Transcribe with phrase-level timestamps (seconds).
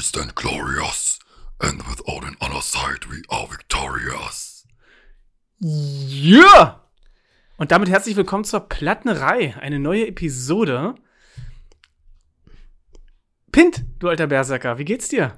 [0.00, 1.18] we stand glorious,
[1.60, 4.66] and with all on our side we are victorious.
[5.58, 6.88] Ja!
[7.58, 10.94] Und damit herzlich willkommen zur Plattnerei, eine neue Episode.
[13.52, 15.36] Pint, du alter Berserker, wie geht's dir?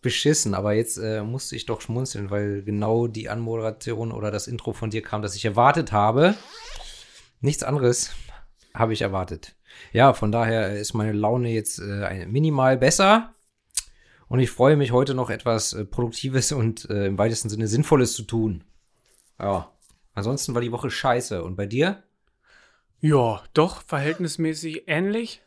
[0.00, 4.72] beschissen, aber jetzt äh, musste ich doch schmunzeln, weil genau die Anmoderation oder das Intro
[4.72, 6.34] von dir kam, das ich erwartet habe.
[7.42, 8.12] Nichts anderes
[8.72, 9.57] habe ich erwartet.
[9.92, 13.34] Ja, von daher ist meine Laune jetzt äh, minimal besser.
[14.28, 18.12] Und ich freue mich heute noch etwas äh, Produktives und äh, im weitesten Sinne Sinnvolles
[18.12, 18.64] zu tun.
[19.38, 19.72] Ja.
[20.14, 21.44] Ansonsten war die Woche scheiße.
[21.44, 22.02] Und bei dir?
[23.00, 25.42] Ja, doch, verhältnismäßig ähnlich.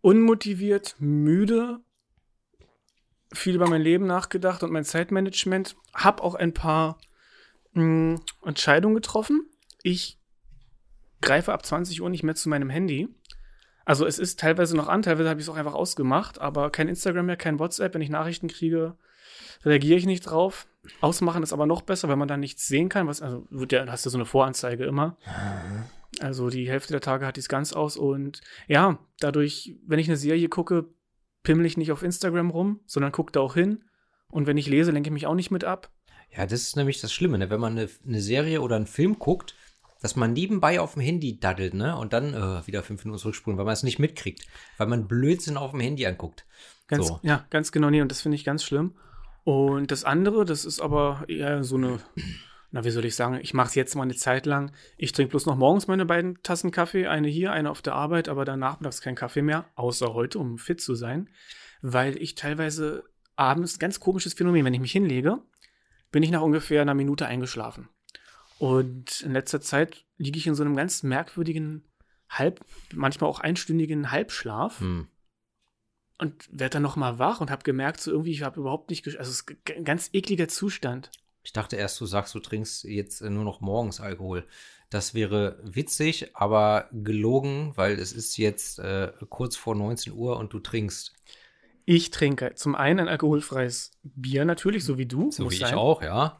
[0.00, 1.80] Unmotiviert, müde,
[3.32, 5.76] viel über mein Leben nachgedacht und mein Zeitmanagement.
[5.94, 6.98] Hab auch ein paar
[7.74, 9.48] mh, Entscheidungen getroffen.
[9.82, 10.17] Ich
[11.20, 13.08] greife ab 20 Uhr nicht mehr zu meinem Handy.
[13.84, 16.88] Also es ist teilweise noch an, teilweise habe ich es auch einfach ausgemacht, aber kein
[16.88, 17.94] Instagram mehr, kein WhatsApp.
[17.94, 18.96] Wenn ich Nachrichten kriege,
[19.64, 20.66] reagiere ich nicht drauf.
[21.00, 23.06] Ausmachen ist aber noch besser, weil man dann nichts sehen kann.
[23.06, 25.16] Was, also wird ja, hast du so eine Voranzeige immer.
[26.20, 30.08] Also die Hälfte der Tage hat die es ganz aus und ja, dadurch, wenn ich
[30.08, 30.86] eine Serie gucke,
[31.42, 33.84] pimmel ich nicht auf Instagram rum, sondern gucke da auch hin.
[34.30, 35.90] Und wenn ich lese, lenke ich mich auch nicht mit ab.
[36.36, 37.48] Ja, das ist nämlich das Schlimme, ne?
[37.48, 39.54] wenn man eine, eine Serie oder einen Film guckt,
[40.00, 41.96] dass man nebenbei auf dem Handy daddelt, ne?
[41.96, 44.46] Und dann äh, wieder fünf Minuten zurückspulen, weil man es nicht mitkriegt,
[44.76, 46.46] weil man Blödsinn auf dem Handy anguckt.
[46.86, 47.20] Ganz, So.
[47.22, 47.90] Ja, ganz genau.
[47.90, 48.94] Nee, und das finde ich ganz schlimm.
[49.44, 52.00] Und das andere, das ist aber eher so eine,
[52.70, 54.72] na, wie soll ich sagen, ich mache es jetzt mal eine Zeit lang.
[54.96, 58.28] Ich trinke bloß noch morgens meine beiden Tassen Kaffee, eine hier, eine auf der Arbeit,
[58.28, 61.28] aber dann nachmittags kein Kaffee mehr, außer heute, um fit zu sein,
[61.80, 63.04] weil ich teilweise
[63.36, 65.38] abends, ganz komisches Phänomen, wenn ich mich hinlege,
[66.10, 67.88] bin ich nach ungefähr einer Minute eingeschlafen.
[68.58, 71.84] Und in letzter Zeit liege ich in so einem ganz merkwürdigen
[72.28, 75.08] Halb, manchmal auch einstündigen Halbschlaf Hm.
[76.18, 79.06] und werde dann noch mal wach und habe gemerkt, so irgendwie, ich habe überhaupt nicht,
[79.06, 79.46] also es ist
[79.76, 81.10] ein ganz ekliger Zustand.
[81.42, 84.44] Ich dachte erst, du sagst, du trinkst jetzt äh, nur noch morgens Alkohol.
[84.90, 90.52] Das wäre witzig, aber gelogen, weil es ist jetzt äh, kurz vor 19 Uhr und
[90.52, 91.14] du trinkst.
[91.84, 95.68] Ich trinke zum einen ein alkoholfreies Bier natürlich, so wie du, So muss wie sein.
[95.70, 96.38] ich auch, ja.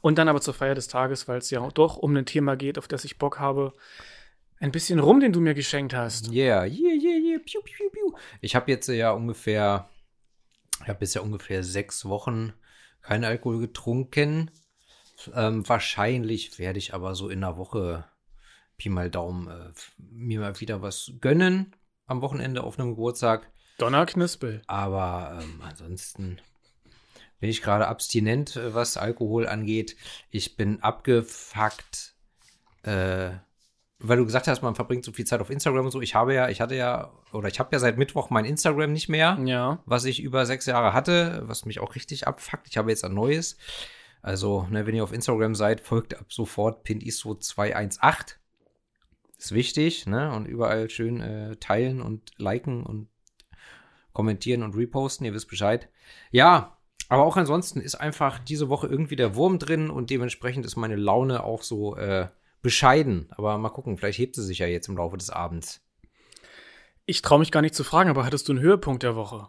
[0.00, 2.78] Und dann aber zur Feier des Tages, weil es ja doch um ein Thema geht,
[2.78, 3.72] auf das ich Bock habe,
[4.58, 6.32] ein bisschen rum, den du mir geschenkt hast.
[6.32, 7.38] Yeah, yeah, yeah, yeah.
[7.38, 8.12] Piu, piu, piu.
[8.40, 9.90] Ich habe jetzt äh, ja ungefähr,
[10.82, 12.52] ich habe bisher ungefähr sechs Wochen
[13.02, 14.50] keinen Alkohol getrunken.
[15.34, 18.04] Ähm, wahrscheinlich werde ich aber so in einer Woche
[18.76, 21.74] Pi mal Daumen äh, mir mal wieder was gönnen
[22.06, 23.50] am Wochenende auf einem Geburtstag.
[23.78, 24.62] Donnerknispel.
[24.66, 26.38] Aber ähm, ansonsten
[27.40, 29.96] bin ich gerade abstinent, äh, was Alkohol angeht.
[30.30, 32.14] Ich bin abgefuckt,
[32.82, 33.30] äh,
[33.98, 36.00] weil du gesagt hast, man verbringt so viel Zeit auf Instagram und so.
[36.02, 39.08] Ich habe ja, ich hatte ja, oder ich habe ja seit Mittwoch mein Instagram nicht
[39.08, 39.82] mehr, Ja.
[39.86, 42.68] was ich über sechs Jahre hatte, was mich auch richtig abfuckt.
[42.68, 43.56] Ich habe jetzt ein neues.
[44.22, 48.34] Also, ne, wenn ihr auf Instagram seid, folgt ab sofort pintiso218.
[49.38, 50.32] Ist wichtig, ne?
[50.32, 53.08] Und überall schön äh, teilen und liken und
[54.12, 55.88] kommentieren und reposten, ihr wisst Bescheid.
[56.30, 56.75] Ja,
[57.08, 60.96] aber auch ansonsten ist einfach diese Woche irgendwie der Wurm drin und dementsprechend ist meine
[60.96, 62.28] Laune auch so äh,
[62.62, 63.28] bescheiden.
[63.30, 65.82] Aber mal gucken, vielleicht hebt sie sich ja jetzt im Laufe des Abends.
[67.04, 69.48] Ich traue mich gar nicht zu fragen, aber hattest du einen Höhepunkt der Woche?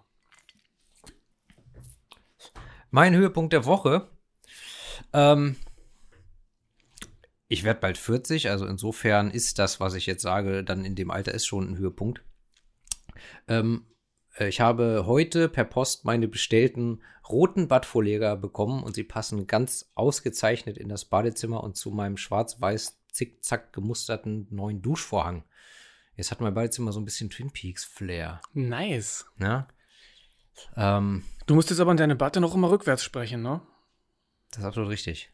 [2.92, 4.08] Mein Höhepunkt der Woche.
[5.14, 5.56] Ähm,
[7.48, 11.10] ich werde bald 40, also insofern ist das, was ich jetzt sage, dann in dem
[11.10, 12.22] Alter ist schon ein Höhepunkt.
[13.48, 13.97] Ähm, äh,
[14.40, 20.78] ich habe heute per Post meine bestellten roten Badvorleger bekommen und sie passen ganz ausgezeichnet
[20.78, 25.44] in das Badezimmer und zu meinem schwarz-weiß zickzack gemusterten neuen Duschvorhang.
[26.16, 28.42] Jetzt hat mein Badezimmer so ein bisschen Twin Peaks Flair.
[28.54, 29.26] Nice.
[29.38, 29.68] Ne?
[30.76, 33.62] Ähm, Du musst jetzt aber in deine Batte noch immer rückwärts sprechen, ne?
[34.52, 35.32] Das ist absolut richtig.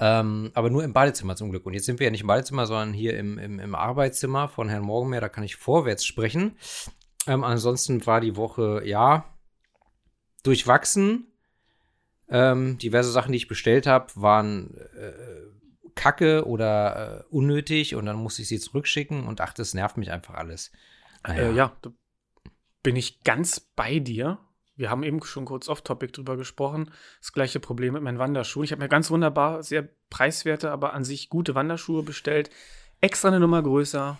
[0.00, 1.64] Ähm, aber nur im Badezimmer zum Glück.
[1.64, 4.68] Und jetzt sind wir ja nicht im Badezimmer, sondern hier im, im, im Arbeitszimmer von
[4.68, 5.20] Herrn Morgenmeer.
[5.20, 6.56] Da kann ich vorwärts sprechen.
[7.26, 9.24] Ähm, ansonsten war die Woche, ja,
[10.42, 11.28] durchwachsen.
[12.28, 15.12] Ähm, diverse Sachen, die ich bestellt habe, waren äh,
[15.94, 17.94] kacke oder äh, unnötig.
[17.94, 20.72] Und dann musste ich sie zurückschicken und ach, das nervt mich einfach alles.
[21.26, 21.50] Naja.
[21.50, 21.90] Äh, ja, da
[22.82, 24.38] bin ich ganz bei dir.
[24.74, 26.90] Wir haben eben schon kurz off-topic drüber gesprochen.
[27.20, 28.64] Das gleiche Problem mit meinen Wanderschuhen.
[28.64, 32.50] Ich habe mir ganz wunderbar, sehr preiswerte, aber an sich gute Wanderschuhe bestellt.
[33.00, 34.18] Extra eine Nummer größer.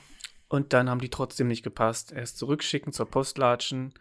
[0.52, 2.12] Und dann haben die trotzdem nicht gepasst.
[2.12, 3.94] Erst zurückschicken, zur Post latschen.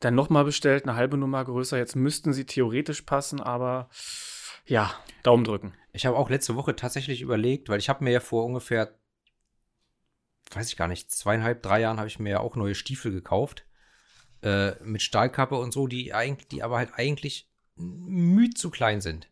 [0.00, 1.78] Dann nochmal bestellt, eine halbe Nummer größer.
[1.78, 3.88] Jetzt müssten sie theoretisch passen, aber
[4.66, 4.92] ja,
[5.22, 5.72] Daumen drücken.
[5.94, 8.98] Ich habe auch letzte Woche tatsächlich überlegt, weil ich habe mir ja vor ungefähr
[10.50, 13.64] weiß ich gar nicht, zweieinhalb, drei Jahren habe ich mir ja auch neue Stiefel gekauft.
[14.42, 19.30] Äh, mit Stahlkappe und so, die eigentlich, die aber halt eigentlich müh zu klein sind.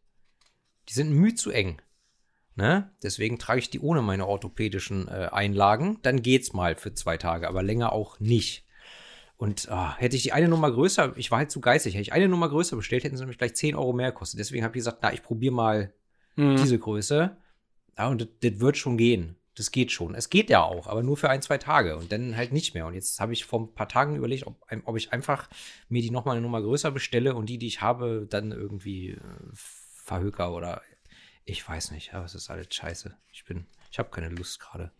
[0.88, 1.82] Die sind müh zu eng.
[2.56, 2.91] Ne?
[3.03, 5.99] Deswegen trage ich die ohne meine orthopädischen äh, Einlagen.
[6.03, 8.64] Dann geht's mal für zwei Tage, aber länger auch nicht.
[9.37, 12.14] Und ah, hätte ich die eine Nummer größer, ich war halt zu geizig, hätte ich
[12.14, 14.41] eine Nummer größer bestellt, hätten sie nämlich gleich 10 Euro mehr gekostet.
[14.41, 15.93] Deswegen habe ich gesagt, na, ich probiere mal
[16.37, 16.56] Mhm.
[16.56, 17.37] diese Größe.
[17.99, 19.37] Ja, und das, das wird schon gehen.
[19.55, 20.14] Das geht schon.
[20.14, 22.87] Es geht ja auch, aber nur für ein, zwei Tage und dann halt nicht mehr.
[22.87, 25.49] Und jetzt habe ich vor ein paar Tagen überlegt, ob, ob ich einfach
[25.88, 29.20] mir die nochmal eine Nummer größer bestelle und die, die ich habe, dann irgendwie äh,
[29.52, 30.82] verhöker oder
[31.46, 32.12] ich weiß nicht.
[32.12, 33.16] Aber es ist alles scheiße.
[33.32, 34.93] Ich bin, ich habe keine Lust gerade.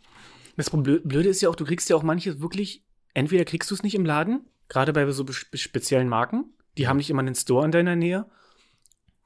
[0.57, 2.83] Das Blö- Blöde ist ja auch, du kriegst ja auch manches wirklich,
[3.13, 6.47] entweder kriegst du es nicht im Laden, gerade bei so speziellen Marken,
[6.79, 8.27] die haben nicht immer einen Store in deiner Nähe.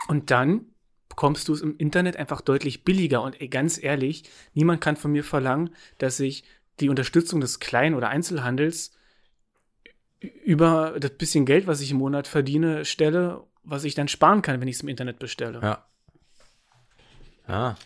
[0.09, 0.67] Und dann
[1.09, 3.23] bekommst du es im Internet einfach deutlich billiger.
[3.23, 4.25] Und ey, ganz ehrlich,
[4.55, 6.45] niemand kann von mir verlangen, dass ich
[6.81, 8.93] die Unterstützung des Klein- oder Einzelhandels
[10.21, 14.61] über das bisschen Geld, was ich im Monat verdiene, stelle, was ich dann sparen kann,
[14.61, 15.61] wenn ich es im Internet bestelle.
[15.61, 15.90] Ja.
[17.51, 17.77] Ja.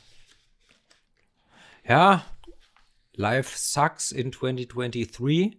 [1.86, 2.24] Ja.
[3.14, 5.58] Life sucks in 2023.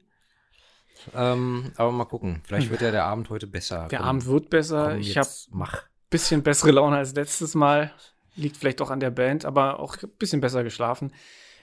[1.13, 2.41] Ähm, aber mal gucken.
[2.45, 3.87] Vielleicht wird ja der Abend heute besser.
[3.89, 4.89] Der Komm, Abend wird besser.
[4.91, 5.83] komm, ich habe mach.
[6.09, 7.93] bisschen bessere Laune als letztes Mal.
[8.35, 11.13] Liegt vielleicht auch an der Band, aber auch ein bisschen besser geschlafen.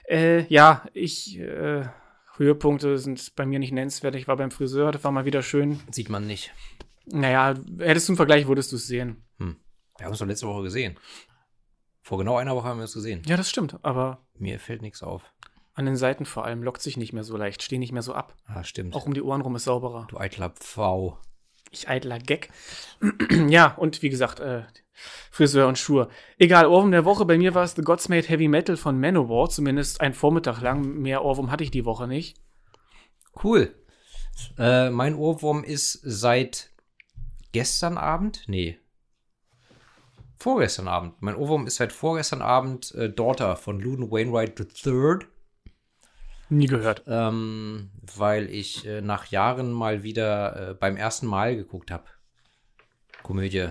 [0.07, 1.85] Äh, ja, ich, äh,
[2.35, 4.15] Höhepunkte sind bei mir nicht nennenswert.
[4.15, 5.79] Ich war beim Friseur, das war mal wieder schön.
[5.91, 6.51] Sieht man nicht.
[7.05, 9.23] Naja, hättest du einen Vergleich, würdest du es sehen.
[9.97, 10.97] Wir haben es doch letzte Woche gesehen.
[12.03, 13.23] Vor genau einer Woche haben wir es gesehen.
[13.25, 15.23] Ja, das stimmt, aber Mir fällt nichts auf.
[15.73, 18.13] an den Seiten vor allem lockt sich nicht mehr so leicht, steh nicht mehr so
[18.13, 18.35] ab.
[18.45, 18.93] Ah, stimmt.
[18.93, 20.05] Auch um die Ohren rum ist sauberer.
[20.09, 21.17] du eitler Pfau.
[21.71, 22.49] Ich eitler Gag.
[23.47, 24.63] ja, und wie gesagt, äh,
[25.31, 26.07] Friseur und Schuhe.
[26.37, 27.25] Egal, Ohrwurm der Woche.
[27.25, 29.49] Bei mir war es The Gods Made Heavy Metal von Manowar.
[29.49, 30.81] Zumindest ein Vormittag lang.
[30.99, 32.37] Mehr Ohrwurm hatte ich die Woche nicht.
[33.43, 33.73] Cool.
[34.59, 36.69] Äh, mein Ohrwurm ist seit
[37.53, 38.43] gestern Abend?
[38.47, 38.77] Nee.
[40.43, 41.21] Vorgestern Abend.
[41.21, 45.19] Mein Ohrwurm ist seit vorgestern Abend äh, Daughter von Luden Wainwright III.
[46.49, 47.03] Nie gehört.
[47.07, 52.03] ähm, weil ich äh, nach Jahren mal wieder äh, beim ersten Mal geguckt habe.
[53.23, 53.69] Komödie.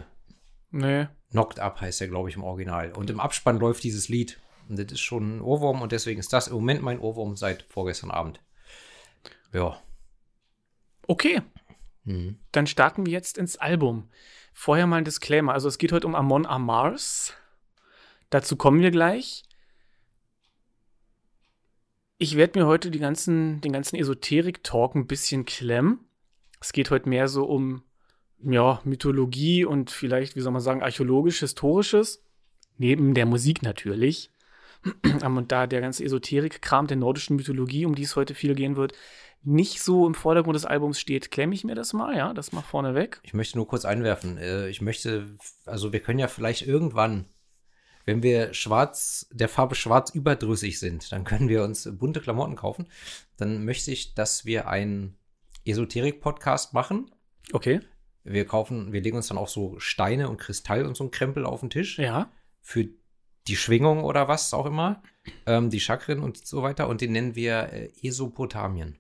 [0.71, 1.09] Nee.
[1.31, 2.93] Knocked Up heißt der, glaube ich, im Original.
[2.93, 4.41] Und im Abspann läuft dieses Lied.
[4.71, 7.65] Und das ist schon ein Ohrwurm und deswegen ist das im Moment mein Ohrwurm seit
[7.65, 8.41] vorgestern Abend.
[9.53, 9.77] Ja.
[11.07, 11.43] Okay,
[12.05, 12.39] Mhm.
[12.51, 14.09] dann starten wir jetzt ins Album.
[14.53, 15.53] Vorher mal ein Disclaimer.
[15.53, 17.35] Also es geht heute um Amon Amars.
[18.31, 19.45] Dazu kommen wir gleich.
[22.19, 26.01] Ich werde mir heute ganzen, den ganzen Esoterik-Talk ein bisschen klemmen.
[26.61, 27.83] Es geht heute mehr so um
[28.45, 32.23] ja, Mythologie und vielleicht, wie soll man sagen, archäologisch, historisches.
[32.79, 34.31] Neben der Musik natürlich.
[35.23, 38.95] Und da der ganze Esoterik-Kram der nordischen Mythologie, um die es heute viel gehen wird,
[39.45, 42.63] nicht so im Vordergrund des Albums steht, klemme ich mir das mal, ja, das mal
[42.63, 43.21] vorne weg.
[43.23, 44.39] Ich möchte nur kurz einwerfen.
[44.39, 45.37] Äh, ich möchte,
[45.67, 47.27] also wir können ja vielleicht irgendwann,
[48.05, 52.89] wenn wir schwarz, der Farbe schwarz überdrüssig sind, dann können wir uns bunte Klamotten kaufen.
[53.37, 55.17] Dann möchte ich, dass wir einen
[55.65, 57.11] Esoterik-Podcast machen.
[57.53, 57.81] Okay.
[58.25, 61.45] Wir kaufen, wir legen uns dann auch so Steine und Kristall und so ein Krempel
[61.45, 62.31] auf den Tisch Ja.
[62.61, 62.89] für
[63.49, 65.03] die Schwingung oder was auch immer,
[65.47, 66.89] ähm, die Chakren und so weiter.
[66.89, 68.99] Und den nennen wir äh, Esopotamien.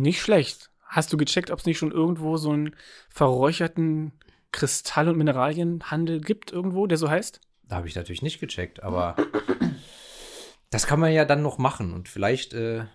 [0.00, 0.70] Nicht schlecht.
[0.86, 2.74] Hast du gecheckt, ob es nicht schon irgendwo so einen
[3.10, 4.12] verräucherten
[4.50, 7.40] Kristall- und Mineralienhandel gibt, irgendwo, der so heißt?
[7.64, 9.16] Da habe ich natürlich nicht gecheckt, aber
[10.70, 11.92] das kann man ja dann noch machen.
[11.92, 12.86] Und vielleicht äh,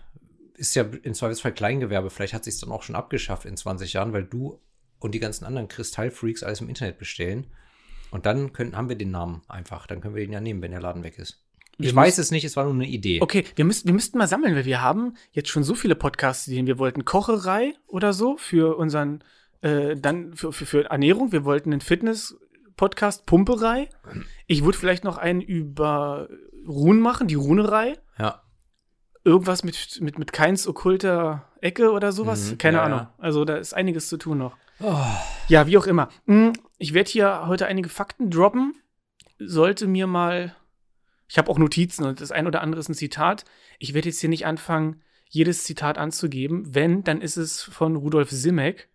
[0.54, 4.12] ist ja im Zweifelsfall Kleingewerbe, vielleicht hat sich dann auch schon abgeschafft in 20 Jahren,
[4.12, 4.60] weil du
[4.98, 7.46] und die ganzen anderen Kristallfreaks alles im Internet bestellen.
[8.10, 9.86] Und dann können, haben wir den Namen einfach.
[9.86, 11.44] Dann können wir den ja nehmen, wenn der Laden weg ist.
[11.80, 13.20] Ich weiß es nicht, es war nur eine Idee.
[13.22, 16.44] Okay, wir, müssen, wir müssten mal sammeln, weil wir haben jetzt schon so viele Podcasts,
[16.46, 19.22] die wir wollten Kocherei oder so für unseren,
[19.60, 21.30] äh, dann für, für, für Ernährung.
[21.30, 23.88] Wir wollten einen Fitness-Podcast Pumperei.
[24.46, 26.28] Ich würde vielleicht noch einen über
[26.66, 27.94] Runen machen, die Runerei.
[28.18, 28.42] Ja.
[29.24, 32.52] Irgendwas mit, mit, mit keins okkulter Ecke oder sowas.
[32.52, 32.98] Mhm, Keine ja, Ahnung.
[32.98, 33.14] ja.
[33.18, 34.56] Also da ist einiges zu tun noch.
[34.80, 34.96] Oh,
[35.48, 36.08] Ja, wie auch immer.
[36.26, 38.74] Hm, Ich werde hier heute einige Fakten droppen.
[39.38, 40.54] Sollte mir mal.
[41.28, 43.44] Ich habe auch Notizen und das ein oder andere ist ein Zitat.
[43.78, 46.74] Ich werde jetzt hier nicht anfangen, jedes Zitat anzugeben.
[46.74, 48.88] Wenn, dann ist es von Rudolf Simek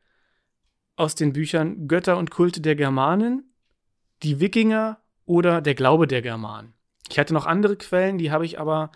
[0.96, 3.54] aus den Büchern Götter und Kulte der Germanen,
[4.24, 6.74] die Wikinger oder der Glaube der Germanen.
[7.10, 8.92] Ich hatte noch andere Quellen, die habe ich aber,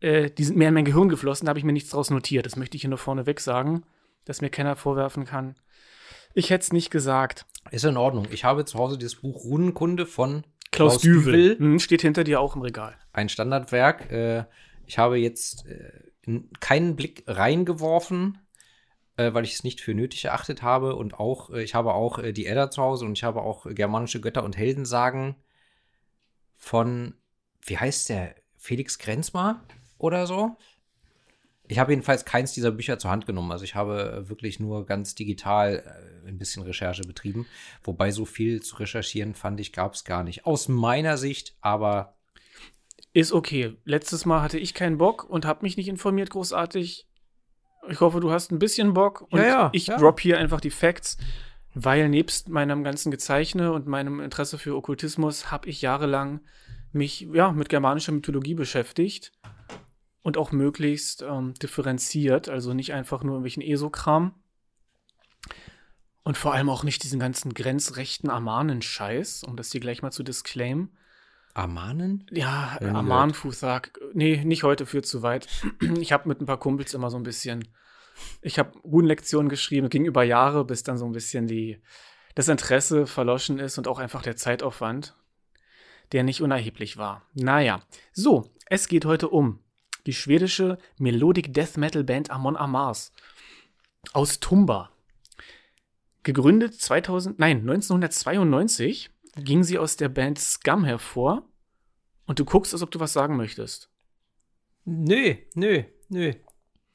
[0.00, 2.46] äh, die sind mehr in mein Gehirn geflossen, da habe ich mir nichts draus notiert.
[2.46, 3.84] Das möchte ich hier nur vorneweg sagen,
[4.24, 5.54] dass mir keiner vorwerfen kann.
[6.34, 7.46] Ich hätte es nicht gesagt.
[7.70, 8.26] ist in Ordnung.
[8.30, 11.32] Ich habe zu Hause dieses Buch Runenkunde von Klaus, Klaus Düvel.
[11.32, 11.58] Düvel.
[11.58, 12.96] Hm, steht hinter dir auch im Regal.
[13.12, 14.10] ein Standardwerk.
[14.10, 14.44] Äh,
[14.86, 18.38] Ich habe jetzt äh, keinen Blick reingeworfen,
[19.16, 20.96] äh, weil ich es nicht für nötig erachtet habe.
[20.96, 24.44] Und auch, ich habe auch die Edda zu Hause und ich habe auch germanische Götter
[24.44, 25.36] und Heldensagen
[26.56, 27.14] von,
[27.64, 28.34] wie heißt der?
[28.56, 29.64] Felix Grenzmar
[29.96, 30.56] oder so?
[31.70, 33.52] Ich habe jedenfalls keins dieser Bücher zur Hand genommen.
[33.52, 35.84] Also ich habe äh, wirklich nur ganz digital
[36.24, 37.46] äh, ein bisschen Recherche betrieben.
[37.84, 40.46] Wobei so viel zu recherchieren, fand ich, gab es gar nicht.
[40.46, 42.16] Aus meiner Sicht, aber
[43.12, 43.76] Ist okay.
[43.84, 47.06] Letztes Mal hatte ich keinen Bock und habe mich nicht informiert großartig.
[47.88, 49.26] Ich hoffe, du hast ein bisschen Bock.
[49.30, 49.96] Und Ja, ja, ich ja.
[49.96, 51.18] drop hier einfach die Facts,
[51.72, 56.40] weil nebst meinem ganzen Gezeichne und meinem Interesse für Okkultismus habe ich jahrelang
[56.92, 59.30] mich ja, mit germanischer Mythologie beschäftigt.
[60.22, 64.34] Und auch möglichst ähm, differenziert, also nicht einfach nur irgendwelchen ESO-Kram.
[66.22, 70.22] Und vor allem auch nicht diesen ganzen grenzrechten Amanen-Scheiß, um das hier gleich mal zu
[70.22, 70.90] disclaimen.
[71.54, 72.26] Amanen?
[72.30, 72.78] Ja,
[73.32, 73.98] Ja, Futhak.
[74.12, 75.48] Nee, nicht heute, führt zu weit.
[75.98, 77.66] Ich habe mit ein paar Kumpels immer so ein bisschen.
[78.42, 81.80] Ich habe Runenlektionen geschrieben, ging über Jahre, bis dann so ein bisschen die,
[82.34, 85.16] das Interesse verloschen ist und auch einfach der Zeitaufwand,
[86.12, 87.22] der nicht unerheblich war.
[87.34, 87.80] Naja,
[88.12, 89.60] so, es geht heute um
[90.06, 93.12] die schwedische Melodic Death Metal Band Amon Amarth
[94.12, 94.90] aus Tumba.
[96.22, 101.48] Gegründet 2000, nein, 1992 ging sie aus der Band Scum hervor
[102.26, 103.90] und du guckst, als ob du was sagen möchtest.
[104.84, 106.32] Nö, nö, nö.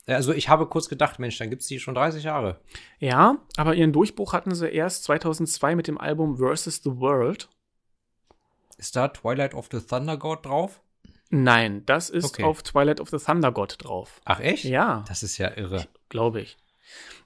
[0.08, 2.62] Also ich habe kurz gedacht, Mensch, dann gibt es die schon 30 Jahre.
[3.00, 7.50] Ja, aber ihren Durchbruch hatten sie erst 2002 mit dem Album Versus the World.
[8.78, 10.82] Ist da Twilight of the Thunder God drauf?
[11.30, 12.44] Nein, das ist Okay.
[12.44, 14.22] auf Twilight of the Thunder God drauf.
[14.26, 14.64] Ach echt?
[14.66, 15.88] Ja, Das ist ja irre.
[16.10, 16.58] glaube ich.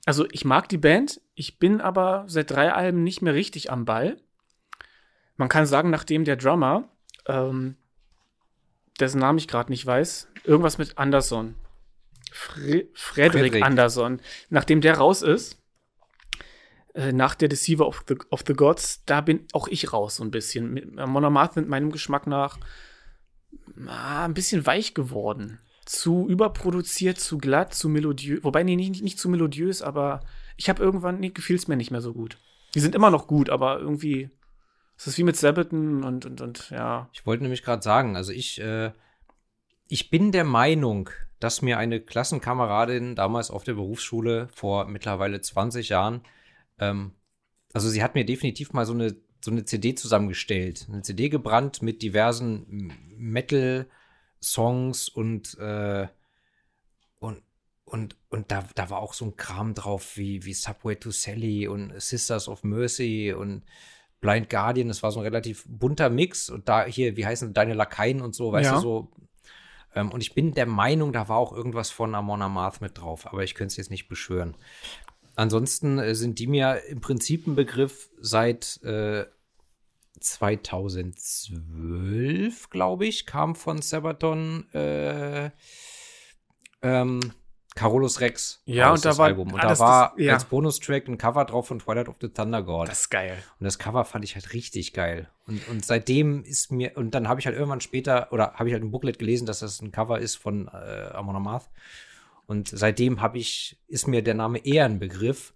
[0.06, 3.86] Also ich mag die Band, ich bin aber seit drei Alben nicht mehr richtig am
[3.86, 4.18] Ball.
[5.36, 6.88] Man kann sagen, nachdem der Drummer,
[7.27, 7.75] ähm,
[9.00, 11.56] dessen Namen ich gerade nicht weiß, irgendwas mit Anderson,
[12.32, 13.63] Fre Frederik Fredrik.
[13.65, 15.58] Anderson, nachdem der raus ist,
[16.94, 20.24] äh, nach der Deceiver of the, of the Gods, da bin auch ich raus so
[20.24, 20.74] ein bisschen.
[20.74, 22.58] Mit Monomath mit meinem Geschmack nach
[23.88, 25.60] ah, ein bisschen weich geworden.
[25.86, 28.44] Zu überproduziert, zu glatt, zu melodiös.
[28.44, 30.22] Wobei, nee, nicht, nicht zu melodiös, aber
[30.56, 32.38] ich habe irgendwann, nee, gefiel es mir nicht mehr so gut.
[32.75, 34.29] Die sind immer noch gut, aber irgendwie
[35.00, 37.10] es ist wie mit Sabaton und, und, und, ja.
[37.13, 38.91] Ich wollte nämlich gerade sagen, also ich, äh,
[39.88, 45.88] ich bin der Meinung, dass mir eine Klassenkameradin damals auf der Berufsschule vor mittlerweile 20
[45.88, 46.24] Jahren,
[46.79, 47.13] ähm,
[47.72, 50.88] also sie hat mir definitiv mal so eine, so eine CD zusammengestellt.
[50.91, 56.08] Eine CD gebrannt mit diversen Metal-Songs und, äh,
[57.19, 57.41] und,
[57.86, 61.67] und, und da, da war auch so ein Kram drauf wie, wie Subway to Sally
[61.67, 63.63] und Sisters of Mercy und
[64.22, 66.50] Blind Guardian, das war so ein relativ bunter Mix.
[66.50, 68.75] Und da hier, wie heißen deine Lakaien und so, weißt Ja.
[68.75, 69.12] du, so.
[69.96, 73.25] Ähm, und ich bin der Meinung, da war auch irgendwas von Amon Amarth mit drauf,
[73.27, 74.55] aber ich könnte es jetzt nicht beschwören.
[75.39, 79.24] Ansonsten äh, sind die mir im Prinzip ein Begriff seit äh,
[80.19, 85.51] 2012, glaube ich, kam von Sabaton äh,
[86.81, 87.22] ähm,
[87.75, 88.62] Carolus Rex.
[88.65, 89.53] Ja, und da war- Album.
[89.53, 90.34] Und ah, da war das- ja.
[90.34, 92.89] als Bonustrack ein Cover drauf von Twilight of the Thunder God.
[92.89, 93.38] Das ist geil.
[93.60, 95.29] Und das Cover fand ich halt richtig geil.
[95.48, 98.74] Und, und seitdem ist mir, und dann habe ich halt irgendwann später, oder habe ich
[98.74, 101.69] halt im Booklet gelesen, dass das ein Cover ist von äh, Amon Amarth.
[102.50, 105.53] Und seitdem habe ich, ist mir der Name eher ein Begriff.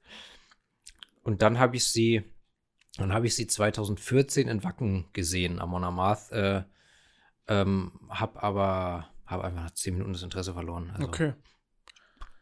[1.24, 2.24] Und dann habe ich sie,
[2.98, 6.32] dann habe ich sie 2014 in Wacken gesehen, Amon Amarth.
[6.32, 6.66] Äh,
[7.48, 10.92] ähm, hab aber, habe einfach nach 10 Minuten das Interesse verloren.
[10.92, 11.34] Also, Okay.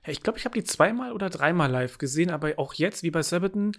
[0.06, 3.12] Ja, ich glaube, ich habe die zweimal oder dreimal live gesehen, aber auch jetzt, wie
[3.12, 3.72] bei Sabaton,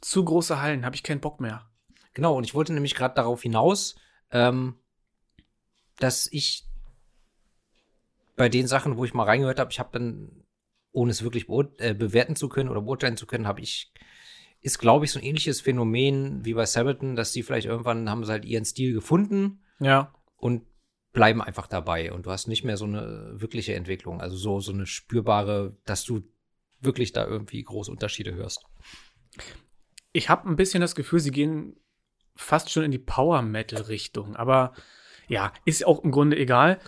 [0.00, 1.68] zu große Hallen, habe ich keinen Bock mehr.
[2.14, 3.94] Genau, und ich wollte nämlich gerade darauf hinaus,
[4.30, 4.78] ähm,
[5.98, 6.64] dass ich
[8.36, 10.44] bei den Sachen, wo ich mal reingehört habe, ich habe dann,
[10.92, 11.48] ohne es wirklich
[11.78, 13.92] äh, bewerten zu können oder beurteilen zu können, habe ich,
[14.60, 18.24] ist, glaube ich, so ein ähnliches Phänomen wie bei Sabaton, dass die vielleicht irgendwann haben
[18.24, 20.12] sie halt ihren Stil gefunden Ja.
[20.36, 20.62] und
[21.12, 22.12] bleiben einfach dabei.
[22.12, 26.04] Und du hast nicht mehr so eine wirkliche Entwicklung, also so, so eine spürbare, dass
[26.04, 26.22] du
[26.80, 28.64] wirklich da irgendwie große Unterschiede hörst.
[30.12, 31.76] Ich habe ein bisschen das Gefühl, sie gehen
[32.36, 34.36] fast schon in die Power-Metal-Richtung.
[34.36, 34.74] Aber
[35.28, 36.78] ja, ist auch im Grunde egal.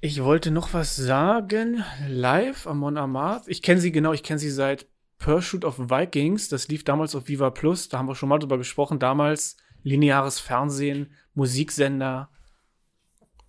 [0.00, 1.84] Ich wollte noch was sagen.
[2.06, 3.48] Live Amon Amarth.
[3.48, 4.86] Ich kenne sie genau, ich kenne sie seit
[5.18, 6.48] Pursuit of Vikings.
[6.48, 7.88] Das lief damals auf Viva Plus.
[7.88, 9.00] Da haben wir schon mal drüber gesprochen.
[9.00, 12.30] Damals lineares Fernsehen, Musiksender.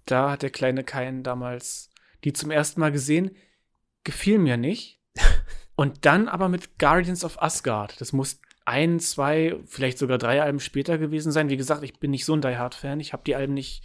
[0.06, 1.92] Da hat der kleine Kain damals
[2.24, 3.30] die zum ersten Mal gesehen.
[4.04, 5.00] Gefiel mir nicht.
[5.76, 8.02] Und dann aber mit Guardians of Asgard.
[8.02, 11.50] Das muss ein, zwei, vielleicht sogar drei Alben später gewesen sein.
[11.50, 13.00] Wie gesagt, ich bin nicht so ein Die Hard-Fan.
[13.00, 13.84] Ich habe die Alben nicht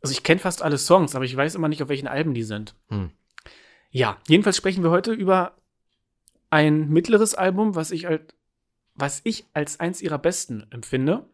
[0.00, 2.42] Also ich kenne fast alle Songs, aber ich weiß immer nicht, auf welchen Alben die
[2.42, 2.74] sind.
[2.88, 3.10] Hm.
[3.90, 5.56] Ja, jedenfalls sprechen wir heute über
[6.50, 8.22] ein mittleres Album, was ich als,
[8.94, 11.28] was ich als eins ihrer besten empfinde.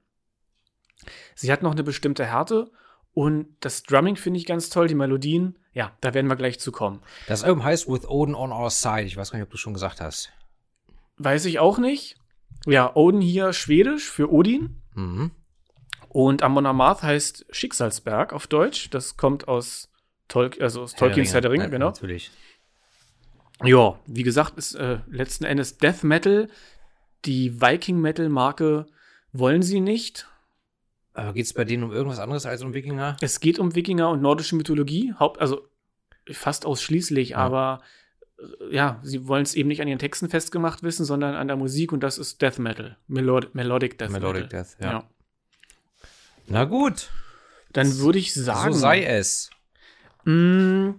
[1.34, 2.70] Sie hat noch eine bestimmte Härte
[3.12, 5.58] und das Drumming finde ich ganz toll, die Melodien.
[5.72, 7.00] Ja, da werden wir gleich zu kommen.
[7.26, 9.04] Das Album heißt With Odin on Our Side.
[9.04, 10.32] Ich weiß gar nicht, ob du schon gesagt hast.
[11.16, 12.16] Weiß ich auch nicht.
[12.66, 14.82] Ja, Odin hier schwedisch für Odin.
[14.94, 15.32] Mhm.
[16.14, 18.88] Und Amon Amarth heißt Schicksalsberg auf Deutsch.
[18.90, 19.90] Das kommt aus,
[20.28, 21.86] Tol also aus Tolkiens Herr der Ringe, Ja, genau.
[21.86, 22.30] Natürlich.
[23.64, 26.48] Ja, wie gesagt, ist äh, letzten Endes Death Metal.
[27.24, 28.86] Die Viking Metal Marke
[29.32, 30.28] wollen sie nicht.
[31.14, 33.16] Aber geht es bei denen um irgendwas anderes als um Wikinger?
[33.20, 35.66] Es geht um Wikinger und nordische Mythologie, Haupt, also
[36.30, 37.38] fast ausschließlich, Ja.
[37.38, 37.82] aber
[38.38, 41.56] äh, ja, sie wollen es eben nicht an ihren Texten festgemacht wissen, sondern an der
[41.56, 42.96] Musik und das ist Death Metal.
[43.08, 44.62] Melod Melodic Death Melodic Metal.
[44.62, 45.08] Death, ja.
[46.46, 47.10] Na gut,
[47.72, 49.50] Dann würde ich sagen, so sei es.
[50.24, 50.94] mh,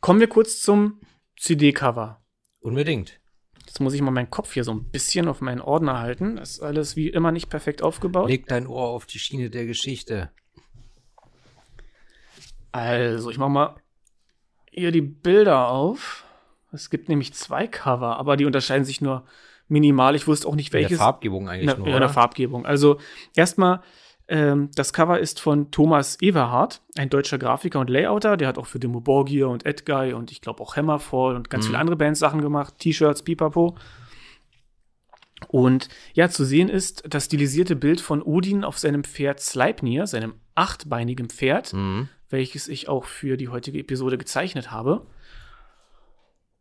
[0.00, 1.00] kommen wir kurz zum
[1.38, 2.20] CD-Cover.
[2.60, 3.20] Unbedingt.
[3.66, 6.36] Jetzt muss ich mal meinen Kopf hier so ein bisschen auf meinen Ordner halten.
[6.36, 8.28] Das ist alles wie immer nicht perfekt aufgebaut.
[8.28, 10.30] Leg dein Ohr auf die Schiene der Geschichte.
[12.72, 13.76] Also, ich mach mal
[14.70, 16.24] hier die Bilder auf.
[16.72, 19.26] Es gibt nämlich zwei Cover, aber die unterscheiden sich nur
[19.68, 20.14] minimal.
[20.16, 20.98] Ich wusste auch nicht, In der welches.
[20.98, 21.86] Farbgebung eigentlich der, nur.
[21.86, 22.08] in der oder?
[22.08, 22.66] Farbgebung.
[22.66, 22.98] Also,
[23.36, 23.80] erstmal,
[24.28, 28.36] ähm, das Cover ist von Thomas Everhardt, ein deutscher Grafiker und Layouter.
[28.36, 31.64] Der hat auch für Demo Borgir und Edguy und ich glaube auch Hammerfall und ganz
[31.64, 31.68] Mhm.
[31.68, 32.74] viele andere Bands Sachen gemacht.
[32.78, 33.76] T-Shirts, Pipapo.
[35.46, 40.34] Und ja, zu sehen ist das stilisierte Bild von Odin auf seinem Pferd Sleipnir, seinem
[40.54, 42.08] achtbeinigen Pferd Mhm.
[42.28, 45.06] welches ich auch für die heutige Episode gezeichnet habe.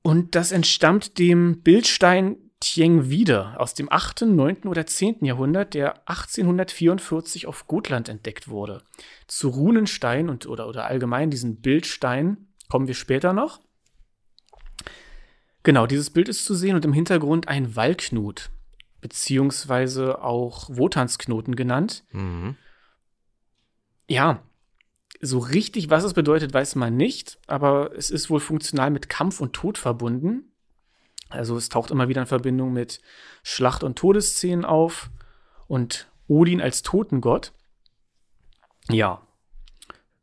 [0.04, 4.64] Und das entstammt dem Bildstein Tiengwide aus dem 8., 9.
[4.64, 5.24] oder 10.
[5.24, 8.82] Jahrhundert, der 1844 auf Gotland entdeckt wurde.
[9.28, 13.62] Zu Runenstein und oder, oder allgemein diesen Bildstein kommen wir später noch.
[15.64, 18.50] Genau, dieses Bild ist zu sehen und im Hintergrund ein Wallknut,
[19.02, 22.06] beziehungsweise auch Wotansknoten genannt.
[22.12, 22.56] Mhm.
[24.10, 24.42] Ja,
[25.20, 29.42] so richtig, was es bedeutet, weiß man nicht, aber es ist wohl funktional mit Kampf
[29.42, 30.54] und Tod verbunden.
[31.30, 33.02] Also es taucht immer wieder in Verbindung mit
[33.44, 35.10] Schlacht- und Todesszenen auf
[35.68, 37.54] und Odin als Totengott.
[38.90, 39.22] Ja,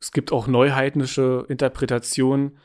[0.01, 2.59] es gibt auch neuheidnische Interpretationen,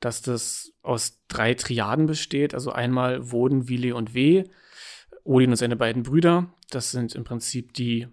[0.00, 2.54] dass das aus drei Triaden besteht.
[2.54, 4.44] Also einmal Woden, Wile und Weh,
[5.22, 6.52] Odin und seine beiden Brüder.
[6.70, 8.08] Das sind im Prinzip die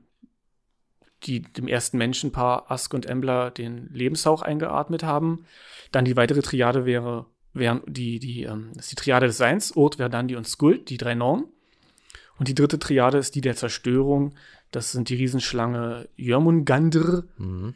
[1.23, 5.45] die dem ersten Menschenpaar Ask und Embla den Lebenshauch eingeatmet haben.
[5.91, 9.75] Dann die weitere Triade wäre, wären die, die, ähm, das ist die Triade des Seins,
[9.75, 11.45] Urt, Verdandi und Skuld, die drei Normen.
[12.37, 14.33] Und die dritte Triade ist die der Zerstörung.
[14.71, 17.23] Das sind die Riesenschlange Jörmungandr.
[17.37, 17.75] Mhm.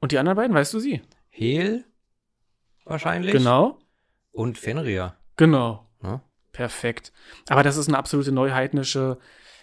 [0.00, 1.02] Und die anderen beiden, weißt du sie?
[1.28, 1.84] Hel
[2.84, 3.32] wahrscheinlich.
[3.32, 3.78] Genau.
[4.32, 5.16] Und Fenrir.
[5.36, 5.88] Genau.
[6.02, 6.22] Ja.
[6.52, 7.12] Perfekt.
[7.48, 9.18] Aber das ist eine absolute neuheidnische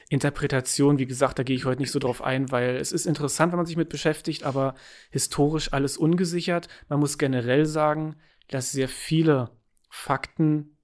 [0.09, 0.99] Interpretation.
[0.99, 3.57] Wie gesagt, da gehe ich heute nicht so drauf ein, weil es ist interessant, wenn
[3.57, 4.75] man sich mit beschäftigt, aber
[5.11, 6.67] historisch alles ungesichert.
[6.87, 8.15] Man muss generell sagen,
[8.49, 9.51] dass sehr viele
[9.89, 10.77] Fakten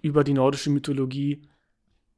[0.00, 1.42] über die nordische Mythologie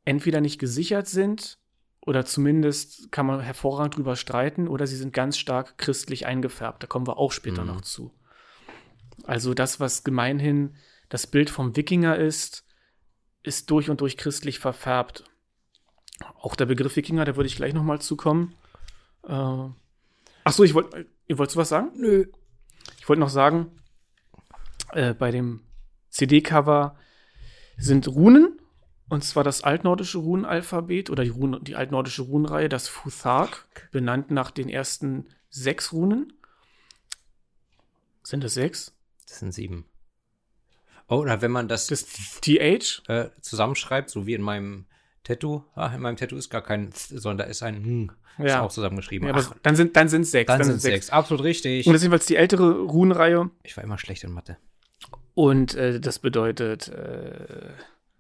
[0.05, 1.59] entweder nicht gesichert sind
[2.01, 6.83] oder zumindest kann man hervorragend drüber streiten oder sie sind ganz stark christlich eingefärbt.
[6.83, 7.69] Da kommen wir auch später Mhm.
[7.69, 8.13] noch zu.
[9.25, 10.75] Also das, was gemeinhin
[11.09, 12.65] das Bild vom Wikinger ist,
[13.43, 15.25] ist durch und durch christlich verfärbt.
[16.41, 18.55] Auch der Begriff Wikinger, da würde ich gleich noch mal zukommen.
[19.25, 21.91] Äh, ach so, ich wollte, ihr wolltest was sagen?
[21.97, 22.27] Nö.
[22.99, 23.82] Ich wollte noch sagen,
[24.93, 25.61] äh, bei dem
[26.11, 26.97] CD-Cover
[27.77, 28.59] sind Runen,
[29.09, 34.51] und zwar das altnordische Runenalphabet oder die, Runen, die altnordische Runenreihe, das Futhark, benannt nach
[34.51, 36.33] den ersten sechs Runen.
[38.23, 38.95] Sind es sechs?
[39.29, 39.85] Das sind sieben.
[41.09, 42.07] Oh, oder wenn man das, Das
[42.41, 43.03] TH?
[43.09, 44.87] äh, zusammenschreibt, so wie in meinem
[45.25, 45.65] Tattoo.
[45.75, 48.13] Ah, in meinem Tattoo ist gar kein Th, sondern da ist ein Hm.
[48.39, 48.63] Ist Ja.
[48.63, 49.29] auch zusammengeschrieben.
[49.29, 50.47] Ja, Ach, dann sind dann sind sechs.
[50.49, 51.11] dann sind sind's sechs.
[51.11, 51.87] Absolut richtig.
[51.87, 53.51] Und das ist jedenfalls die ältere Runenreihe.
[53.63, 54.57] Ich war immer schlecht in Mathe.
[55.35, 57.71] Und äh, das bedeutet, äh,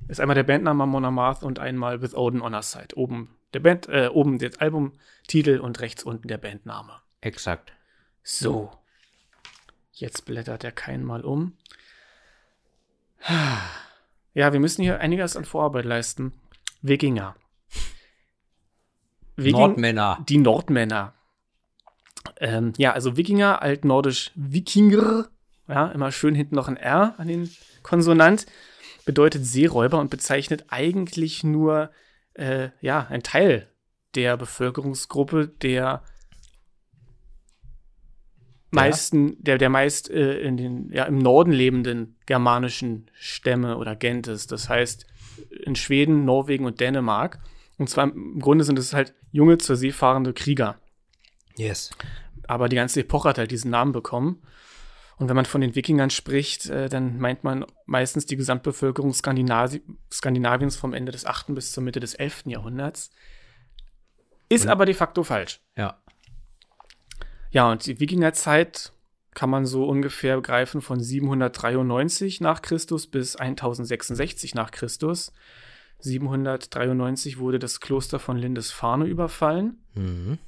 [0.09, 2.96] ist einmal der Bandname Mon Amarth und einmal With Odin on Our Side.
[2.96, 7.01] Oben der Band, äh, oben der Albumtitel und rechts unten der Bandname.
[7.20, 7.72] Exakt.
[8.22, 8.72] So.
[9.92, 11.57] Jetzt blättert er kein Mal um.
[14.35, 16.33] Ja, wir müssen hier einiges an Vorarbeit leisten.
[16.81, 17.37] Wikinger.
[19.37, 20.25] Wiking- Nordmänner.
[20.29, 21.14] die Nordmänner.
[22.38, 25.29] Ähm, ja, also Wikinger, altnordisch Wikinger,
[25.73, 27.51] ja, immer schön hinten noch ein R an den
[27.83, 28.47] Konsonant,
[29.05, 31.91] bedeutet Seeräuber und bezeichnet eigentlich nur,
[32.35, 33.69] äh, ja, ein Teil
[34.15, 36.03] der Bevölkerungsgruppe, der
[38.71, 44.47] meisten, der, der meist äh, in den, ja, im Norden lebenden germanischen Stämme oder Gentes.
[44.47, 45.07] Das heißt,
[45.65, 47.41] in Schweden, Norwegen und Dänemark.
[47.79, 50.79] Und zwar im Grunde sind es halt junge, zur See fahrende Krieger.
[51.57, 51.91] Yes.
[52.47, 54.43] Aber die ganze Epoche hat halt diesen Namen bekommen.
[55.23, 59.81] Und wenn man von den Wikingern spricht, äh, dann meint man meistens die Gesamtbevölkerung Skandinavi
[60.13, 61.55] Skandinaviens vom Ende des 8.
[61.55, 62.47] bis zur Mitte des 11.
[62.47, 63.13] Jahrhunderts.
[64.49, 65.61] Ist aber de facto falsch.
[65.77, 66.03] Ja.
[67.53, 68.93] Ja, und die Wikingerzeit
[69.33, 75.33] kann man so ungefähr begreifen von 793 nach Christus bis 1066 nach Christus.
[76.01, 80.39] 793 wurde das Kloster von Lindisfarne überfallen Mhm.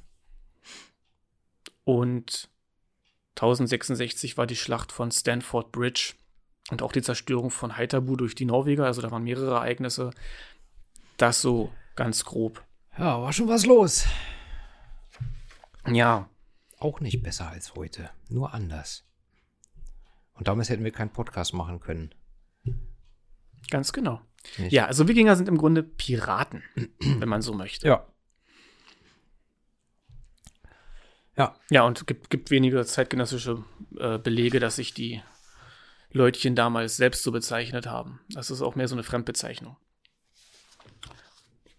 [1.85, 2.49] und
[3.35, 6.13] 1066 war die Schlacht von Stanford Bridge
[6.71, 8.85] und auch die Zerstörung von Haithabu durch die Norweger.
[8.85, 10.11] Also da waren mehrere Ereignisse.
[11.17, 12.63] Das so ganz grob.
[12.97, 14.05] Ja, war schon was los.
[15.87, 16.29] Ja,
[16.79, 19.05] Auch nicht besser als heute, nur anders.
[20.33, 22.13] Und damals hätten wir keinen Podcast machen können.
[23.69, 24.21] ganz genau.
[24.57, 24.71] Nicht?
[24.73, 26.63] Ja, also Wikinger sind im Grunde Piraten,
[26.99, 27.87] wenn man so möchte.
[27.87, 28.05] Ja.
[31.37, 31.55] Ja.
[31.69, 33.63] Ja, und gibt, gibt wenige zeitgenössische
[33.99, 35.21] äh, Belege, dass sich die
[36.11, 38.21] Leutchen damals selbst so bezeichnet haben.
[38.29, 39.75] Das ist auch mehr so eine Fremdbezeichnung.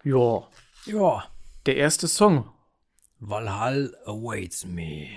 [0.05, 0.47] Ja,
[0.85, 1.27] Ja.
[1.64, 2.51] der erste Song.
[3.19, 5.09] Valhall awaits me.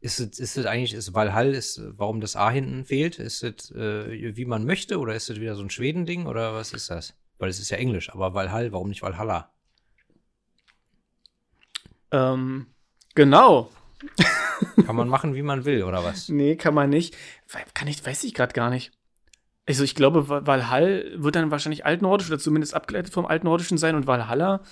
[0.00, 3.18] Ist es, ist es eigentlich, ist Valhall, ist, warum das A hinten fehlt?
[3.18, 6.72] Ist es, äh, wie man möchte, oder ist es wieder so ein Schweden-Ding, oder was
[6.72, 7.14] ist das?
[7.38, 9.52] Weil es ist ja Englisch, aber Valhall, warum nicht Valhalla?
[12.12, 12.66] Ähm,
[13.14, 13.70] genau.
[14.86, 16.28] Kann man machen, wie man will, oder was?
[16.28, 17.16] Nee, kann man nicht.
[17.74, 18.92] Kann ich, weiß ich gerade gar nicht.
[19.66, 23.94] Also ich glaube, Val- Valhall wird dann wahrscheinlich altnordisch oder zumindest abgeleitet vom Altnordischen sein
[23.96, 24.62] und Valhalla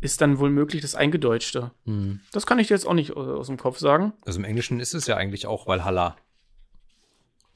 [0.00, 1.72] ist dann wohl möglich das Eingedeutschte.
[1.86, 2.20] Hm.
[2.30, 4.12] Das kann ich dir jetzt auch nicht äh, aus dem Kopf sagen.
[4.26, 6.16] Also im Englischen ist es ja eigentlich auch Valhalla.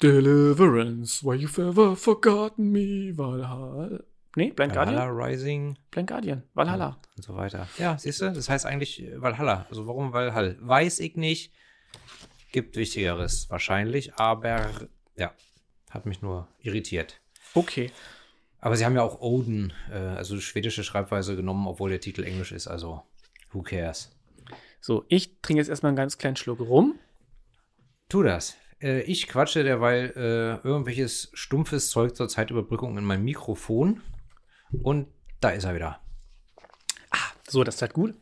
[0.03, 4.01] Deliverance, why you've ever forgotten me, Valhalla.
[4.37, 5.31] Nee, Blind Valhalla Guardian?
[5.31, 7.01] Rising Blind Guardian, Valhalla.
[7.17, 7.69] und so weiter.
[7.79, 9.67] Ja, siehst du, das heißt eigentlich äh, Valhalla.
[9.69, 10.57] Also warum Valhall?
[10.61, 11.53] Weiß ich nicht.
[12.53, 14.71] Gibt Wichtigeres wahrscheinlich, aber
[15.17, 15.33] ja,
[15.91, 17.21] hat mich nur irritiert.
[17.55, 17.91] Okay.
[18.61, 22.53] Aber sie haben ja auch Oden, äh, also schwedische Schreibweise genommen, obwohl der Titel englisch
[22.53, 23.03] ist, also
[23.53, 24.17] who cares?
[24.81, 26.99] So, ich trinke jetzt erstmal einen ganz kleinen Schluck rum.
[28.09, 28.57] Tu das.
[28.81, 34.03] Äh, ich quatsche derweil äh, irgendwelches stumpfes Zeug zur Zeitüberbrückung in mein Mikrofon.
[34.83, 35.09] Und
[35.41, 36.01] da ist er wieder.
[37.49, 38.15] So, das tat gut.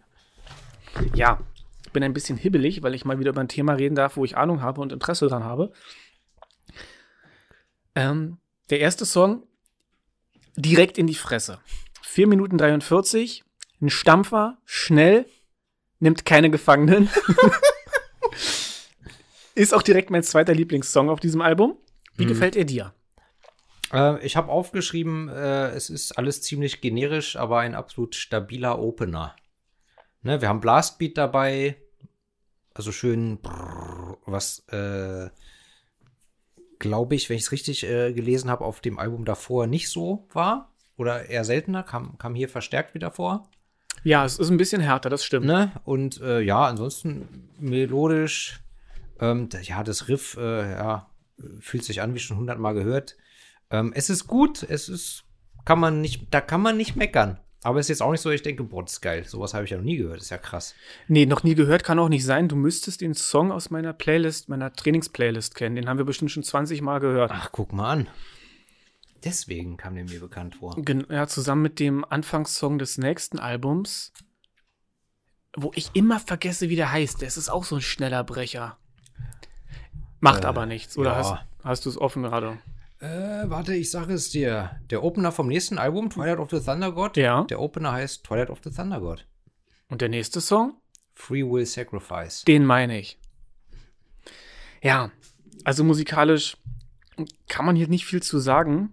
[1.15, 1.39] Ja,
[1.85, 4.25] ich bin ein bisschen hibbelig, weil ich mal wieder über ein Thema reden darf, wo
[4.25, 5.71] ich Ahnung habe und Interesse dran habe.
[7.95, 8.39] Ähm,
[8.71, 9.47] der erste Song
[10.57, 11.61] direkt in die Fresse.
[12.03, 13.45] 4 Minuten 43,
[13.83, 15.27] ein Stampfer, schnell,
[16.01, 17.11] nimmt keine Gefangenen.
[19.55, 21.77] Ist auch direkt mein zweiter Lieblingssong auf diesem Album.
[22.17, 22.29] Wie Mhm.
[22.29, 22.95] gefällt er dir?
[23.93, 29.35] Äh, ich habe aufgeschrieben, äh, es ist alles ziemlich generisch, aber ein absolut stabiler Opener.
[30.23, 31.77] Ne, wir haben Blastbeat dabei,
[32.75, 35.31] also schön, brrr, was, äh,
[36.79, 40.27] glaube ich, wenn ich es richtig äh, gelesen habe, auf dem Album davor nicht so
[40.33, 40.73] war.
[40.97, 43.49] Oder eher seltener, kam, kam hier verstärkt wieder vor.
[44.03, 45.47] Ja, es ist ein bisschen härter, das stimmt.
[45.47, 45.73] Ne?
[45.85, 48.61] Und äh, ja, ansonsten melodisch,
[49.21, 51.11] ähm, ja, das Riff, äh, ja,
[51.61, 53.17] fühlt sich an wie schon hundertmal gehört.
[53.71, 55.25] Ähm, es ist gut, es ist,
[55.65, 57.39] kann man nicht, da kann man nicht meckern.
[57.63, 59.25] Aber es ist jetzt auch nicht so, ich denke, boah, das ist geil.
[59.25, 60.75] Sowas habe ich ja noch nie gehört, das ist ja krass.
[61.09, 62.49] Nee, noch nie gehört, kann auch nicht sein.
[62.49, 65.75] Du müsstest den Song aus meiner Playlist, meiner Trainingsplaylist kennen.
[65.75, 67.33] Den haben wir bestimmt schon 20 Mal gehört.
[67.35, 68.09] Ach, guck mal an.
[69.25, 70.77] Deswegen kam der mir bekannt vor.
[70.77, 74.13] Gen ja, zusammen mit dem Anfangssong des nächsten Albums,
[75.57, 77.23] wo ich immer vergesse, wie der heißt.
[77.23, 78.79] Das ist auch so ein schneller Brecher.
[80.21, 80.97] Macht Äh, aber nichts.
[80.97, 81.17] Oder ja.
[81.17, 82.59] hast, hast du es offen gerade?
[83.01, 84.73] Äh, warte, ich sage es dir.
[84.91, 87.45] Der Opener vom nächsten Album, Twilight of the Thunder God, Ja.
[87.45, 89.27] der Opener heißt Twilight of the Thunder God.
[89.89, 90.75] Und der nächste Song?
[91.15, 92.45] Free Will Sacrifice.
[92.45, 93.19] Den meine ich.
[94.83, 95.11] Ja,
[95.65, 96.57] also musikalisch
[97.49, 98.93] kann man hier nicht viel zu sagen.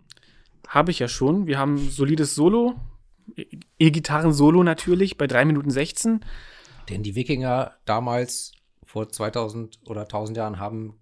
[0.67, 1.45] Habe ich ja schon.
[1.47, 2.75] Wir haben solides Solo.
[3.35, 3.45] E-
[3.77, 6.23] E-Gitarren-Solo natürlich bei 3 Minuten 16.
[6.89, 8.51] Denn die Wikinger damals,
[8.83, 10.95] vor 2000 oder 1000 Jahren, haben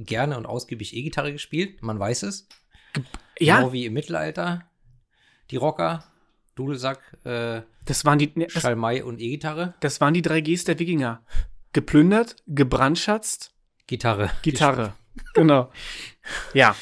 [0.00, 1.82] gerne und ausgiebig E-Gitarre gespielt.
[1.82, 2.48] Man weiß es.
[3.38, 4.64] Ja, Genau wie im Mittelalter.
[5.50, 6.04] Die Rocker,
[6.54, 9.74] Dudelsack, äh, das waren die, ne, das, Schalmei und E-Gitarre.
[9.80, 11.22] das waren die drei Gs der Wikinger.
[11.72, 13.52] Geplündert, gebrandschatzt,
[13.86, 14.30] Gitarre.
[14.42, 14.94] Gitarre.
[15.34, 15.70] genau.
[16.54, 16.74] Ja,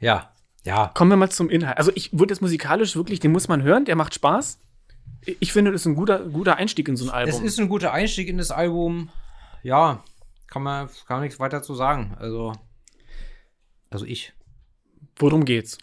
[0.00, 0.32] Ja,
[0.64, 0.90] ja.
[0.94, 1.78] kommen wir mal zum Inhalt.
[1.78, 4.58] Also ich würde jetzt musikalisch wirklich, den muss man hören, der macht Spaß.
[5.40, 7.34] Ich finde, das ist ein guter, guter Einstieg in so ein Album.
[7.34, 9.10] Es ist ein guter Einstieg in das Album.
[9.62, 10.02] ja,
[10.52, 12.14] kann man, kann man nichts weiter zu sagen.
[12.18, 12.52] Also,
[13.88, 14.34] also ich.
[15.16, 15.78] Worum geht's?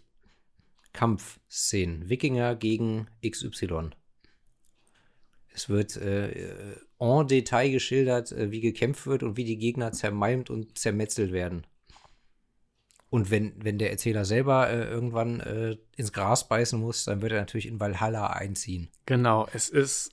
[0.94, 2.08] Kampfszenen.
[2.08, 3.90] Wikinger gegen XY.
[5.52, 10.52] Es wird äh, en Detail geschildert, äh, wie gekämpft wird und wie die Gegner zermalmt
[10.52, 11.66] und zermetzelt werden.
[13.10, 17.32] Und wenn, wenn der Erzähler selber äh, irgendwann äh, ins Gras beißen muss, dann wird
[17.32, 18.90] er natürlich in Valhalla einziehen.
[19.08, 20.12] Genau, es ist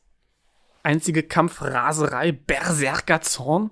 [0.83, 3.71] einzige Kampfraserei, Berserkerzorn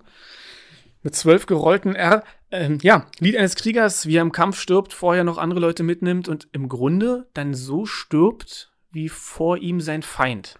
[1.04, 2.24] mit zwölf gerollten R.
[2.50, 6.28] Ähm, ja, Lied eines Kriegers, wie er im Kampf stirbt, vorher noch andere Leute mitnimmt
[6.28, 10.58] und im Grunde dann so stirbt, wie vor ihm sein Feind.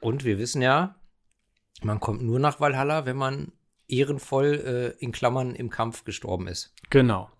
[0.00, 0.94] Und wir wissen ja,
[1.82, 3.52] man kommt nur nach Valhalla, wenn man
[3.88, 6.72] ehrenvoll äh, in Klammern im Kampf gestorben ist.
[6.90, 7.30] Genau.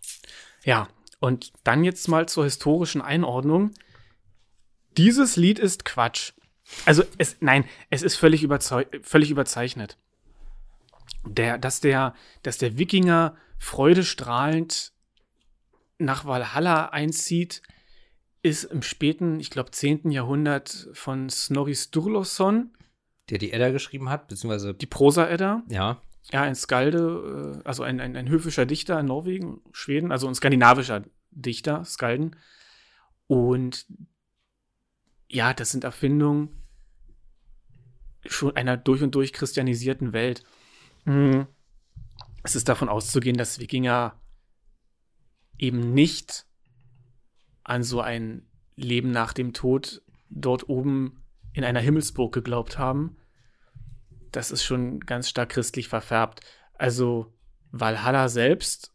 [0.64, 0.88] Ja,
[1.20, 3.70] und dann jetzt mal zur historischen Einordnung.
[4.96, 6.32] Dieses Lied ist Quatsch.
[6.84, 9.98] Also, es, nein, es ist völlig, überzeu völlig überzeichnet.
[11.26, 14.92] Der, dass, der, dass der Wikinger freudestrahlend
[15.98, 17.62] nach Valhalla einzieht,
[18.42, 20.10] ist im späten, ich glaube, 10.
[20.10, 22.70] Jahrhundert von Snorri Sturluson,
[23.28, 25.62] Der die Edda geschrieben hat, beziehungsweise, die Prosa-Edda.
[25.68, 26.00] ja,
[26.32, 30.34] Ja, ein Skalde, äh, also ein, ein, ein höfischer Dichter in Norwegen, Schweden, also ein
[30.34, 32.36] skandinavischer Dichter, Skalden.
[33.26, 33.86] Und
[35.28, 36.48] ja, das sind Erfindungen
[38.26, 40.44] schon einer durch und durch christianisierten Welt.
[41.04, 41.46] Mhm.
[42.42, 44.20] Es ist davon auszugehen, dass Wikinger
[45.58, 46.46] eben nicht
[47.64, 53.16] an so ein Leben nach dem Tod dort oben in einer Himmelsburg geglaubt haben.
[54.32, 56.40] Das ist schon ganz stark christlich verfärbt.
[56.74, 57.34] Also
[57.72, 58.94] Valhalla selbst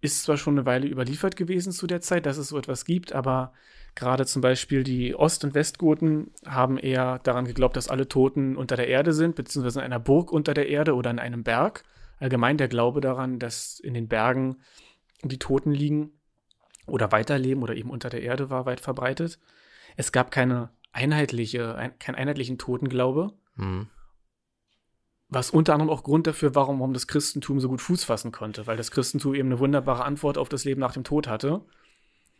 [0.00, 3.12] ist zwar schon eine Weile überliefert gewesen zu der Zeit, dass es so etwas gibt,
[3.12, 3.52] aber
[3.94, 8.76] gerade zum Beispiel die Ost- und Westgoten haben eher daran geglaubt, dass alle Toten unter
[8.76, 11.84] der Erde sind, beziehungsweise in einer Burg unter der Erde oder in einem Berg.
[12.18, 14.62] Allgemein der Glaube daran, dass in den Bergen
[15.22, 16.12] die Toten liegen
[16.86, 19.38] oder weiterleben oder eben unter der Erde war weit verbreitet.
[19.96, 23.88] Es gab keine einheitliche, ein, keinen einheitlichen Totenglaube, hm.
[25.28, 28.66] was unter anderem auch Grund dafür war, warum das Christentum so gut Fuß fassen konnte,
[28.66, 31.64] weil das Christentum eben eine wunderbare Antwort auf das Leben nach dem Tod hatte.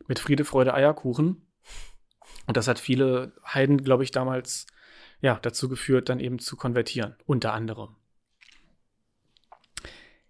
[0.09, 1.47] Mit Friede, Freude, Eierkuchen.
[2.47, 4.67] Und das hat viele Heiden, glaube ich, damals
[5.21, 7.95] ja, dazu geführt, dann eben zu konvertieren, unter anderem.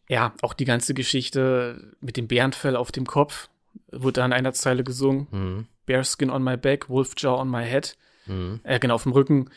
[0.09, 3.49] Ja, auch die ganze Geschichte mit dem Bärenfell auf dem Kopf
[3.91, 5.27] wurde da in einer Zeile gesungen.
[5.31, 5.67] Hm.
[5.87, 7.97] Bearskin on my back, Wolfjaw on my head.
[8.27, 8.61] Hm.
[8.63, 9.51] Äh, genau, auf dem Rücken.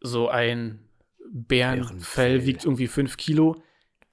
[0.00, 0.80] So ein
[1.28, 2.46] Bärenfell Bärenfell.
[2.46, 3.62] wiegt irgendwie fünf Kilo.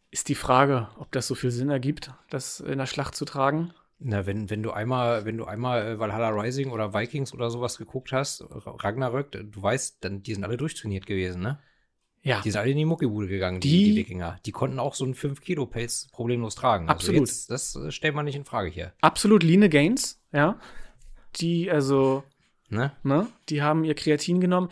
[0.09, 3.73] Ist die Frage, ob das so viel Sinn ergibt, das in der Schlacht zu tragen.
[3.99, 7.77] Na, wenn, wenn du einmal, wenn du einmal äh, Valhalla Rising oder Vikings oder sowas
[7.77, 11.59] geguckt hast, Ra- Ragnarök, du weißt, dann, die sind alle durchtrainiert gewesen, ne?
[12.25, 14.39] Ja, Die sind alle in die Muckibude gegangen, die, Die- die Wikinger.
[14.45, 16.87] Die konnten auch so einen 5-Kilo-Pelz problemlos tragen.
[16.89, 17.21] Absolut.
[17.21, 18.93] Also jetzt, das äh, stellt man nicht in Frage hier.
[19.01, 20.57] absolut Line Gaines, ja.
[21.37, 22.23] Die, also,
[22.69, 22.91] Ne?
[23.03, 24.69] ne, die haben ihr Kreatin genommen.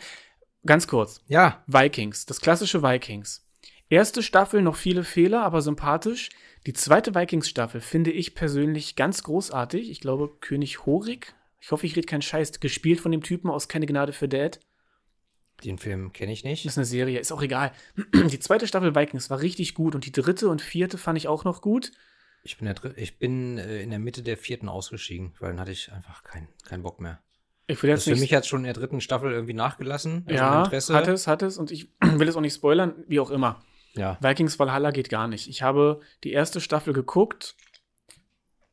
[0.64, 3.46] Ganz kurz, Ja, Vikings, das klassische Vikings.
[3.88, 6.30] Erste Staffel noch viele Fehler, aber sympathisch.
[6.66, 9.90] Die zweite Vikings-Staffel finde ich persönlich ganz großartig.
[9.90, 13.68] Ich glaube, König Horik, ich hoffe, ich rede keinen Scheiß, gespielt von dem Typen aus
[13.68, 14.60] Keine Gnade für Dad.
[15.64, 16.64] den Film kenne ich nicht.
[16.64, 17.72] Das ist eine Serie, ist auch egal.
[18.14, 21.44] Die zweite Staffel Vikings war richtig gut und die dritte und vierte fand ich auch
[21.44, 21.92] noch gut.
[22.44, 25.70] Ich bin, der ich bin äh, in der Mitte der vierten ausgestiegen, weil dann hatte
[25.70, 27.20] ich einfach keinen keinen Bock mehr.
[27.68, 28.20] Ich will Das jetzt für nicht.
[28.20, 30.24] mich hat schon in der dritten Staffel irgendwie nachgelassen.
[30.26, 33.30] also ja, hat es, hat es und ich will es auch nicht spoilern, wie auch
[33.30, 33.64] immer.
[33.94, 34.18] Ja.
[34.20, 35.48] Vikings Valhalla geht gar nicht.
[35.48, 37.56] Ich habe die erste Staffel geguckt,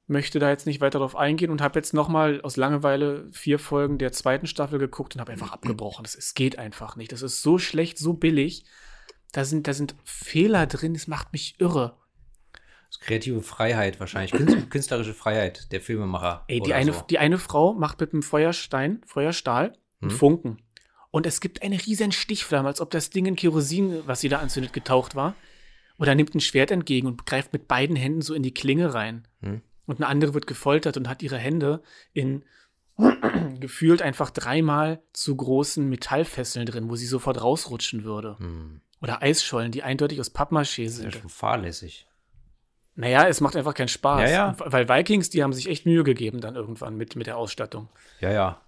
[0.07, 3.59] möchte da jetzt nicht weiter drauf eingehen und habe jetzt noch mal aus Langeweile vier
[3.59, 6.03] Folgen der zweiten Staffel geguckt und habe einfach abgebrochen.
[6.03, 7.11] Das, es geht einfach nicht.
[7.11, 8.65] Das ist so schlecht, so billig.
[9.31, 11.97] Da sind, da sind Fehler drin, das macht mich irre.
[12.87, 14.31] Das ist kreative Freiheit wahrscheinlich.
[14.31, 16.43] Künst- Künstlerische Freiheit der Filmemacher.
[16.47, 17.01] Ey, die eine, so.
[17.01, 20.17] die eine Frau macht mit einem Feuerstein, Feuerstahl, einen Hm.
[20.17, 20.61] Funken.
[21.11, 24.39] Und es gibt eine riesen Stichflamme, als ob das Ding in Kerosin, was sie da
[24.39, 25.35] anzündet, getaucht war.
[25.97, 29.27] Oder nimmt ein Schwert entgegen und greift mit beiden Händen so in die Klinge rein.
[29.41, 29.61] Hm.
[29.85, 31.81] Und eine andere wird gefoltert und hat ihre Hände
[32.13, 32.45] in
[33.59, 38.37] gefühlt einfach dreimal zu großen Metallfesseln drin, wo sie sofort rausrutschen würde.
[38.37, 38.81] Hm.
[39.01, 41.15] Oder Eisschollen, die eindeutig aus Pappmaché Das ist ja sind.
[41.15, 42.05] schon fahrlässig.
[42.95, 44.29] Naja, es macht einfach keinen Spaß.
[44.29, 44.55] Ja, ja.
[44.59, 47.87] Weil Vikings, die haben sich echt Mühe gegeben dann irgendwann mit, mit der Ausstattung.
[48.19, 48.61] Ja, ja.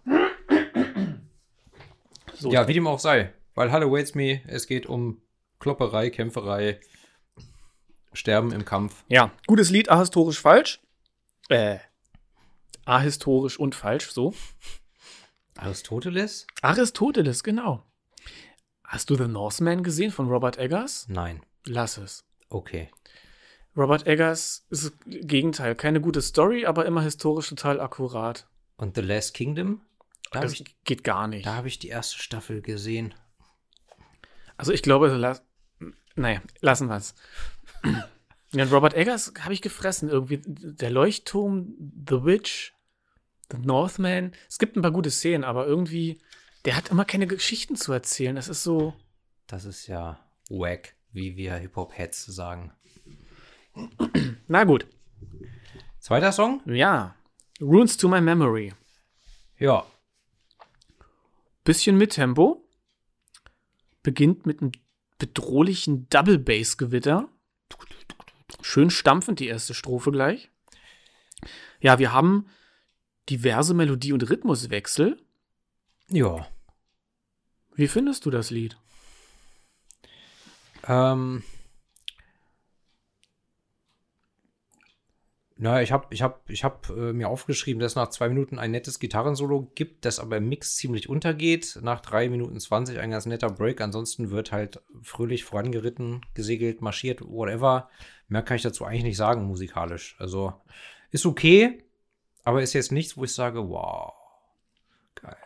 [2.42, 3.34] So, Ja, wie dem auch sei.
[3.54, 5.22] Weil Halle waits me, es geht um
[5.60, 6.80] Klopperei, Kämpferei,
[8.14, 9.04] Sterben im Kampf.
[9.08, 10.82] Ja, gutes Lied, ahistorisch falsch.
[11.50, 11.78] Äh,
[12.86, 14.34] ahistorisch und falsch, so.
[15.56, 16.48] Aristoteles?
[16.62, 17.84] Aristoteles, genau.
[18.84, 21.06] Hast du The Northman gesehen von Robert Eggers?
[21.08, 21.42] Nein.
[21.66, 22.26] lass es.
[22.50, 22.90] Okay.
[23.78, 25.76] Robert Eggers ist das Gegenteil.
[25.76, 28.48] Keine gute Story, aber immer historisch total akkurat.
[28.76, 29.82] Und The Last Kingdom?
[30.32, 31.46] Da habe Das ich, geht gar nicht.
[31.46, 33.14] da hab ich die erste Staffel gesehen.
[34.58, 35.44] Also ich glaube, las
[36.16, 37.16] naja, lassen wir es.
[38.54, 40.10] Ja, Robert Eggers habe ich gefressen.
[40.10, 41.74] Irgendwie der Leuchtturm,
[42.06, 42.74] The Witch,
[43.50, 44.34] The Northman.
[44.50, 46.20] Es gibt ein paar gute Szenen, aber irgendwie,
[46.66, 48.36] der hat immer keine Geschichten zu erzählen.
[48.36, 48.94] Das ist so.
[49.48, 52.74] Das ist ja wack, wie wir Hip-Hop-Heads sagen.
[54.50, 54.86] Na gut.
[56.00, 56.62] Zweiter Song?
[56.66, 57.16] Ja.
[57.62, 58.74] Runes to My Memory.
[59.60, 59.86] Ja.
[61.64, 62.68] Bisschen mit Tempo.
[64.04, 64.72] Beginnt mit einem
[65.18, 67.30] bedrohlichen Double Bass Gewitter.
[68.62, 70.50] Schön stampfend die erste Strophe gleich.
[71.80, 72.48] Ja, wir haben
[73.30, 75.22] diverse Melodie- und Rhythmuswechsel.
[76.10, 76.48] Ja.
[77.74, 78.78] Wie findest du das Lied?
[80.88, 81.44] Ähm.
[85.64, 88.72] Na, ich habe ich hab, ich hab, äh, mir aufgeschrieben, dass nach zwei Minuten ein
[88.72, 91.78] nettes Gitarrensolo gibt, das aber im Mix ziemlich untergeht.
[91.84, 93.80] Nach drei Minuten 20 ein ganz netter Break.
[93.80, 97.90] Ansonsten wird halt fröhlich vorangeritten, gesegelt, marschiert, whatever.
[98.28, 100.16] Mehr kann ich dazu eigentlich nicht sagen, musikalisch.
[100.18, 100.52] Also
[101.12, 101.84] ist okay,
[102.44, 104.14] aber ist jetzt nichts, wo ich sage, wow,
[105.14, 105.38] geil.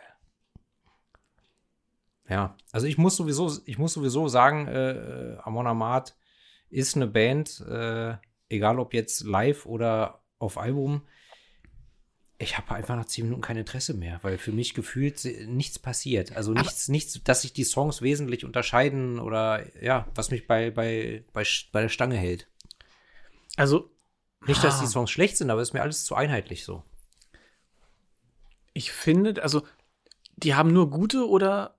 [2.26, 6.16] Ja, also ich muss sowieso, ich muss sowieso sagen, äh, äh, Amon Amarth
[6.70, 8.14] ist eine Band, äh,
[8.48, 11.02] egal ob jetzt live oder auf Album.
[12.38, 16.36] Ich habe einfach nach zehn Minuten kein Interesse mehr, weil für mich gefühlt nichts passiert.
[16.36, 21.24] Also nichts, nichts, dass sich die Songs wesentlich unterscheiden oder ja, was mich bei, bei,
[21.32, 22.46] bei, bei der Stange hält.
[23.56, 23.90] Also,
[24.46, 24.88] Nicht, dass die Ah.
[24.88, 26.84] Songs schlecht sind, aber es ist mir alles zu einheitlich so.
[28.74, 29.62] ich finde, also,
[30.36, 31.78] die haben nur gute oder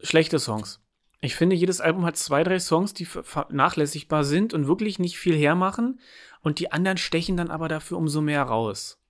[0.00, 0.80] schlechte Songs.
[1.20, 5.18] Ich finde, jedes Album hat zwei, drei Songs, die ver- vernachlässigbar sind und wirklich nicht
[5.18, 6.00] viel hermachen.
[6.42, 9.00] Und die anderen stechen dann aber dafür umso mehr raus.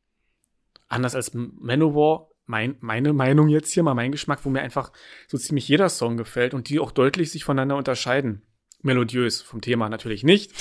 [0.89, 4.93] Anders als Manowar, mein, meine Meinung jetzt hier, mal mein Geschmack, wo mir einfach
[5.27, 8.43] so ziemlich jeder Song gefällt und die auch deutlich sich voneinander unterscheiden.
[8.83, 10.53] Melodiös, vom Thema natürlich nicht.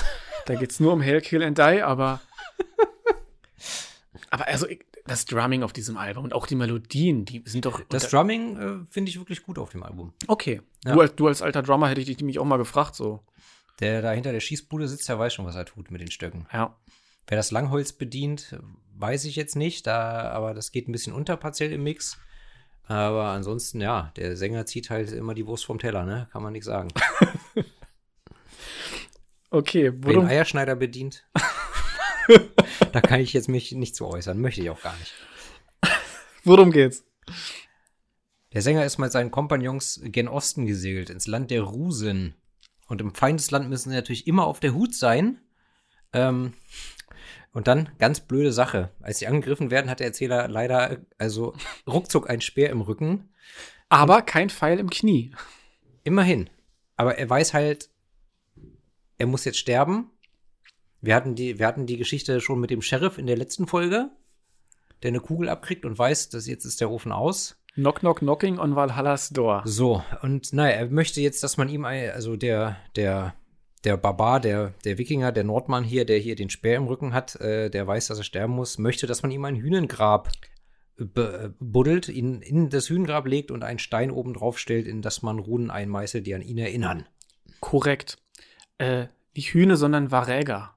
[0.48, 2.22] Da geht's nur um Hell, Kill and Die, aber.
[4.32, 4.66] aber also,
[5.06, 7.82] das Drumming auf diesem Album und auch die Melodien, die sind doch.
[7.90, 10.14] Das Drumming äh, finde ich wirklich gut auf dem Album.
[10.28, 10.62] Okay.
[10.84, 10.94] Ja.
[10.94, 13.24] Du, als, du als alter Drummer hätte ich dich nämlich auch mal gefragt, so.
[13.80, 16.48] Der da hinter der Schießbude sitzt, der weiß schon, was er tut mit den Stöcken.
[16.52, 16.76] Ja.
[17.28, 18.58] Wer das Langholz bedient,
[18.96, 22.18] weiß ich jetzt nicht, da, aber das geht ein bisschen unter partiell im Mix.
[22.88, 26.30] Aber ansonsten, ja, der Sänger zieht halt immer die Wurst vom Teller, ne?
[26.32, 26.90] Kann man nichts sagen.
[29.56, 31.26] Okay, den Eierschneider bedient,
[32.92, 35.14] da kann ich jetzt mich nicht zu äußern, möchte ich auch gar nicht.
[36.44, 37.04] worum geht's?
[38.54, 42.36] Der Sänger ist mit seinen Kompagnons gen Osten gesegelt, ins Land der Rusen.
[42.88, 45.42] Und im Feindesland müssen sie natürlich immer auf der Hut sein.
[46.14, 46.54] Ähm,
[47.52, 48.92] und dann, ganz blöde Sache.
[49.02, 51.56] Als sie angegriffen werden, hat der Erzähler leider, also
[51.88, 53.30] ruckzuck ein Speer im Rücken.
[53.90, 55.32] Aber kein Pfeil im Knie.
[56.04, 56.50] Immerhin.
[56.96, 57.90] Aber er weiß halt,
[59.18, 60.12] er muss jetzt sterben.
[61.06, 64.10] Wir hatten die, wir hatten die Geschichte schon mit dem Sheriff in der letzten Folge,
[65.04, 67.62] der eine Kugel abkriegt und weiß, dass jetzt ist der Ofen aus.
[67.76, 69.62] Knock, knock, knocking on Valhallas Door.
[69.66, 73.36] So, und naja, er möchte jetzt, dass man ihm, also der, der,
[73.84, 77.36] der Barbar, der, der Wikinger, der Nordmann hier, der hier den Speer im Rücken hat,
[77.36, 80.32] äh, der weiß, dass er sterben muss, möchte, dass man ihm ein Hünengrab
[80.96, 85.22] be- buddelt, ihn in das Hünengrab legt und einen Stein oben drauf stellt, in das
[85.22, 87.06] man Runen einmeißelt, die an ihn erinnern.
[87.60, 88.18] Korrekt.
[88.78, 90.75] Äh, nicht Hühne, sondern Varäger.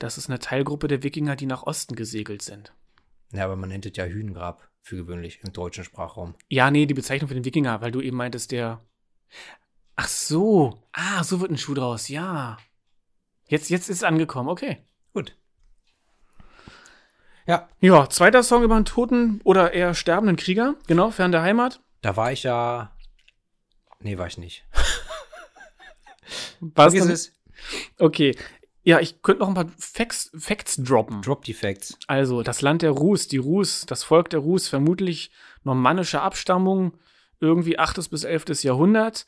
[0.00, 2.72] Das ist eine Teilgruppe der Wikinger, die nach Osten gesegelt sind.
[3.32, 6.34] Ja, aber man nennt es ja Hünengrab für gewöhnlich im deutschen Sprachraum.
[6.48, 8.82] Ja, nee, die Bezeichnung für den Wikinger, weil du eben meintest, der.
[9.96, 10.82] Ach so.
[10.92, 12.08] Ah, so wird ein Schuh draus.
[12.08, 12.56] Ja.
[13.46, 14.48] Jetzt, jetzt ist es angekommen.
[14.48, 14.78] Okay.
[15.12, 15.36] Gut.
[17.46, 20.76] Ja, Ja, zweiter Song über einen toten oder eher sterbenden Krieger.
[20.86, 21.80] Genau, fern der Heimat.
[22.00, 22.96] da war ich ja.
[24.00, 24.64] Nee, war ich nicht.
[26.60, 27.32] Was dann- es.
[27.98, 28.34] Okay.
[28.82, 31.20] Ja, ich könnte noch ein paar Facts, Facts droppen.
[31.22, 31.98] Drop Defects.
[32.06, 35.30] Also, das Land der Rus, die Rus, das Volk der Rus, vermutlich
[35.64, 36.94] normannische Abstammung,
[37.40, 38.10] irgendwie 8.
[38.10, 38.62] bis 11.
[38.62, 39.26] Jahrhundert.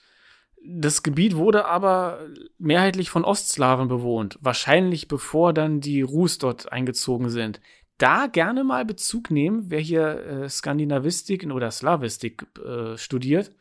[0.65, 2.21] Das Gebiet wurde aber
[2.59, 7.61] mehrheitlich von Ostslawen bewohnt, wahrscheinlich bevor dann die Rus dort eingezogen sind.
[7.99, 13.53] Da gerne mal Bezug nehmen, wer hier äh, Skandinavistik oder Slawistik äh, studiert,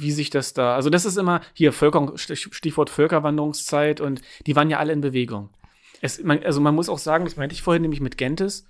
[0.00, 4.70] wie sich das da, also das ist immer hier Völker, Stichwort Völkerwanderungszeit und die waren
[4.70, 5.50] ja alle in Bewegung.
[6.00, 8.66] Es, man, also man muss auch sagen, das meinte ich vorhin nämlich mit Gentes,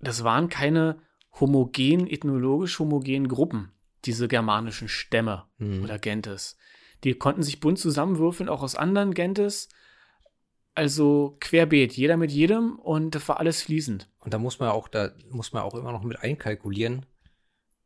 [0.00, 0.98] das waren keine
[1.40, 3.72] homogen, ethnologisch homogenen Gruppen,
[4.04, 5.82] diese germanischen Stämme Hm.
[5.82, 6.56] oder Gentes.
[7.02, 9.68] Die konnten sich bunt zusammenwürfeln, auch aus anderen Gentes.
[10.74, 14.10] Also querbeet, jeder mit jedem und das war alles fließend.
[14.18, 17.06] Und da muss man auch, da muss man auch immer noch mit einkalkulieren,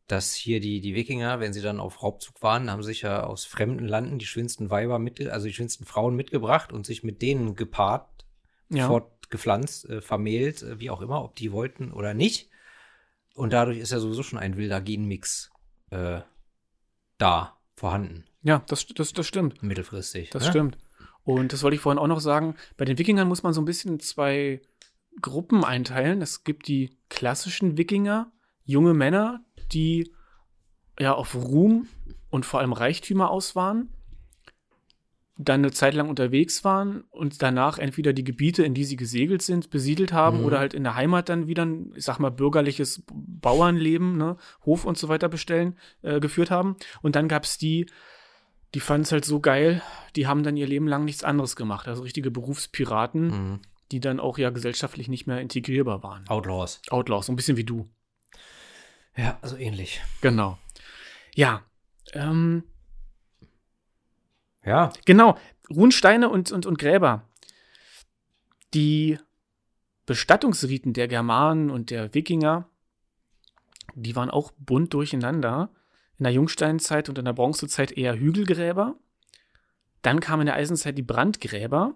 [0.09, 3.45] dass hier die, die Wikinger, wenn sie dann auf Raubzug waren, haben sich ja aus
[3.45, 7.55] fremden Landen die schönsten Weiber mit, also die schönsten Frauen mitgebracht und sich mit denen
[7.55, 8.09] gepaart,
[8.71, 8.87] Ja.
[8.89, 12.51] fortgepflanzt, äh, vermählt, äh, wie auch immer, ob die wollten oder nicht.
[13.35, 15.51] Und dadurch ist ja sowieso schon ein wilder Genmix
[15.91, 16.21] äh,
[17.19, 19.63] da vorhanden, Ja, das, das, das stimmt.
[19.63, 20.31] mittelfristig.
[20.31, 20.51] Das ne?
[20.51, 20.79] stimmt.
[21.23, 22.57] Und das wollte ich vorhin auch noch sagen.
[22.79, 24.63] Bei den Wikingern muss man so ein bisschen in zwei
[25.21, 26.23] Gruppen einteilen.
[26.23, 28.33] Es gibt die klassischen Wikinger,
[28.65, 30.13] junge Männer, die
[30.99, 31.87] ja auf Ruhm
[32.31, 33.91] und vor allem Reichtümer aus waren,
[35.41, 39.41] dann eine Zeit lang unterwegs waren und danach entweder die Gebiete, in die sie gesegelt
[39.43, 40.45] sind, besiedelt haben Mhm.
[40.45, 44.85] oder halt in der Heimat dann wieder ein, ich sag mal, bürgerliches Bauernleben, ne, Hof
[44.85, 46.77] und so weiter bestellen, äh, geführt haben.
[47.03, 47.87] Und dann gab es die,
[48.75, 49.81] die fanden es halt so geil,
[50.17, 51.87] die haben dann ihr Leben lang nichts anderes gemacht.
[51.87, 53.61] Also richtige Berufspiraten, Mhm.
[53.93, 56.27] die dann auch ja gesellschaftlich nicht mehr integrierbar waren.
[56.29, 56.83] Outlaws.
[56.91, 57.89] Outlaws, so ein bisschen wie du.
[59.19, 60.01] Ja, so ähnlich.
[60.21, 60.59] Genau.
[61.35, 61.63] Ja.
[62.13, 62.63] Ähm,
[64.65, 65.37] Ja, genau.
[65.69, 67.29] Runensteine und, und, und Gräber.
[68.75, 69.19] Die
[70.07, 72.69] Bestattungsriten der Germanen und der Wikinger,
[73.95, 75.71] die waren auch bunt durcheinander.
[76.19, 78.97] In der Jungsteinzeit und in der Bronzezeit eher Hügelgräber.
[80.03, 81.95] Dann kam in der Eisenzeit die Brandgräber.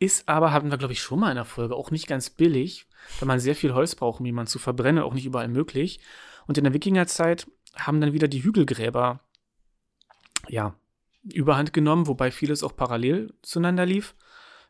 [0.00, 2.86] Ist aber, hatten wir, glaube ich, schon mal in der Folge, auch nicht ganz billig,
[3.18, 6.00] weil man sehr viel Holz braucht, um jemanden zu verbrennen, auch nicht überall möglich.
[6.46, 9.20] Und in der Wikingerzeit haben dann wieder die Hügelgräber,
[10.48, 10.74] ja,
[11.24, 14.14] überhand genommen, wobei vieles auch parallel zueinander lief.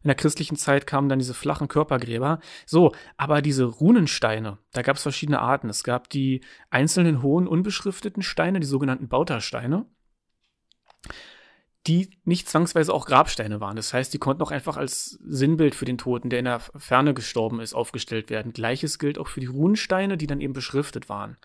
[0.03, 2.41] In der christlichen Zeit kamen dann diese flachen Körpergräber.
[2.67, 5.69] So, aber diese Runensteine, da gab es verschiedene Arten.
[5.69, 9.87] Es gab die einzelnen hohen, unbeschrifteten Steine, die sogenannten Bautersteine,
[11.87, 13.77] die nicht zwangsweise auch Grabsteine waren.
[13.77, 17.15] Das heißt, die konnten auch einfach als Sinnbild für den Toten, der in der Ferne
[17.15, 18.53] gestorben ist, aufgestellt werden.
[18.53, 21.39] Gleiches gilt auch für die Runensteine, die dann eben beschriftet waren.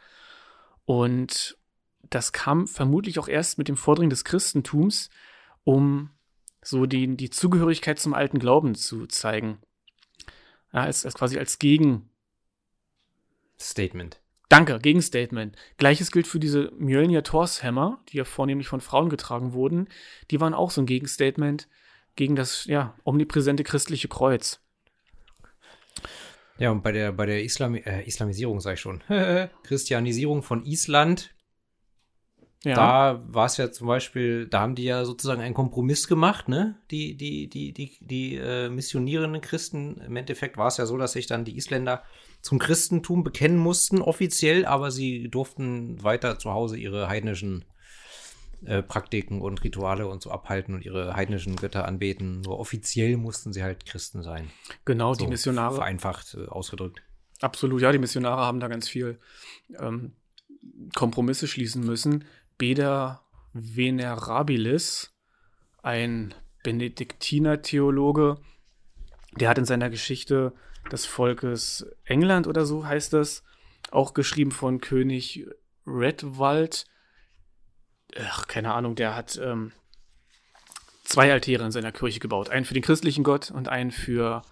[0.86, 1.58] Und
[2.10, 5.10] das kam vermutlich auch erst mit dem Vordringen des Christentums,
[5.64, 6.10] um
[6.62, 9.60] so die, die Zugehörigkeit zum alten Glauben zu zeigen.
[10.74, 12.10] Ja, als, als quasi als Gegen,
[13.60, 14.23] Statement.
[14.54, 15.56] Danke, Gegenstatement.
[15.78, 19.88] Gleiches gilt für diese Mjölnir Torshämmer, die ja vornehmlich von Frauen getragen wurden.
[20.30, 21.68] Die waren auch so ein Gegenstatement
[22.16, 24.60] gegen das ja, omnipräsente christliche Kreuz.
[26.60, 29.02] Ja, und bei der, bei der Islam äh, Islamisierung, sag ich schon,
[29.64, 31.34] Christianisierung von Island,
[32.64, 36.48] Ja, da war es ja zum Beispiel, da haben die ja sozusagen einen Kompromiss gemacht,
[36.48, 36.78] ne?
[36.92, 40.00] Die, die, die, die, die äh, missionierenden Christen.
[40.02, 42.04] Im Endeffekt war es ja so, dass sich dann die Isländer
[42.44, 47.64] zum Christentum bekennen mussten, offiziell, aber sie durften weiter zu Hause ihre heidnischen
[48.66, 52.42] äh, Praktiken und Rituale und so abhalten und ihre heidnischen Götter anbeten.
[52.42, 54.52] Nur offiziell mussten sie halt Christen sein.
[54.84, 55.76] genau, So die Missionare.
[55.76, 57.02] Vereinfacht äh, ausgedrückt.
[57.40, 59.20] Absolut, ja, die Missionare haben da ganz viel
[59.80, 60.12] ähm,
[60.96, 62.26] Kompromisse schließen müssen.
[62.58, 63.24] Beda
[63.54, 65.14] Venerabilis,
[65.82, 66.34] ein
[66.64, 68.38] Benediktiner-Theologe,
[69.40, 70.54] der hat in seiner Geschichte
[70.92, 73.44] des Volkes England oder so heißt es,
[73.92, 75.48] auch geschrieben von König
[75.86, 76.86] Redwald.
[78.20, 79.72] Ach, keine Ahnung, der hat ähm,
[81.04, 82.50] zwei Altäre in seiner Kirche gebaut.
[82.50, 84.44] Einen für den christlichen Gott und einen für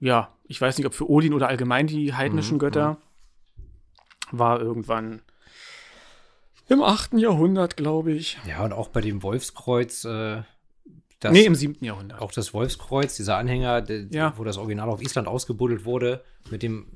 [0.00, 2.96] ja, ich weiß nicht, ob für Odin oder allgemein die heidnischen Mhm, Götter,
[4.32, 5.20] war irgendwann
[6.68, 7.14] im 8.
[7.14, 8.38] Jahrhundert, glaube ich.
[8.46, 10.42] Ja, und auch bei dem Wolfskreuz, äh,
[11.20, 11.84] das, nee, im 7.
[11.84, 12.20] Jahrhundert.
[12.20, 14.34] auch das Wolfskreuz, dieser Anhänger, der, Ja.
[14.36, 16.86] wo das Original auf Island ausgebuddelt wurde, mit dem,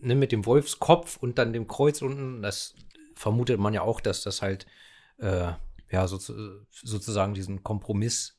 [0.00, 2.74] ne, mit dem Wolfskopf und dann dem Kreuz unten, das
[3.14, 4.66] vermutet man ja auch, dass das halt,
[5.18, 5.52] äh,
[5.90, 6.18] ja, so,
[6.70, 8.38] sozusagen diesen Kompromiss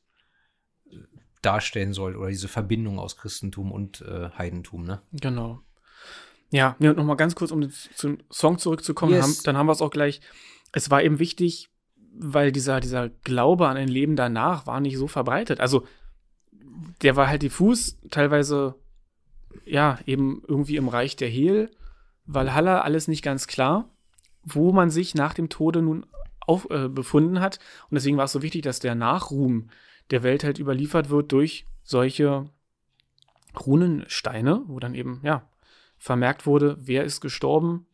[0.90, 0.96] äh,
[1.42, 5.00] darstellen soll oder diese Verbindung aus Christentum und äh, Heidentum, ne?
[5.12, 5.60] Genau.
[6.50, 9.22] Ja, und nochmal ganz kurz, um zum Song zurückzukommen, Yes.
[9.22, 10.20] haben, dann haben wir es auch gleich.
[10.72, 11.70] Es war eben wichtig,
[12.18, 15.60] weil dieser, dieser Glaube an ein Leben danach war nicht so verbreitet.
[15.60, 15.86] Also,
[17.02, 18.74] der war halt diffus, teilweise,
[19.64, 21.70] ja, eben irgendwie im Reich der Hel,
[22.26, 23.88] Valhalla, alles nicht ganz klar,
[24.42, 26.06] wo man sich nach dem Tode nun
[26.40, 27.58] auf, äh, befunden hat.
[27.90, 29.68] Und deswegen war es so wichtig, dass der Nachruhm
[30.10, 32.48] der Welt halt überliefert wird durch solche
[33.58, 35.48] Runensteine, wo dann eben, ja,
[35.98, 37.86] vermerkt wurde, wer ist gestorben,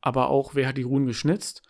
[0.00, 1.62] aber auch wer hat die Runen geschnitzt.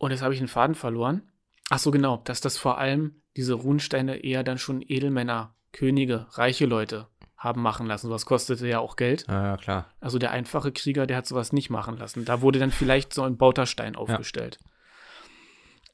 [0.00, 1.30] Und jetzt habe ich einen Faden verloren.
[1.68, 6.64] Ach so, genau, dass das vor allem diese Runensteine eher dann schon Edelmänner, Könige, reiche
[6.64, 8.06] Leute haben machen lassen.
[8.08, 9.26] Sowas kostete ja auch Geld.
[9.28, 9.92] Ja, ja, klar.
[10.00, 12.24] Also der einfache Krieger, der hat sowas nicht machen lassen.
[12.24, 14.58] Da wurde dann vielleicht so ein Bauterstein aufgestellt.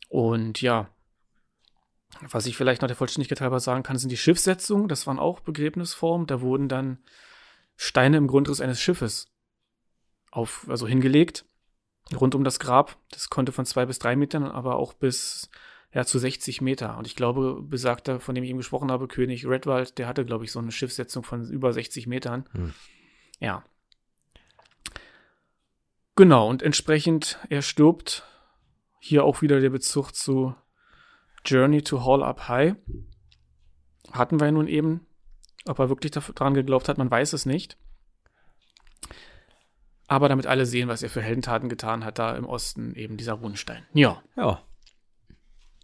[0.08, 0.88] Und ja,
[2.20, 4.86] was ich vielleicht noch der Vollständigkeit halber sagen kann, sind die Schiffssetzungen.
[4.86, 6.28] Das waren auch Begräbnisformen.
[6.28, 6.98] Da wurden dann
[7.74, 9.32] Steine im Grundriss eines Schiffes
[10.30, 11.44] auf, also hingelegt,
[12.14, 12.96] rund um das Grab.
[13.10, 15.50] Das konnte von zwei bis drei Metern, aber auch bis
[15.92, 16.98] ja, zu 60 Meter.
[16.98, 20.44] Und ich glaube, besagter, von dem ich eben gesprochen habe, König Redwald, der hatte, glaube
[20.44, 22.48] ich, so eine Schiffssetzung von über 60 Metern.
[22.52, 22.74] Hm.
[23.40, 23.64] Ja.
[26.14, 28.24] Genau, und entsprechend, er stirbt.
[28.98, 30.54] Hier auch wieder der Bezug zu
[31.44, 32.74] Journey to Hall Up High.
[34.12, 35.06] Hatten wir nun eben.
[35.66, 37.78] Ob er wirklich daran geglaubt hat, man weiß es nicht.
[40.08, 43.32] Aber damit alle sehen, was er für Heldentaten getan hat, da im Osten eben dieser
[43.34, 43.84] Runenstein.
[43.92, 44.22] Ja.
[44.36, 44.62] Ja.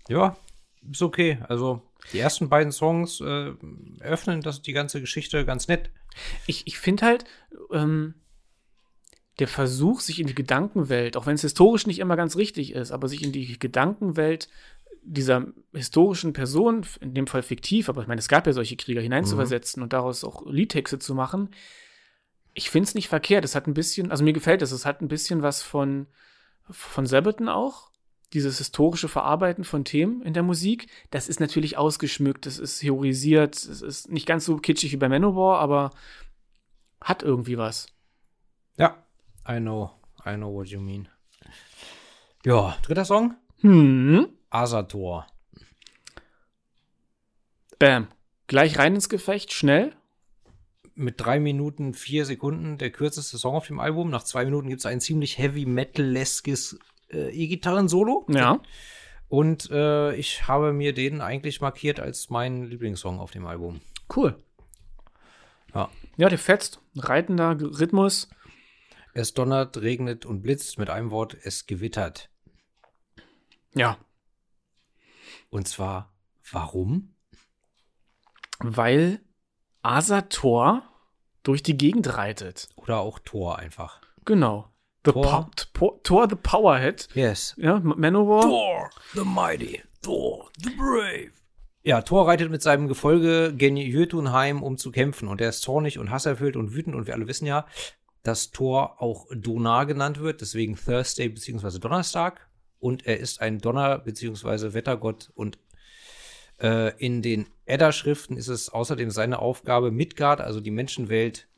[0.09, 0.37] Ja,
[0.91, 1.39] ist okay.
[1.49, 3.53] Also die ersten beiden Songs äh,
[4.01, 5.91] eröffnen das die ganze Geschichte ganz nett.
[6.47, 7.25] Ich, ich finde halt,
[7.73, 8.15] ähm,
[9.39, 12.93] der Versuch, sich in die Gedankenwelt, auch wenn es historisch nicht immer ganz richtig ist,
[12.93, 14.49] aber sich in die Gedankenwelt
[15.05, 19.01] dieser historischen Person, in dem Fall fiktiv, aber ich meine, es gab ja solche Krieger,
[19.01, 19.85] hineinzuversetzen Mhm.
[19.85, 21.49] und daraus auch Liedtexte zu machen.
[22.55, 23.45] Ich finde es nicht verkehrt.
[23.45, 26.07] Es hat ein bisschen, also mir gefällt es, es hat ein bisschen was von,
[26.71, 27.91] von Sabaton auch.
[28.33, 30.89] Dieses historische Verarbeiten von Themen in der Musik.
[31.11, 35.11] Das ist natürlich ausgeschmückt, das ist theorisiert, es ist nicht ganz so kitschig wie bei
[35.11, 35.91] Manowar, aber
[37.03, 37.89] hat irgendwie was.
[38.79, 39.05] Ja,
[39.47, 39.91] I know,
[40.25, 41.09] I know what you mean.
[42.45, 43.35] Ja, dritter Song?
[43.61, 44.29] Hm.
[44.51, 45.27] Asator.
[47.79, 48.09] Bam.
[48.47, 49.95] Gleich rein ins Gefecht, schnell.
[50.95, 54.11] Mit drei Minuten, vier Sekunden der kürzeste Song auf dem Album.
[54.11, 56.79] Nach zwei Minuten gibt es ein ziemlich heavy metal-leskes
[57.11, 58.27] äh, E-Gitarren-Solo.
[58.29, 58.61] Ja.
[59.29, 63.81] Und äh, ich habe mir den eigentlich markiert als meinen Lieblingssong auf dem Album.
[64.15, 64.37] Cool.
[65.75, 65.91] Ja.
[66.19, 66.81] Ja, der fetzt.
[66.97, 68.29] Reitender Rhythmus.
[69.15, 70.79] Es donnert, regnet und blitzt.
[70.79, 72.29] Mit einem Wort, es gewittert.
[73.75, 73.97] Ja.
[75.49, 76.13] Und zwar,
[76.51, 77.15] warum?
[78.59, 79.21] Weil
[79.83, 80.83] Asator
[81.43, 82.69] durch die Gegend reitet.
[82.77, 84.01] Oder auch Thor einfach.
[84.25, 84.69] Genau.
[85.05, 85.51] The Thor.
[85.75, 87.09] Po- Thor the Powerhead.
[87.15, 87.55] Yes.
[87.59, 88.43] Ja, Manowar.
[88.43, 89.83] Thor, the mighty.
[90.03, 91.33] Thor, the brave.
[91.83, 95.27] Ja, Thor reitet mit seinem Gefolge gen Jötunheim, um zu kämpfen.
[95.27, 96.95] Und er ist zornig und hasserfüllt und wütend.
[96.95, 97.67] Und wir alle wissen ja,
[98.23, 101.81] dass Thor auch Donar genannt wird, deswegen Thursday bzw.
[101.81, 102.49] Donnerstag.
[102.79, 104.75] Und er ist ein Donner- bzw.
[104.75, 105.33] Wettergott.
[105.35, 105.59] Und
[106.61, 111.49] äh, in den Edda-Schriften ist es außerdem seine Aufgabe, Midgard, also die Menschenwelt,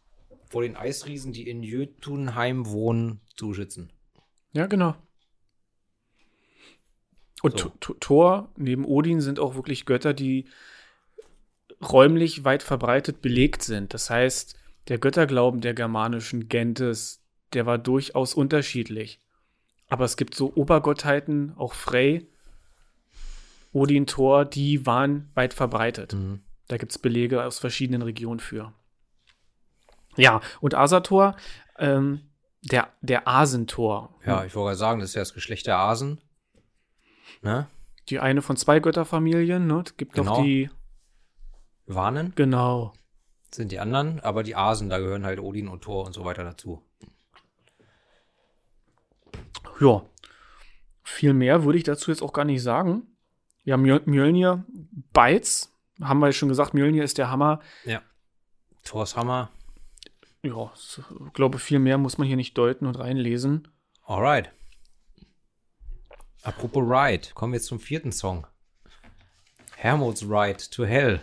[0.48, 3.90] vor den Eisriesen, die in Jötunheim wohnen, zu schützen.
[4.52, 4.94] Ja, genau.
[7.42, 7.68] Und So.
[7.68, 10.46] Th- Th- Thor neben Odin sind auch wirklich Götter, die
[11.82, 13.92] räumlich weit verbreitet belegt sind.
[13.92, 14.56] Das heißt,
[14.88, 17.20] der Götterglauben der germanischen Gentes,
[17.52, 19.18] der war durchaus unterschiedlich.
[19.88, 22.26] Aber es gibt so Obergottheiten, auch Frey,
[23.74, 26.14] Odin, Thor, die waren weit verbreitet.
[26.14, 26.40] Mhm.
[26.68, 28.72] Da gibt es Belege aus verschiedenen Regionen für.
[30.16, 31.36] Ja, und Asator,
[31.78, 32.20] ähm,
[32.62, 34.16] der, der Asentor.
[34.24, 36.20] Ja, ich wollte sagen, das ist ja das Geschlecht der Asen.
[37.42, 37.66] Ne?
[38.08, 39.82] Die eine von zwei Götterfamilien, ne?
[39.84, 40.42] Es gibt noch Genau.
[40.42, 40.70] die,
[41.86, 42.94] Warnen genau.
[43.50, 46.44] sind die anderen, aber die Asen, da gehören halt Odin und Thor und so weiter
[46.44, 46.80] dazu.
[49.80, 50.02] Ja.
[51.02, 53.13] Viel mehr würde ich dazu jetzt auch gar nicht sagen.
[53.64, 54.64] Ja, Mjöl Mjölnir,
[55.12, 57.60] Bites, haben wir ja schon gesagt, Mjölnir ist der Hammer.
[58.84, 59.50] Thors Hammer.
[60.42, 63.68] Ja, ich glaube, viel mehr muss man hier nicht deuten und reinlesen.
[64.04, 64.50] Alright.
[66.42, 68.46] Apropos Ride, kommen wir jetzt zum vierten Song.
[69.76, 71.22] Hermod's Ride to Hell.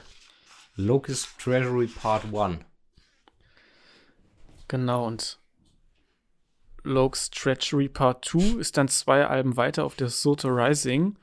[0.76, 2.66] Locust Treasury Part 1.
[4.68, 5.38] Genau, und
[6.84, 11.18] Loke's Treachery Part 2 ist dann zwei Alben weiter auf der Soto Rising,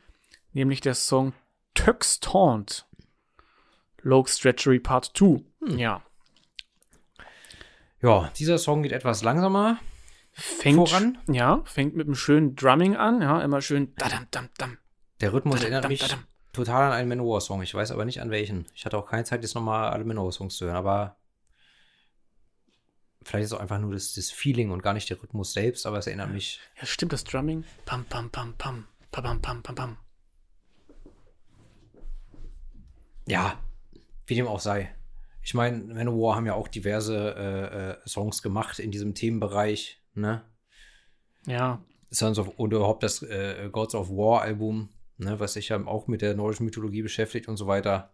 [0.59, 1.33] nämlich der Song
[1.75, 2.87] Tux Taunt.
[4.03, 5.43] Loke's Treachery Part 2.
[5.77, 6.03] Ja.
[8.01, 9.79] Ja, dieser Song geht etwas langsamer.
[10.33, 11.19] Fängt, Voran?
[11.27, 14.79] Ja, fängt mit einem schönen Drumming an, ja, immer schön dadam, dam, dam.
[15.21, 16.25] Der Rhythmus Dadam, erinnert mich dadam.
[16.53, 17.61] total an einen Manowar-Song.
[17.63, 18.67] Ich weiß aber nicht an welchen.
[18.75, 21.17] Ich hatte auch keine Zeit, jetzt nochmal alle Manowar-Songs zu hören, aber
[23.25, 25.87] vielleicht ist es auch einfach nur das, das Feeling und gar nicht der Rhythmus selbst,
[25.87, 26.61] aber es erinnert mich.
[26.81, 27.65] Ja, stimmt, das Drumming.
[27.85, 28.87] Pam, pam, pam, pam.
[29.11, 29.97] Pam, pam, pam, pam, pam.
[33.29, 33.59] Ja,
[34.27, 34.95] wie dem auch sei.
[35.43, 40.43] Ich meine, Manowar haben ja auch diverse äh, äh, Songs gemacht in diesem Themenbereich, ne?
[41.47, 45.85] Ja, Sons of, und überhaupt das äh, Gods of War Album, ne, was sich ja
[45.87, 48.13] auch mit der nordischen Mythologie beschäftigt und so weiter.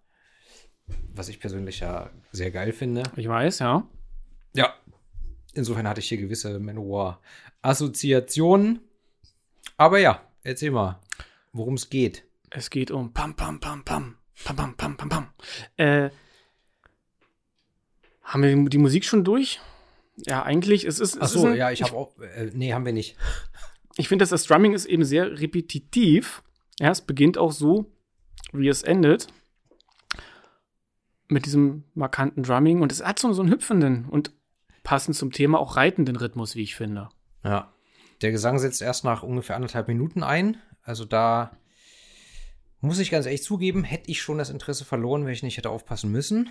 [1.14, 3.04] Was ich persönlich ja sehr geil finde.
[3.16, 3.88] ich weiß, ja.
[4.54, 4.74] Ja.
[5.54, 8.80] Insofern hatte ich hier gewisse Manowar-Assoziationen.
[9.76, 11.00] Aber ja, erzähl mal.
[11.52, 12.24] worum es geht.
[12.50, 15.26] Es geht um Pam, Pam, Pam, Pam, Pam, Pam, Pam, Pam, Pam.
[15.76, 16.10] Äh,
[18.22, 19.60] haben wir die- Musik schon durch?
[20.16, 21.18] Ja, eigentlich, es ist.
[21.20, 22.18] Ach es so, ist ein, ja, ich habe auch.
[22.20, 23.16] Äh, nee, haben wir nicht.
[23.96, 26.42] ich finde, dass das Drumming ist eben sehr repetitiv.
[26.80, 27.92] Ja, es beginnt auch so,
[28.52, 29.28] wie es endet.
[31.28, 32.82] Mit diesem markanten Drumming.
[32.82, 34.32] Und es hat so, so einen hüpfenden und
[34.82, 37.08] passend zum Thema auch reitenden Rhythmus, wie ich finde.
[37.42, 37.72] Ja.
[38.20, 40.58] Der Gesang setzt erst nach ungefähr anderthalb Minuten ein.
[40.82, 41.56] Also da
[42.84, 45.70] muss ich ganz ehrlich zugeben, hätte ich schon das Interesse verloren, wenn ich nicht hätte
[45.70, 46.50] aufpassen müssen.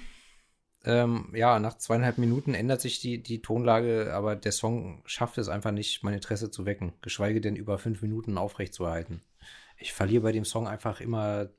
[0.85, 5.47] Ähm, ja, nach zweieinhalb Minuten ändert sich die, die Tonlage, aber der Song schafft es
[5.47, 9.21] einfach nicht, mein Interesse zu wecken, geschweige denn über fünf Minuten aufrechtzuerhalten.
[9.77, 11.49] Ich verliere bei dem Song einfach immer.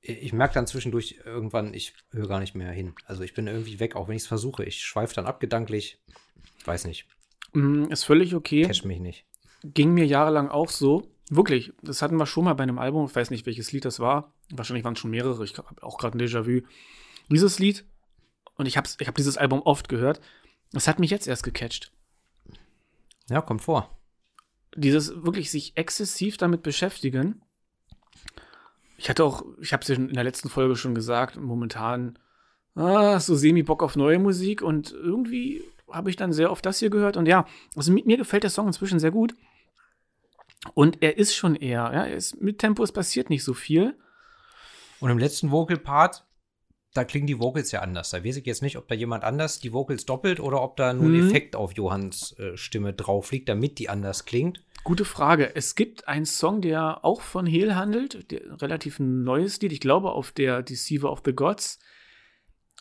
[0.00, 2.94] Ich merke dann zwischendurch irgendwann, ich höre gar nicht mehr hin.
[3.04, 4.64] Also ich bin irgendwie weg, auch wenn ich es versuche.
[4.64, 6.02] Ich schweife dann ab gedanklich.
[6.64, 7.06] Weiß nicht,
[7.52, 8.62] Mm, Ist völlig okay.
[8.62, 9.26] catch mich nicht.
[9.64, 11.02] Ging mir jahrelang auch so.
[11.32, 13.06] Wirklich, das hatten wir schon mal bei einem Album.
[13.06, 14.34] Ich weiß nicht, welches Lied das war.
[14.50, 15.44] Wahrscheinlich waren es schon mehrere.
[15.44, 16.66] Ich habe auch gerade ein Déjà-vu.
[17.28, 17.84] Dieses Lied,
[18.56, 20.20] und ich habe ich hab dieses Album oft gehört,
[20.72, 21.92] das hat mich jetzt erst gecatcht.
[23.28, 23.96] Ja, kommt vor.
[24.74, 27.42] Dieses wirklich sich exzessiv damit beschäftigen.
[28.98, 32.18] Ich hatte auch, ich habe es ja in der letzten Folge schon gesagt, momentan
[32.74, 36.90] ah, so semi-Bock auf neue Musik und irgendwie habe ich dann sehr oft das hier
[36.90, 37.16] gehört.
[37.16, 39.34] Und ja, also mir, mir gefällt der Song inzwischen sehr gut.
[40.74, 43.96] Und er ist schon eher, ja, ist mit Tempo, es passiert nicht so viel.
[45.00, 46.24] Und im letzten Vocal-Part,
[46.92, 48.10] da klingen die Vocals ja anders.
[48.10, 50.92] Da weiß ich jetzt nicht, ob da jemand anders die Vocals doppelt oder ob da
[50.92, 51.28] nur ein Mhm.
[51.28, 54.62] Effekt auf Johanns äh, Stimme drauf liegt, damit die anders klingt.
[54.82, 55.54] Gute Frage.
[55.54, 60.12] Es gibt einen Song, der auch von Hehl handelt, der, relativ neues Lied, ich glaube
[60.12, 61.78] auf der Deceiver of the Gods.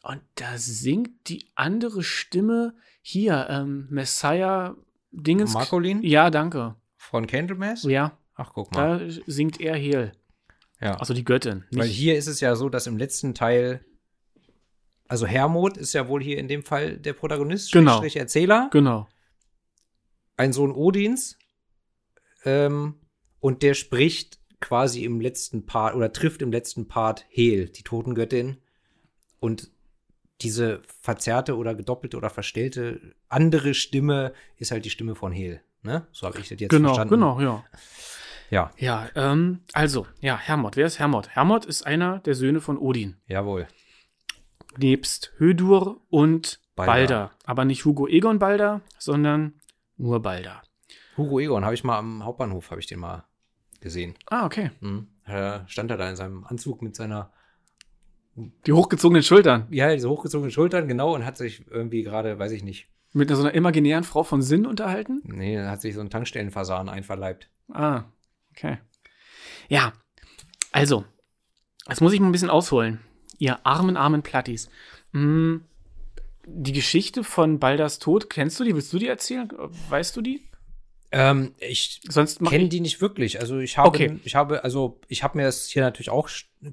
[0.02, 4.76] Und da singt die andere Stimme hier, ähm, Messiah
[5.12, 5.54] Dingens.
[5.54, 6.76] Marcolin Ja, danke.
[7.10, 7.84] Von Candlemass?
[7.84, 9.00] Ja, Ach, guck mal.
[9.08, 10.12] da singt er Hehl.
[10.82, 10.94] ja.
[10.96, 11.66] Also die Göttin.
[11.72, 13.84] Weil hier ist es ja so, dass im letzten Teil,
[15.08, 17.92] also Hermod ist ja wohl hier in dem Fall der Protagonist, Genau.
[17.98, 19.08] Schrägstrich Erzähler, Genau.
[20.38, 21.38] ein Sohn Odins.
[22.46, 22.96] Ähm,
[23.42, 28.58] und der spricht quasi im letzten Part oder trifft im letzten Part Hel, die Totengöttin.
[29.40, 29.72] Und
[30.42, 35.62] diese verzerrte oder gedoppelte oder verstellte andere Stimme ist halt die Stimme von Hel.
[35.82, 36.06] Ne?
[36.12, 37.14] So habe ich das jetzt Genau, verstanden.
[37.16, 37.64] genau, ja.
[38.52, 40.76] Ja, Ja, ähm, also, ja, Hermod.
[40.76, 41.30] Wer ist Hermod?
[41.30, 43.16] Hermod ist einer der Söhne von Odin.
[43.28, 43.68] jawohl.
[44.78, 46.92] nebst Hödur und Balder.
[46.94, 47.32] Balder.
[47.46, 49.54] Aber nicht Hugo Egon Balder, sondern
[49.98, 50.62] nur Balder.
[51.18, 53.26] Hugo Egon habe ich mal am Hauptbahnhof, habe ich den mal
[53.82, 54.16] gesehen.
[54.30, 54.72] Ah, okay.
[54.80, 55.08] Mhm.
[55.68, 57.32] Stand er da in seinem Anzug mit seiner,
[58.66, 59.68] Die hochgezogenen Schultern.
[59.70, 63.40] ja, diese hochgezogenen Schultern, genau, und hat sich irgendwie gerade, weiß ich nicht, Mit so
[63.42, 65.22] einer imaginären Frau von Sinn unterhalten.
[65.24, 67.50] nee, er hat sich so einen Tankstellenfasan einverleibt.
[67.72, 68.04] Ah,
[68.52, 68.78] okay.
[69.68, 69.94] Ja,
[70.72, 71.06] also,
[71.88, 73.00] jetzt muss ich mal ein bisschen ausholen.
[73.40, 74.70] Ihr armen, armen Plattis.
[75.14, 75.64] Hm,
[76.46, 78.76] die Geschichte von Balders Tod, kennst du die?
[78.76, 79.50] Willst du die erzählen?
[79.90, 80.49] Weißt du die?
[81.12, 82.02] Ähm, ich
[82.48, 83.40] kenne die nicht wirklich.
[83.40, 84.20] Also ich habe, Okay.
[84.24, 86.30] ich habe, also ich habe mir das hier natürlich auch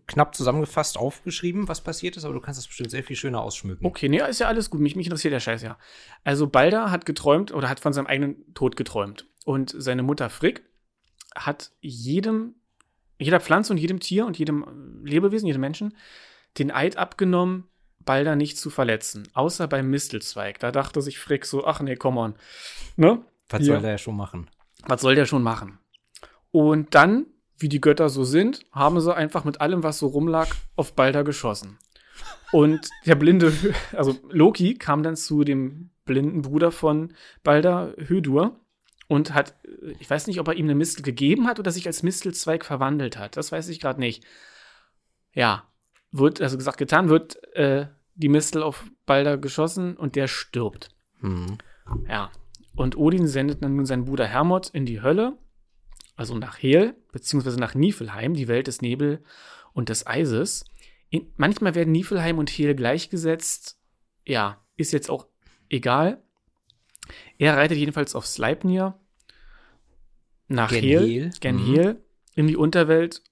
[0.07, 3.87] knapp zusammengefasst aufgeschrieben, was passiert ist, aber du kannst das bestimmt sehr viel schöner ausschmücken.
[3.87, 4.81] Okay, nee, ist ja alles gut.
[4.81, 5.79] Mich, mich interessiert der Scheiß ja.
[6.23, 9.27] Also Balder hat geträumt oder hat von seinem eigenen Tod geträumt.
[9.45, 10.61] Und seine Mutter Frigg
[11.35, 12.57] hat jedem,
[13.19, 15.97] jeder Pflanze und jedem Tier und jedem Lebewesen, jedem Menschen
[16.59, 17.65] den Eid abgenommen,
[18.01, 19.29] Balder nicht zu verletzen.
[19.35, 20.59] Außer beim Mistelzweig.
[20.59, 22.35] Da dachte sich Frigg so, ach nee, come on.
[22.97, 23.23] Ne?
[23.49, 23.75] Was Ja.
[23.75, 24.51] soll der ja schon machen?
[24.87, 25.79] Was soll der schon machen?
[26.51, 27.27] Und dann,
[27.59, 31.25] wie die Götter so sind, haben sie einfach mit allem, was so rumlag, auf Balder
[31.25, 31.79] geschossen.
[32.53, 33.53] Und der blinde,
[33.93, 38.61] also Loki kam dann zu dem blinden Bruder von Balder, Hödur,
[39.09, 39.55] und hat,
[40.01, 43.17] ich weiß nicht, ob er ihm eine Mistel gegeben hat oder sich als Mistelzweig verwandelt
[43.17, 43.37] hat.
[43.37, 44.25] Das weiß ich gerade nicht.
[45.33, 45.65] Ja,
[46.11, 50.89] wird, also gesagt, getan, wird äh, die Mistel auf Balder geschossen und der stirbt.
[51.21, 51.59] Hm.
[52.09, 52.31] Ja.
[52.77, 55.39] Und Odin sendet dann nun seinen Bruder Hermod in die Hölle,
[56.15, 59.25] also nach Hel, beziehungsweise nach Niflheim, die Welt des Nebel
[59.73, 60.65] und des Eises.
[61.09, 63.79] In, manchmal werden Niflheim und Hel gleichgesetzt.
[64.27, 65.27] Ja, ist jetzt auch
[65.69, 66.23] egal.
[67.39, 68.99] Er reitet jedenfalls auf Sleipnir
[70.49, 71.75] nach Gen Hel, Hel, Gen mhm.
[71.75, 72.05] Hel,
[72.35, 73.23] in die Unterwelt,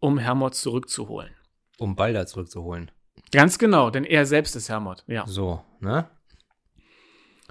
[0.00, 1.30] um Hermod zurückzuholen.
[1.78, 2.90] Um Balder zurückzuholen.
[3.30, 5.04] Ganz genau, denn er selbst ist Hermod.
[5.06, 5.26] Ja.
[5.26, 6.08] So, ne?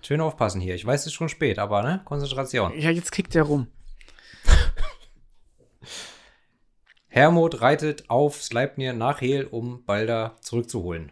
[0.03, 0.75] Schön aufpassen hier.
[0.75, 2.01] Ich weiß, es ist schon spät, aber ne?
[2.05, 2.77] Konzentration.
[2.77, 3.67] Ja, jetzt kickt er rum.
[7.07, 11.11] Hermod reitet auf Sleipnir nach Hel, um Balder zurückzuholen.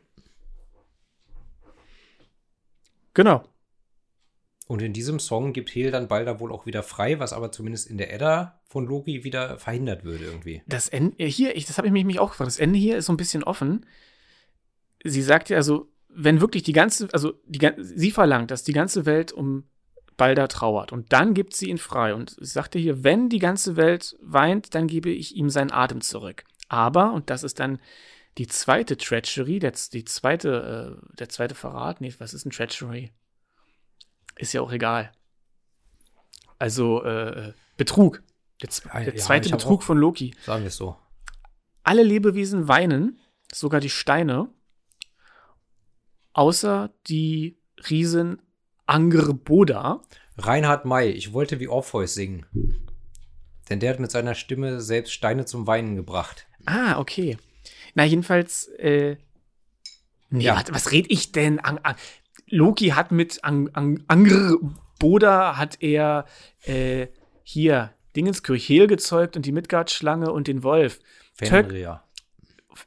[3.14, 3.44] Genau.
[4.68, 7.90] Und in diesem Song gibt Hel dann Balder wohl auch wieder frei, was aber zumindest
[7.90, 10.62] in der Edda von Loki wieder verhindert würde irgendwie.
[10.68, 12.48] Das Ende äh, hier, ich, das habe ich mich mich auch gefragt.
[12.48, 13.86] Das Ende hier ist so ein bisschen offen.
[15.04, 19.06] Sie sagt ja also, wenn wirklich die ganze, also die, sie verlangt, dass die ganze
[19.06, 19.70] Welt um
[20.18, 22.14] Balder trauert und dann gibt sie ihn frei.
[22.14, 26.02] Und sie sagte hier, wenn die ganze Welt weint, dann gebe ich ihm seinen Atem
[26.02, 26.44] zurück.
[26.68, 27.80] Aber, und das ist dann
[28.38, 33.12] die zweite Treachery, der, die zweite, äh, der zweite Verrat, nee, was ist ein Treachery?
[34.36, 35.12] Ist ja auch egal.
[36.60, 38.22] Also, äh, Betrug.
[38.62, 38.70] Der,
[39.04, 40.36] der ja, zweite ich hab Betrug von Loki.
[40.46, 40.98] Sagen wir es so.
[41.84, 43.20] Alle Lebewesen weinen,
[43.54, 44.50] sogar die Steine,
[46.40, 47.58] außer die
[47.90, 48.42] Riesen
[48.86, 50.02] Angerboda.
[50.38, 52.46] Reinhard May, ich wollte wie Orpheus singen.
[53.70, 56.48] Denn der hat mit seiner Stimme selbst Steine zum Weinen gebracht.
[56.66, 57.38] Ah, okay.
[57.94, 59.18] Na, jedenfalls, äh,
[60.30, 60.56] nee, Ja.
[60.56, 61.60] warte, was red ich denn?
[61.60, 61.96] An, an,
[62.48, 66.26] Loki hat mit Ang, Ang, Angerboda hat er
[66.64, 67.08] äh,
[67.44, 71.00] hier Dingenskirch Hel gezeugt und die Midgard-Schlange und den Wolf.
[71.38, 72.02] Tök, Fenrir.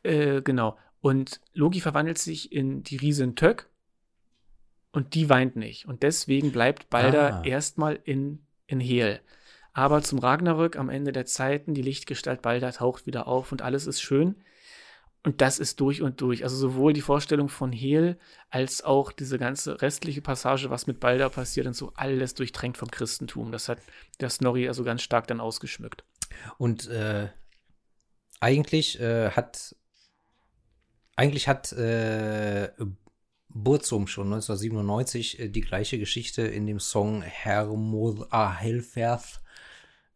[0.04, 0.76] äh, genau.
[1.02, 3.68] Und Loki verwandelt sich in die Riesin Tök
[4.92, 5.84] und die weint nicht.
[5.86, 7.44] Und deswegen bleibt Balder Ah.
[7.44, 9.20] erstmal in, in Hel.
[9.72, 13.86] Aber zum Ragnarök am Ende der Zeiten, die Lichtgestalt Balder taucht wieder auf und alles
[13.86, 14.36] ist schön.
[15.24, 16.44] Und das ist durch und durch.
[16.44, 18.16] Also sowohl die Vorstellung von Hel
[18.50, 22.90] als auch diese ganze restliche Passage, was mit Balder passiert und so, alles durchtränkt vom
[22.90, 23.50] Christentum.
[23.50, 23.78] Das hat
[24.20, 26.04] der Snorri also ganz stark dann ausgeschmückt.
[26.58, 27.28] Und äh,
[28.40, 29.74] eigentlich äh, hat
[31.22, 32.68] eigentlich hat äh,
[33.48, 39.40] Burzum schon 1997 äh, die gleiche Geschichte in dem Song Hermod a Helferth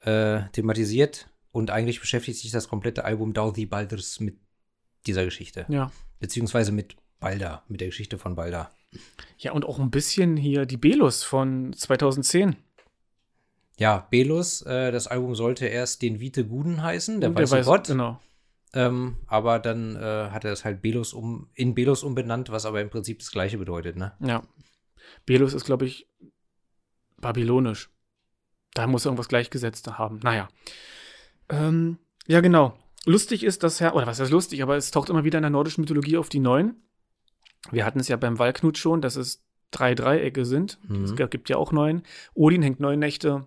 [0.00, 4.36] äh, thematisiert und eigentlich beschäftigt sich das komplette Album Douthie Balders mit
[5.06, 5.64] dieser Geschichte.
[5.68, 5.92] Ja.
[6.18, 8.68] Beziehungsweise mit Balder, mit der Geschichte von Balder.
[9.38, 12.56] Ja, und auch ein bisschen hier die Belus von 2010.
[13.78, 17.86] Ja, Belus, äh, das Album sollte erst den Vite Guden heißen, der, Und weiße Gott.
[17.86, 18.18] Genau.
[18.76, 22.82] Ähm, aber dann äh, hat er es halt Belus um, in Belus umbenannt, was aber
[22.82, 24.12] im Prinzip das gleiche bedeutet, ne?
[24.20, 24.42] Ja.
[25.24, 26.06] Belus ist, glaube ich,
[27.16, 27.90] babylonisch.
[28.74, 30.20] Da muss irgendwas gleichgesetzt haben.
[30.22, 30.48] Naja.
[31.48, 32.78] Ähm, ja, genau.
[33.06, 35.50] Lustig ist, dass Herr, oder was heißt lustig, aber es taucht immer wieder in der
[35.50, 36.76] nordischen Mythologie auf die Neun.
[37.70, 40.78] Wir hatten es ja beim Walknut schon, dass es drei Dreiecke sind.
[40.86, 41.04] Mhm.
[41.04, 42.02] Es gibt ja auch neun.
[42.34, 43.46] Odin hängt neun Nächte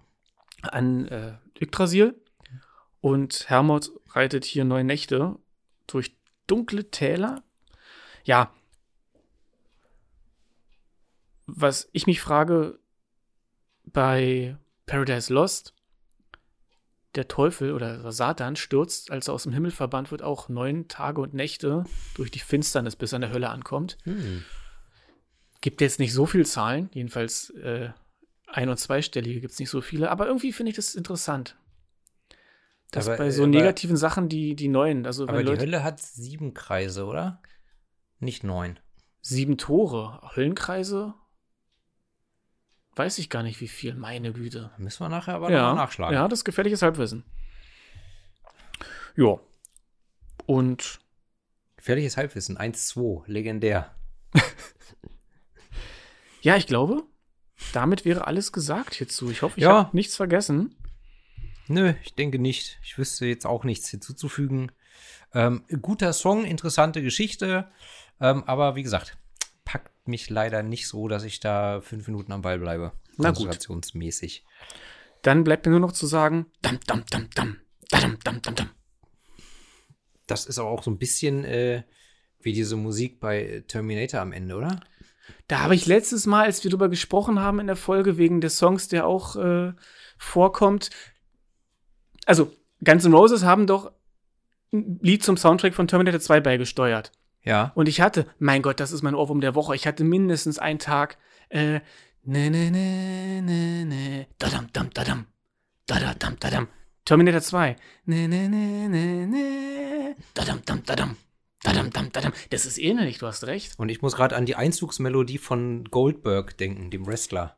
[0.64, 2.20] an äh, Yggdrasil.
[3.02, 5.38] Und Hermod reitet hier neun Nächte
[5.88, 7.44] durch dunkle Täler.
[8.24, 8.54] Ja.
[11.46, 12.80] Was ich mich frage
[13.86, 15.74] bei Paradise Lost,
[17.16, 21.22] der Teufel oder Satan stürzt, als er aus dem Himmel verbannt wird, auch neun Tage
[21.22, 21.86] und Nächte
[22.16, 23.98] durch die Finsternis, bis er in der Hölle ankommt.
[24.04, 24.44] Hm.
[25.62, 27.90] Gibt jetzt nicht so viel Zahlen, jedenfalls äh,
[28.48, 31.56] ein- und zweistellige gibt es nicht so viele, aber irgendwie finde ich das interessant.
[32.92, 35.52] Dass Aber, bei so äh, aber- negativen Sachen die, die neuen, also Aber wenn die
[35.52, 37.42] Leute Hölle hat sieben Kreise, oder?
[38.20, 38.80] Nicht neun.
[39.22, 41.14] sieben Tore, Höllenkreise,
[42.96, 44.72] weiß ich gar nicht wie viel, meine Güte.
[44.78, 46.14] Müssen wir nachher aber ja, nachschlagen.
[46.16, 47.24] ja, das ist gefährliches Halbwissen.
[49.16, 49.40] Ja.
[50.46, 51.00] Und
[51.78, 52.58] Gefährliches Halbwissen.
[52.58, 53.96] 1-2, legendär.
[56.42, 57.04] ja, ich glaube,
[57.74, 59.30] damit wäre alles gesagt hierzu.
[59.32, 59.74] Ich hoffe, ich Ja.
[59.86, 60.76] habe nichts vergessen.
[61.70, 62.80] Nö, ich denke nicht.
[62.84, 64.72] Ich wüsste jetzt auch nichts hinzuzufügen.
[65.34, 67.70] Ähm, guter Song, interessante Geschichte.
[68.20, 69.18] Ähm, aber wie gesagt,
[69.66, 72.94] packt mich leider nicht so, dass ich da fünf Minuten am Ball bleibe.
[73.18, 73.48] Na gut.
[75.22, 77.58] Dann bleibt mir nur noch zu sagen, dam, dam, dam, dam,
[77.90, 78.70] dam, dam, dam, dam.
[80.26, 81.84] Das ist aber auch so ein bisschen äh,
[82.40, 84.80] wie diese Musik bei Terminator am Ende, oder?
[85.48, 88.58] Da habe ich letztes Mal, als wir drüber gesprochen haben in der Folge, wegen des
[88.58, 89.74] Songs, der auch äh,
[90.18, 90.90] vorkommt
[92.30, 92.54] also
[92.86, 93.92] Guns N' Roses haben doch
[94.72, 97.12] ein Lied zum Soundtrack von Terminator 2 beigesteuert.
[97.44, 97.72] Ja.
[97.74, 99.76] Und ich hatte, mein Gott, das ist mein Ohrwurm der Woche.
[99.76, 101.18] Ich hatte mindestens einen Tag,
[101.50, 101.80] äh,
[102.24, 105.26] ne, ne, ne, ne, ne, dadam, dam, dadam,
[105.88, 106.68] dadam, dadam,
[107.04, 107.76] Terminator 2.
[108.06, 111.18] Ne, ne, ne, ne, ne, dadam, dam, dadam.
[111.64, 112.32] Dadam, dam, dadam.
[112.52, 113.74] Das ist ähnlich, du hast recht.
[113.78, 117.58] Und ich muss gerade an die Einzugsmelodie von Goldberg denken, dem Wrestler.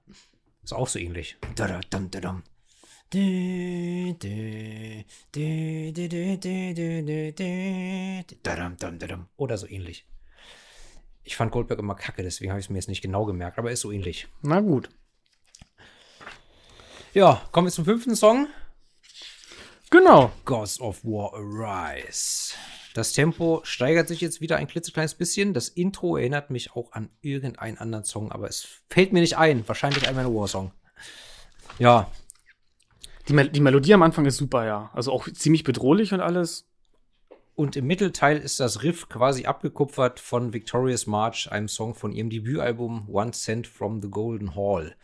[0.63, 1.37] Ist auch so ähnlich.
[1.55, 2.43] Dadam, dadam,
[9.35, 10.07] oder so ähnlich.
[11.23, 13.71] Ich fand Goldberg immer kacke, deswegen habe ich es mir jetzt nicht genau gemerkt, aber
[13.71, 14.27] ist so ähnlich.
[14.41, 14.89] Na gut.
[17.13, 18.47] Ja, kommen wir zum fünften Song.
[19.89, 20.31] Genau.
[20.45, 22.53] Gods of War Arise.
[22.93, 25.53] Das Tempo steigert sich jetzt wieder ein klitzekleines bisschen.
[25.53, 29.67] Das Intro erinnert mich auch an irgendeinen anderen Song, aber es fällt mir nicht ein.
[29.67, 30.71] Wahrscheinlich ein Manowar-Song.
[31.77, 32.09] Ja,
[33.27, 34.89] Die, Mel die Melodie am Anfang ist super, ja.
[34.93, 36.67] Also auch ziemlich bedrohlich und alles.
[37.55, 42.29] Und im Mittelteil ist das Riff quasi abgekupfert von Victorious March, einem Song von ihrem
[42.29, 44.95] Debütalbum One Cent from the Golden Hall.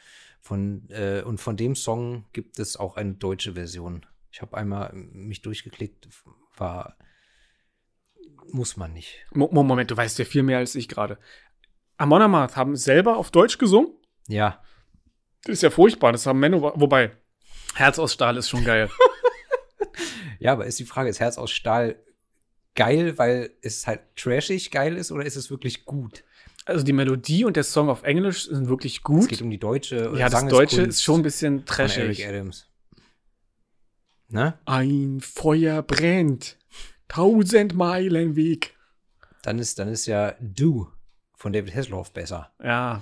[0.41, 4.05] Von, äh, und von dem Song gibt es auch eine deutsche Version.
[4.31, 6.07] Ich habe einmal mich durchgeklickt,
[6.55, 6.95] war
[8.49, 9.25] muss man nicht.
[9.33, 11.17] Mo Mo- Moment, du weißt ja viel mehr als ich gerade.
[11.97, 13.91] Amon Amarth haben selber auf Deutsch gesungen.
[14.27, 14.61] Ja,
[15.43, 16.13] Das ist ja furchtbar.
[16.13, 16.61] Das haben Männer.
[16.61, 17.11] Wobei,
[17.79, 18.89] Herz aus Stahl ist schon geil.
[20.39, 21.95] ja, aber ist die Frage, ist Herz aus Stahl
[22.75, 26.23] geil, weil es halt trashig geil ist oder ist es wirklich gut?
[26.65, 29.29] Also die Melodie und der Song auf Englisch sind wirklich Es gut.
[29.29, 32.27] geht um die deutsche ja, das Deutsche ist schon ein bisschen von Eric trashig.
[32.27, 32.67] Adams.
[34.29, 34.59] Ne?
[34.65, 36.57] Ein Feuer brennt.
[37.07, 38.75] Tausend Meilen Weg.
[39.43, 40.91] Dann ist, dann ist ja Do
[41.35, 42.51] von David Hasselhoff besser.
[42.61, 43.01] Ja.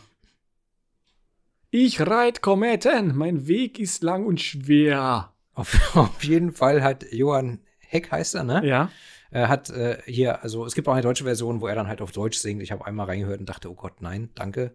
[1.77, 3.17] Ich reit Kometen.
[3.17, 5.33] Mein Weg ist lang und schwer.
[5.53, 8.65] Auf, auf jeden Fall hat Johann Heck heißt er, ne?
[8.65, 8.89] Ja.
[9.29, 12.01] Er hat äh, hier, also es gibt auch eine deutsche Version, wo er dann halt
[12.01, 12.63] auf Deutsch singt.
[12.63, 14.73] Ich habe einmal reingehört und dachte, oh Gott, nein, danke.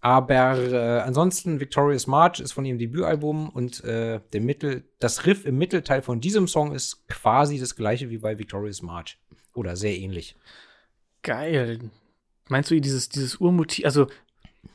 [0.00, 5.44] Aber äh, ansonsten, Victorious March ist von ihrem Debütalbum und äh, der Mittel, das Riff
[5.44, 9.18] im Mittelteil von diesem Song ist quasi das gleiche wie bei Victorious March.
[9.52, 10.36] Oder sehr ähnlich.
[11.24, 11.80] Geil.
[12.46, 13.84] Meinst du dieses, dieses Urmotiv?
[13.84, 14.06] Also,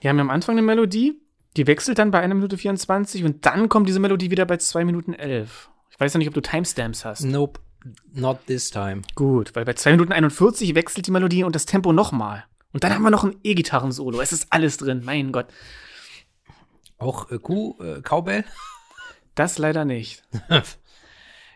[0.04, 1.22] die haben ja am Anfang eine Melodie,
[1.58, 4.86] die wechselt dann bei 1 Minute 24 und dann kommt diese Melodie wieder bei 2
[4.86, 5.70] Minuten 11.
[5.92, 7.24] Ich weiß ja nicht, ob du Timestamps hast.
[7.24, 7.60] Nope,
[8.14, 9.02] not this time.
[9.16, 12.46] Gut, weil bei 2 Minuten 41 wechselt die Melodie und das Tempo nochmal.
[12.74, 14.20] Und dann haben wir noch ein E-Gitarren-Solo.
[14.20, 15.48] Es ist alles drin, mein Gott.
[16.98, 18.44] Auch äh, Kuh, äh, Cowbell?
[19.34, 20.24] Das leider nicht.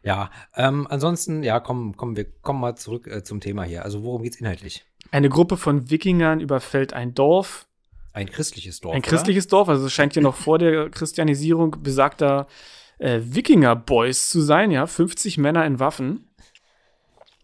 [0.03, 3.83] Ja, ähm, ansonsten, ja, komm, komm, wir kommen mal zurück äh, zum Thema hier.
[3.83, 4.85] Also, worum geht's inhaltlich?
[5.11, 7.67] Eine Gruppe von Wikingern überfällt ein Dorf,
[8.13, 8.95] Ein christliches Dorf.
[8.95, 12.47] ein christliches Dorf, also es scheint hier noch vor der Christianisierung besagter
[12.97, 16.27] äh, Wikinger-Boys zu sein, ja, 50 Männer in Waffen.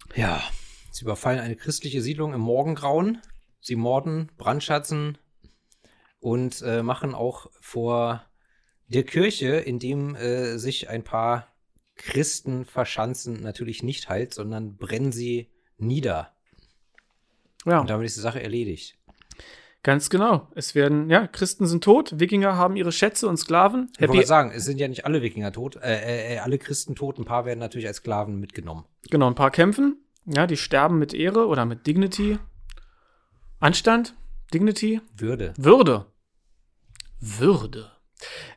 [0.09, 0.17] Oder?
[0.17, 0.43] Ja,
[0.91, 3.21] sie überfallen eine christliche Siedlung im Morgengrauen.
[3.59, 5.17] Sie morden, brandschatzen
[6.19, 8.25] und äh, machen auch vor
[8.87, 11.47] der Kirche, in dem äh, sich ein paar
[11.95, 16.33] Christen verschanzen, natürlich nicht halt, sondern brennen sie nieder.
[17.65, 18.97] Ja, Und damit ist die Sache erledigt.
[19.85, 20.47] Ganz genau.
[20.55, 23.91] Es werden, ja, Christen sind tot, Wikinger haben ihre Schätze und Sklaven.
[23.93, 26.57] Ich wollte Happy, mal sagen, es sind ja nicht alle Wikinger tot, äh, äh, alle
[26.57, 28.85] Christen tot, ein paar werden natürlich als Sklaven mitgenommen.
[29.09, 30.03] genau, ein paar kämpfen.
[30.25, 32.39] Ja, die sterben mit Ehre oder mit Dignity.
[33.59, 34.15] Anstand,
[34.53, 35.53] Dignity, Würde.
[35.55, 36.07] Würde.
[37.19, 37.91] Würde.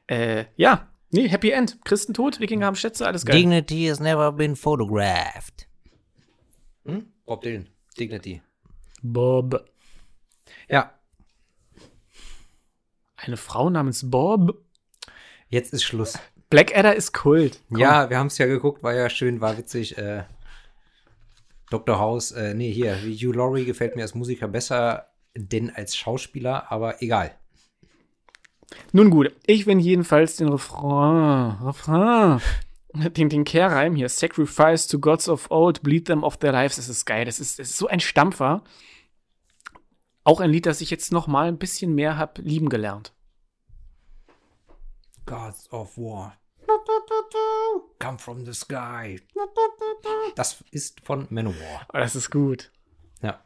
[0.07, 1.79] Äh, ja, nee, Happy End.
[1.85, 3.37] Christen tot, Wikinger haben Schätze, alles geil.
[3.37, 5.69] Dignity has never been photographed.
[6.87, 7.13] Hm?
[7.27, 7.69] Bob Dylan.
[7.99, 8.41] Dignity.
[9.03, 9.69] Bob.
[10.71, 10.98] Ja,
[13.19, 14.63] Eine Frau namens Bob.
[15.49, 16.19] jetzt ist Schluss.
[16.51, 17.61] Blackadder ist Kult.
[17.69, 17.79] Komm.
[17.79, 19.99] Ja, wir haben es ja geguckt, war ja schön, war witzig.
[19.99, 20.25] Äh,
[21.71, 21.99] Dr.
[21.99, 27.03] House, äh, nee, hier, Hugh Laurie gefällt mir als Musiker besser denn als Schauspieler, aber
[27.03, 27.33] egal.
[28.93, 32.41] Nun gut, ich will jedenfalls den Refrain, Refrain,
[32.93, 36.89] den, den Kehrreim hier, Sacrifice to gods of old, bleed them of their lives, das
[36.89, 38.63] ist geil, das ist, das ist so ein Stampfer.
[40.29, 43.15] Auch ein Lied, das ich jetzt noch mal ein bisschen mehr hab lieben gelernt.
[45.25, 46.37] Gods of War.
[47.99, 49.23] Come from the sky.
[50.37, 51.87] Das ist von Manowar.
[51.89, 52.71] Aber das ist gut.
[53.23, 53.43] Ja.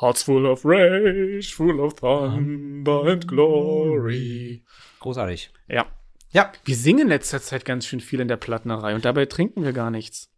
[0.00, 4.64] Hearts full of rage, full of thunder and glory.
[5.00, 5.52] Großartig.
[5.68, 5.84] Ja.
[6.30, 6.50] Ja.
[6.64, 9.74] Wir singen in letzter Zeit ganz schön viel in der Plattenerei und dabei trinken wir
[9.74, 10.32] gar nichts.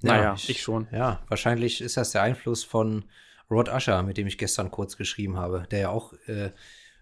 [0.00, 0.86] Naja, ich schon.
[0.92, 3.06] Ja, wahrscheinlich ist das der Einfluss von
[3.54, 6.50] Rod Usher, mit dem ich gestern kurz geschrieben habe, der ja auch äh,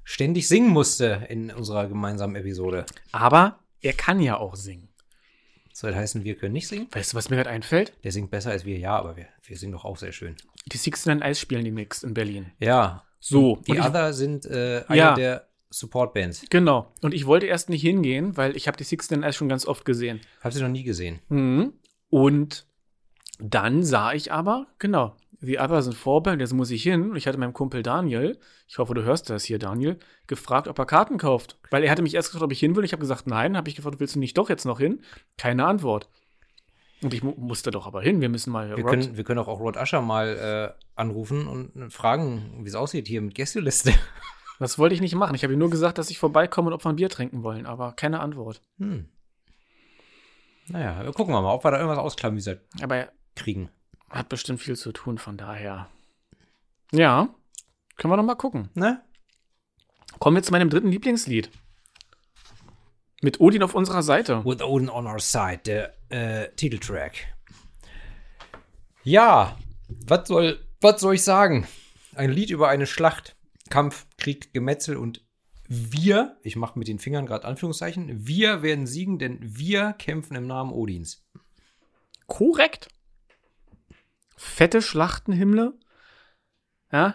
[0.05, 2.87] ständig singen musste in unserer gemeinsamen Episode.
[3.13, 4.89] Aber er kann ja auch singen.
[5.73, 6.89] Soll heißen, wir können nicht singen?
[6.93, 7.93] Weißt du, was mir gerade einfällt?
[8.05, 10.37] Der singt besser als wir, ja, aber wir, wir singen doch auch sehr schön.
[10.67, 12.53] Die Sixten and Ice spielen demnächst in Berlin.
[12.59, 13.05] Ja.
[13.21, 13.57] So.
[13.67, 15.15] Die ich, Other sind äh, eine Ja.
[15.15, 16.45] der Support-Bands.
[16.51, 16.93] genau.
[17.01, 19.65] Und ich wollte erst nicht hingehen, weil ich habe die Sixten and Ice schon ganz
[19.67, 20.21] oft gesehen.
[20.43, 21.21] Hab sie noch nie gesehen.
[21.31, 21.73] Mhm.
[22.11, 22.67] Und
[23.39, 27.11] dann sah ich aber, genau, die Other sind Vorband, jetzt muss ich hin.
[27.11, 28.39] Und ich hatte meinem Kumpel Daniel,
[28.69, 31.59] ich hoffe, du hörst das hier, Daniel, gefragt, ob er Karten kauft.
[31.71, 32.85] Weil er hatte mich erst gefragt, ob ich hin will.
[32.85, 33.57] Ich habe gesagt, nein.
[33.57, 35.03] Habe ich gefragt, willst du nicht doch jetzt noch hin?
[35.37, 36.09] Keine Antwort.
[37.03, 38.21] Und ich mu musste doch aber hin.
[38.21, 41.47] Wir müssen mal Wir Rod- können, wir können auch, auch Rod Usher mal äh, anrufen
[41.49, 43.93] und fragen, wie es aussieht hier mit Gästeliste.
[44.59, 45.35] Das wollte ich nicht machen.
[45.35, 47.67] Ich habe ihm nur gesagt, dass ich vorbeikomme und ob wir ein Bier trinken wollen,
[47.67, 48.63] aber keine Antwort.
[48.79, 49.09] Hm.
[50.69, 53.71] Naja, wir gucken wir mal, ob wir da irgendwas ausklamüsert Aber kriegen.
[54.13, 55.89] Hat bestimmt viel zu tun, von daher.
[56.93, 57.35] Ja,
[57.97, 58.69] können wir noch mal gucken.
[58.75, 59.03] Ne?
[60.19, 61.51] Kommen wir zu meinem dritten Lieblingslied.
[63.23, 64.45] Mit Odin auf unserer Seite.
[64.45, 67.15] With Odin on our side, der äh, Titeltrack.
[69.05, 69.57] Ja,
[70.07, 71.67] was soll, was soll ich sagen?
[72.15, 73.37] Ein Lied über eine Schlacht,
[73.71, 75.25] Kampf, Krieg, Gemetzel und
[75.69, 80.47] wir, ich mache mit den Fingern gerade Anführungszeichen, wir werden siegen, denn wir kämpfen im
[80.47, 81.25] Namen Odins.
[82.27, 82.89] Korrekt.
[84.43, 85.73] Fette Schlachtenhimmel.
[86.91, 87.15] Ja.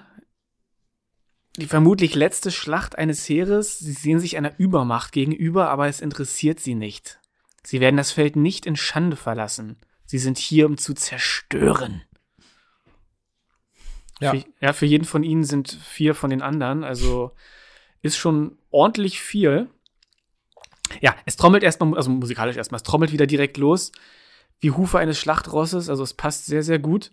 [1.58, 3.78] Die vermutlich letzte Schlacht eines Heeres.
[3.80, 7.20] Sie sehen sich einer Übermacht gegenüber, aber es interessiert sie nicht.
[7.64, 9.78] Sie werden das Feld nicht in Schande verlassen.
[10.06, 12.02] Sie sind hier, um zu zerstören.
[14.22, 14.32] Ja.
[14.32, 16.84] Für, ja, für jeden von ihnen sind vier von den anderen.
[16.84, 17.34] Also
[18.02, 19.70] ist schon ordentlich viel.
[21.02, 23.92] Ja, es trommelt erstmal, also musikalisch erstmal, es trommelt wieder direkt los.
[24.60, 27.12] Wie Hufe eines Schlachtrosses, also es passt sehr, sehr gut.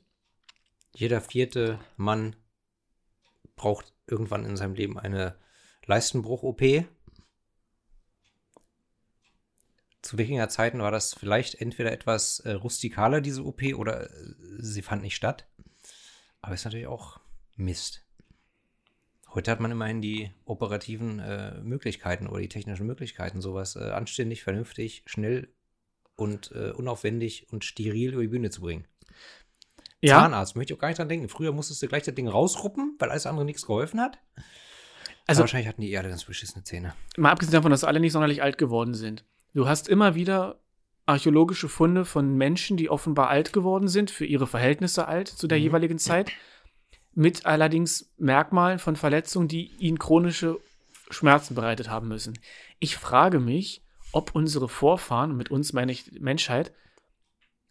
[0.94, 2.36] Jeder vierte Mann
[3.56, 5.36] braucht irgendwann in seinem Leben eine
[5.86, 6.86] Leistenbruch-OP.
[10.02, 15.02] Zu Wikinger-Zeiten war das vielleicht entweder etwas äh, rustikaler, diese OP, oder äh, sie fand
[15.02, 15.48] nicht statt.
[16.40, 17.20] Aber ist natürlich auch
[17.56, 18.04] Mist.
[19.34, 24.44] Heute hat man immerhin die operativen äh, Möglichkeiten oder die technischen Möglichkeiten, sowas äh, anständig,
[24.44, 25.48] vernünftig, schnell
[26.14, 28.86] und äh, unaufwendig und steril über die Bühne zu bringen.
[30.04, 31.28] Ja, Zahnarzt, möchte ich auch gar nicht dran denken.
[31.28, 34.18] Früher musstest du gleich das Ding rausruppen, weil alles andere nichts geholfen hat.
[35.26, 36.94] Also- Aber wahrscheinlich hatten die Erde ganz beschissene Zähne.
[37.16, 39.24] mal abgesehen davon, dass alle nicht sonderlich alt geworden sind.
[39.54, 40.60] Du hast immer wieder
[41.06, 45.58] archäologische Funde von Menschen, die offenbar alt geworden sind, für ihre Verhältnisse alt zu der
[45.58, 45.64] Mhm.
[45.64, 46.32] jeweiligen Zeit,
[47.12, 50.58] mit allerdings Merkmalen von Verletzungen, die ihnen chronische
[51.10, 52.38] Schmerzen bereitet haben müssen.
[52.80, 53.82] Ich frage mich,
[54.12, 56.72] ob unsere Vorfahren, mit uns meine ich Menschheit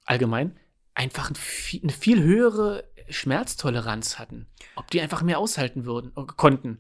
[0.06, 0.58] allgemein,
[0.96, 4.48] einfach ein viel, eine viel höhere Schmerztoleranz hatten.
[4.76, 6.80] Ob die einfach mehr aushalten würden, äh, konnten.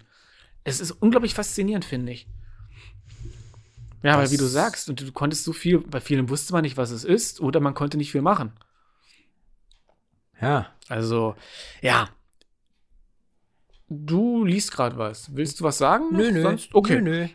[0.63, 2.27] Es ist unglaublich faszinierend, finde ich.
[4.03, 6.61] Ja, weil Das- wie du sagst, und du konntest so viel, bei vielen wusste man
[6.63, 8.51] nicht, was es ist, oder man konnte nicht viel machen.
[10.41, 11.35] Ja, Also,
[11.81, 12.09] ja.
[13.87, 15.33] Du liest gerade was.
[15.35, 16.05] Willst du was sagen?
[16.11, 16.41] nö, nö.
[16.41, 16.73] Sonst?
[16.73, 16.99] Okay.
[17.01, 17.27] Nö, nö.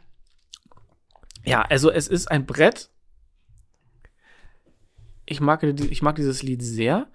[1.44, 2.90] Ja, also es ist ein Brett.
[5.30, 7.06] Ich mag, ich mag dieses Lied sehr.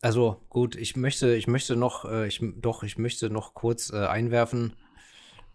[0.00, 4.06] Also gut, ich möchte, ich möchte noch, äh, ich, doch, ich möchte noch kurz äh,
[4.06, 4.74] einwerfen,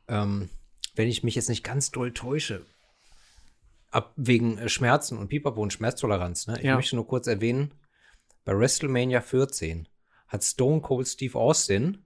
[0.07, 0.49] ähm,
[0.95, 2.65] wenn ich mich jetzt nicht ganz doll täusche,
[3.91, 6.47] ab wegen äh, Schmerzen und Pipapo und Schmerztoleranz.
[6.47, 6.57] Ne?
[6.57, 6.75] Ich Ja.
[6.75, 7.73] möchte nur kurz erwähnen,
[8.45, 9.87] bei WrestleMania 14
[10.27, 12.05] hat Stone Cold Steve Austin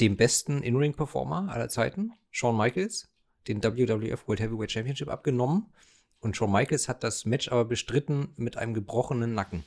[0.00, 3.08] dem besten In-Ring-Performer aller Zeiten, Shawn Michaels,
[3.48, 5.72] den WWF World Heavyweight Championship abgenommen.
[6.20, 9.64] Und Shawn Michaels hat das Match aber bestritten mit einem gebrochenen Nacken.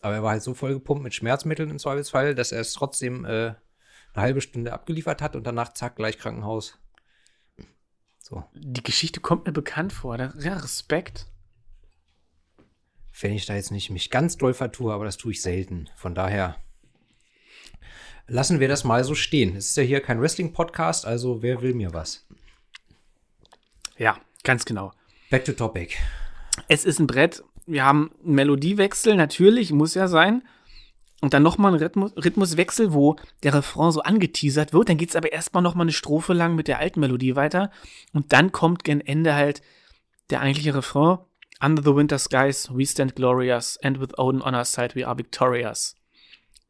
[0.00, 3.28] Aber er war halt so vollgepumpt mit Schmerzmitteln im Zweifelsfall, dass er es trotzdem äh,
[3.28, 3.56] eine
[4.14, 6.78] halbe Stunde abgeliefert hat und danach zack, gleich Krankenhaus.
[8.20, 8.44] So.
[8.54, 10.16] Die Geschichte kommt mir bekannt vor.
[10.18, 11.26] Da- Ja, Respekt.
[13.20, 15.88] Wenn ich da jetzt nicht mich ganz doll vertue, aber das tue ich selten.
[15.96, 16.56] Von daher
[18.28, 19.56] lassen wir das mal so stehen.
[19.56, 22.26] Es ist ja hier kein Wrestling-Podcast, also wer will mir was?
[23.96, 24.92] Ja, ganz genau.
[25.30, 25.96] Back to topic.
[26.68, 27.42] Es ist ein Brett.
[27.66, 30.42] Wir haben einen Melodiewechsel, natürlich, muss ja sein.
[31.20, 34.88] Und dann nochmal einen Rhythmus, Rhythmuswechsel, wo der Refrain so angeteasert wird.
[34.88, 37.70] Dann geht es aber erstmal nochmal eine Strophe lang mit der alten Melodie weiter.
[38.12, 39.60] Und dann kommt gen Ende halt
[40.30, 41.18] der eigentliche Refrain.
[41.60, 45.18] Under the winter skies, we stand glorious, and with Odin on our side, we are
[45.18, 45.96] victorious.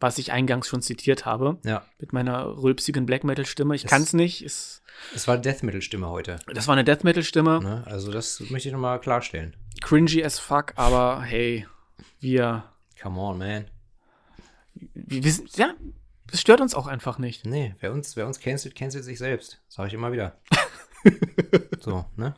[0.01, 3.75] Was ich eingangs schon zitiert habe, Ja, mit meiner rülpsigen Black Metal-Stimme.
[3.75, 4.45] Ich Das- kann's nicht.
[4.45, 4.81] Ist,
[5.15, 6.39] es war Death Metal-Stimme heute.
[6.55, 7.61] das war eine Death Metal-Stimme.
[7.61, 7.83] Ne?
[7.87, 9.57] Also, das möchte ich nochmal klarstellen.
[9.81, 11.67] Cringy as fuck, aber hey,
[12.21, 12.65] wir
[13.01, 13.71] Come on, man.
[14.75, 15.75] wir, sind, ja,
[16.33, 17.45] es stört uns auch einfach nicht.
[17.47, 19.61] Nee, wer uns, wer uns cancelt, cancelt sich selbst.
[19.69, 20.39] Sag ich immer wieder.
[21.81, 22.35] so, ne?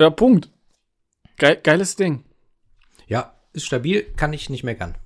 [0.00, 0.50] Ja, Punkt.
[1.36, 2.24] Geil, geiles Ding.
[3.08, 4.96] Ja, ist stabil, kann ich nicht meckern.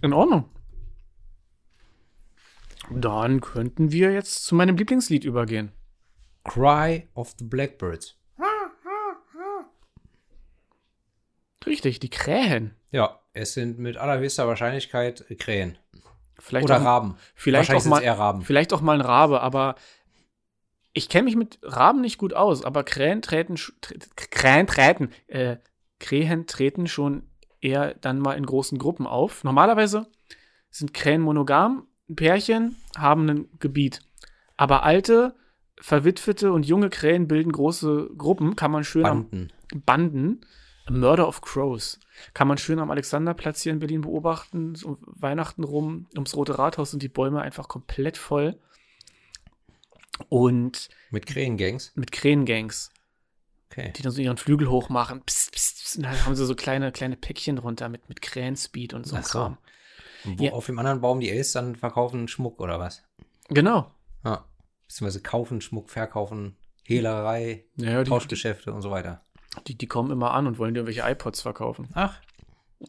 [0.00, 0.48] In Ordnung.
[2.90, 5.72] Dann könnten wir jetzt zu meinem Lieblingslied übergehen.
[6.44, 8.16] Cry of the Blackbirds.
[11.66, 12.74] Richtig, die Krähen.
[12.90, 15.78] Ja, es sind mit allerhöchster Wahrscheinlichkeit Krähen.
[16.38, 17.16] Vielleicht Oder auch, Raben.
[17.34, 18.42] vielleicht auch mal, eher Raben.
[18.42, 19.76] Vielleicht auch mal ein Rabe, aber
[20.92, 23.56] ich kenne mich mit Raben nicht gut aus, aber Krähen treten,
[24.16, 25.56] Krähen treten, äh,
[26.00, 27.24] Krähen treten schon
[27.60, 29.44] eher dann mal in großen Gruppen auf.
[29.44, 30.06] Normalerweise
[30.70, 34.00] sind Krähen monogam, Pärchen haben ein Gebiet.
[34.56, 35.34] Aber alte,
[35.80, 39.52] verwitwete und junge Krähen bilden große Gruppen, kann man schön am Banden.
[39.86, 40.40] Banden,
[40.86, 41.98] A Murder of Crows,
[42.34, 46.58] kann man schön am Alexanderplatz hier in Berlin beobachten, so um Weihnachten rum, ums Rote
[46.58, 48.58] Rathaus sind die Bäume einfach komplett voll.
[50.28, 51.92] Und Mit Krähengangs.
[51.96, 52.92] mit Krähengangs,
[53.76, 53.92] Okay.
[53.96, 55.22] die dann so ihren Flügel hochmachen.
[55.24, 58.94] Psst, psst, psst, und dann haben sie so kleine, kleine Päckchen drunter mit, mit Krähenspeed
[58.94, 59.16] und so.
[59.16, 59.56] Ach so.
[60.24, 60.52] Wo Ja.
[60.52, 63.02] auf dem anderen Baum die Elstern verkaufen Schmuck oder was?
[63.48, 63.90] Genau.
[64.24, 64.44] Ja.
[64.86, 69.22] Beziehungsweise kaufen Schmuck, verkaufen, Hehlerei, Ja, Tauschgeschäfte und so weiter.
[69.66, 71.88] die, die kommen immer an und wollen dir irgendwelche iPods verkaufen.
[71.94, 72.20] Ach,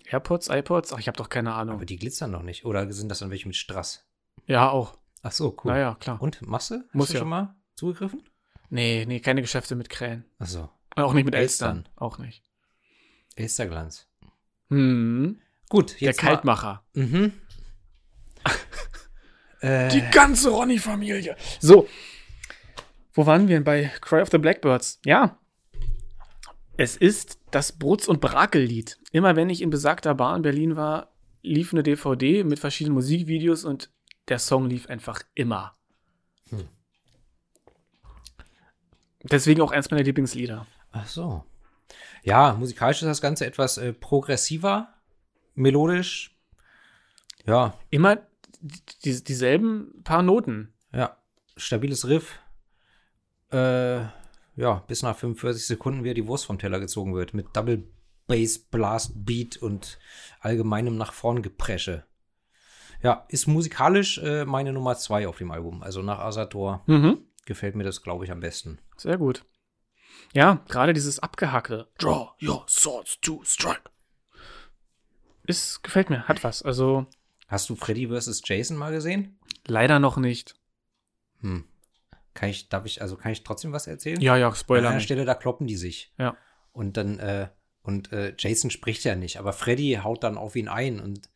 [0.06, 0.94] AirPods, iPods?
[0.94, 1.76] Ach, ich habe doch keine Ahnung.
[1.76, 2.66] aber die glitzern doch nicht.
[2.66, 4.06] Oder sind das dann welche mit Strass?
[4.46, 4.98] Ja, auch.
[5.24, 5.72] Ach so, cool.
[5.72, 6.22] Naja, klar.
[6.22, 6.84] Und Masse?
[6.88, 7.20] Hast Muss du ja.
[7.20, 8.24] schon mal zugegriffen?
[8.70, 10.26] Nee, nee, keine Geschäfte mit Krähen.
[10.40, 10.70] Ach so.
[10.96, 11.78] Auch nicht mit Elstern.
[11.78, 11.94] Elstern.
[11.98, 12.44] Auch nicht.
[13.36, 14.08] Elsterglanz.
[14.70, 15.40] Hm.
[15.70, 16.84] Gut, Der jetzt mal- Kaltmacher.
[16.94, 17.34] Mhm.
[19.62, 21.36] äh, Die ganze Ronny-Familie.
[21.60, 21.88] So.
[23.14, 25.00] Wo waren wir denn bei Cry of the Blackbirds?
[25.06, 25.38] Ja.
[26.78, 28.98] Es ist das Brutz- und Brakel-Lied.
[29.12, 33.64] Immer wenn ich in besagter Bar in Berlin war, lief eine DVD mit verschiedenen Musikvideos
[33.64, 33.92] und
[34.28, 35.76] der Song lief einfach immer.
[36.50, 36.68] Hm.
[39.24, 40.68] Deswegen auch eins meiner Lieblingslieder.
[40.98, 41.44] Ach so.
[42.24, 44.94] Ja, musikalisch ist das Ganze etwas äh, progressiver,
[45.54, 46.36] melodisch.
[47.46, 48.18] Ja, Immer
[49.04, 50.74] die, dieselben paar Noten.
[50.92, 51.16] ja,
[51.58, 52.40] stabiles Riff.
[53.52, 54.00] Äh,
[54.58, 57.34] ja, bis nach 45 Sekunden wieder die Wurst vom Teller gezogen wird.
[57.34, 57.84] Mit Double
[58.28, 60.00] Bass, Blast, Beat und
[60.40, 62.06] allgemeinem nach vorn Gepresche.
[63.04, 65.84] Ja, ist musikalisch äh, meine Nummer zwei auf dem Album.
[65.84, 67.20] Also nach Asator Mhm.
[67.46, 68.80] gefällt mir das, glaube ich, am besten.
[68.98, 69.46] Sehr gut.
[70.36, 73.90] Ja, gerade dieses Abgehackte Draw your swords to strike.
[75.44, 76.62] ist, gefällt mir, hat was.
[76.62, 77.06] Also
[77.48, 78.42] Hast du Freddy vs.
[78.44, 79.40] Jason mal gesehen?
[79.68, 80.56] leider noch nicht.
[81.40, 81.64] Hm.
[82.34, 84.20] Kann ich, darf ich, also kann ich trotzdem was erzählen?
[84.20, 84.88] Ja, ja, An Spoiler.
[84.88, 85.06] einer nicht.
[85.06, 86.12] Stelle, da kloppen die sich.
[86.18, 86.36] Ja.
[86.74, 87.48] Und dann, äh,
[87.82, 91.30] und äh, Jason spricht ja nicht, aber Freddy haut dann auf ihn ein und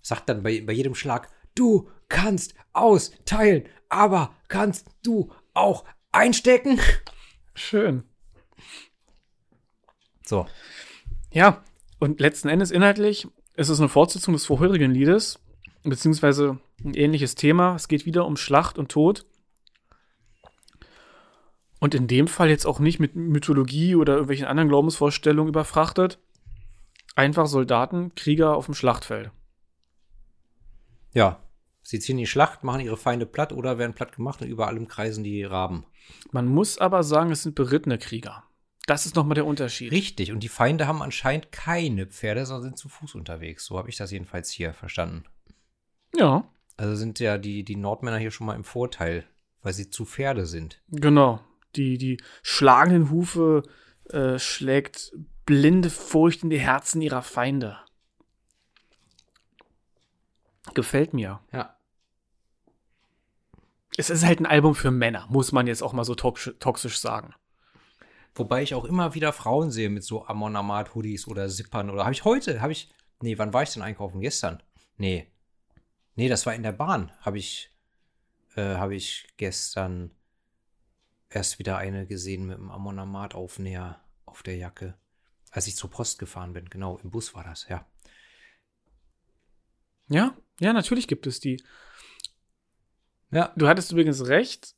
[0.00, 6.80] sagt dann bei, bei jedem Schlag, du kannst austeilen, aber kannst du auch einstecken?
[7.54, 8.02] Schön.
[10.32, 10.46] So.
[11.30, 11.62] Ja,
[11.98, 15.38] und letzten Endes inhaltlich ist es eine Fortsetzung des vorherigen Liedes,
[15.82, 17.74] beziehungsweise ein ähnliches Thema.
[17.74, 19.26] Es geht wieder um Schlacht und Tod.
[21.80, 26.18] Und in dem Fall jetzt auch nicht mit Mythologie oder irgendwelchen anderen Glaubensvorstellungen überfrachtet.
[27.14, 29.32] Einfach Soldaten, Krieger auf dem Schlachtfeld.
[31.12, 31.42] Ja.
[31.82, 34.88] Sie ziehen die Schlacht, machen ihre Feinde platt oder werden platt gemacht und über allem
[34.88, 35.84] kreisen die Raben.
[36.30, 38.44] Man muss aber sagen, es sind berittene Krieger.
[38.86, 39.92] Das ist nochmal der Unterschied.
[39.92, 40.32] Richtig.
[40.32, 43.64] Und die Feinde haben anscheinend keine Pferde, sondern sind zu Fuß unterwegs.
[43.64, 45.24] So habe ich das jedenfalls hier verstanden.
[46.14, 46.44] Ja,
[46.76, 49.24] Also sind ja die, die Nordmänner hier schon mal im Vorteil,
[49.62, 50.82] weil sie zu Pferde sind.
[50.90, 51.40] genau.
[51.76, 53.62] Die, die schlagenden Hufe
[54.10, 55.12] äh, schlägt
[55.46, 57.78] blinde Furcht in die Herzen ihrer Feinde.
[60.74, 61.40] Gefällt mir.
[61.52, 61.76] Ja.
[63.96, 66.98] Es ist halt ein Album für Männer, muss man jetzt auch mal so toxisch, toxisch
[66.98, 67.34] sagen.
[68.34, 72.04] Wobei ich auch immer wieder Frauen sehe mit so Amon Amat Hoodies oder Zippern oder
[72.04, 74.20] habe ich heute, habe ich, nee, wann war ich denn einkaufen?
[74.20, 74.62] Gestern?
[74.96, 75.30] Nee.
[76.14, 77.70] Nee, das war in der Bahn, habe ich,
[78.56, 80.10] äh, habe ich gestern
[81.28, 84.96] erst wieder eine gesehen mit einem Amon Amat Aufnäher auf der Jacke.
[85.50, 87.86] Als ich zur Post gefahren bin, genau, im Bus war das, ja.
[90.08, 91.62] Ja, ja, natürlich gibt es die.
[93.30, 94.74] Ja, Du hattest übrigens recht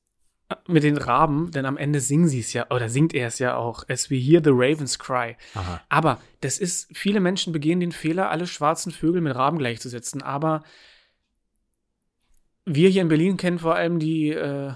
[0.66, 3.56] mit den Raben, denn am Ende singen sie es ja, oder singt er es ja
[3.56, 5.36] auch, as we hear the ravens cry.
[5.54, 5.80] aha.
[5.88, 10.22] Aber das ist, viele Menschen begehen den Fehler, alle schwarzen Vögel mit Raben gleichzusetzen.
[10.22, 10.62] Aber
[12.64, 14.72] wir hier in Berlin kennen vor allem die äh,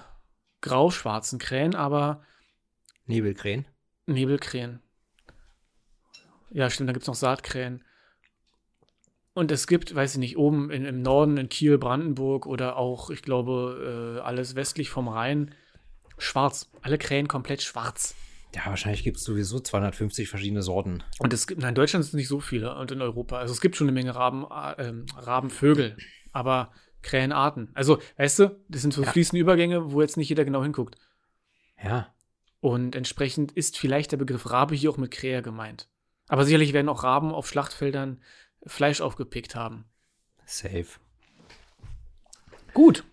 [0.61, 2.23] grau-schwarzen Krähen, aber
[3.07, 3.67] Nebelkrähen.
[4.07, 4.81] Nebelkrähen.
[6.51, 7.85] Ja, stimmt, da gibt es noch Saatkrähen.
[9.39, 13.11] Und es gibt, weiß ich nicht, oben in, im Norden, in Kiel, Brandenburg oder auch,
[13.11, 15.55] ich glaube, äh, alles westlich vom Rhein,
[16.19, 16.71] schwarz.
[16.83, 18.15] Alle Krähen komplett schwarz.
[18.55, 21.03] Ja, wahrscheinlich gibt es sowieso 250 verschiedene Sorten.
[21.19, 23.39] Und es gibt, nein, in Deutschland sind es nicht so viele und in Europa.
[23.39, 25.97] Also es gibt schon eine Menge Raben, äh, ähm, Rabenvögel,
[26.33, 26.73] aber
[27.03, 27.71] Krähenarten.
[27.75, 29.11] Also, weißt du, das sind so Ja.
[29.13, 30.97] fließende Übergänge, wo jetzt nicht jeder genau hinguckt.
[31.83, 32.13] Ja.
[32.61, 35.89] Und entsprechend ist vielleicht der Begriff Rabe hier auch mit Kräher gemeint.
[36.27, 38.21] Aber sicherlich werden auch Raben auf Schlachtfeldern
[38.67, 39.85] Fleisch aufgepickt haben.
[40.45, 40.87] Safe.
[42.75, 43.05] Gut.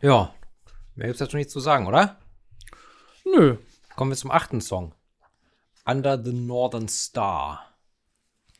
[0.00, 0.34] Ja.
[0.94, 2.18] Mehr gibt's dazu nichts zu sagen, oder?
[3.34, 3.56] Nö.
[3.96, 4.94] Kommen wir zum achten Song.
[5.84, 7.64] Under the Northern Star.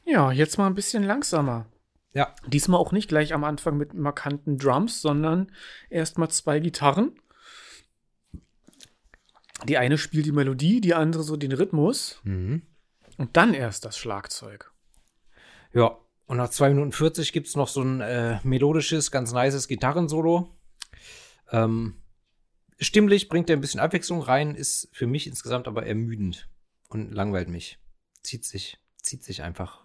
[0.05, 1.67] Ja, jetzt mal ein bisschen langsamer.
[2.15, 2.35] Ja.
[2.47, 5.53] Diesmal auch nicht gleich am Anfang mit markanten Drums, sondern
[5.91, 7.13] erstmal zwei Gitarren.
[9.65, 12.63] Die eine spielt die Melodie, die andere so den Rhythmus Mhm.
[13.19, 14.73] und dann erst das Schlagzeug.
[15.75, 19.69] Ja, und nach 2 Minuten 40 gibt es noch so ein äh, melodisches, ganz nices
[19.69, 20.57] Gitarrensolo.
[21.51, 22.01] Ähm,
[22.79, 26.49] stimmlich bringt er ein bisschen Abwechslung rein, ist für mich insgesamt aber ermüdend
[26.89, 27.79] und langweilt mich.
[28.23, 29.83] Zieht sich, zieht sich einfach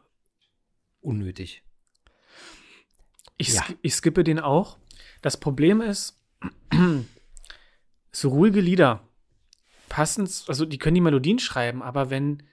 [1.01, 1.63] unnötig.
[3.37, 3.65] Ich, Ja.
[3.81, 4.77] ich skippe den auch.
[5.21, 6.19] Das Problem ist,
[8.11, 9.07] so ruhige Lieder
[9.89, 12.43] passen, also die können die Melodien schreiben, aber wenn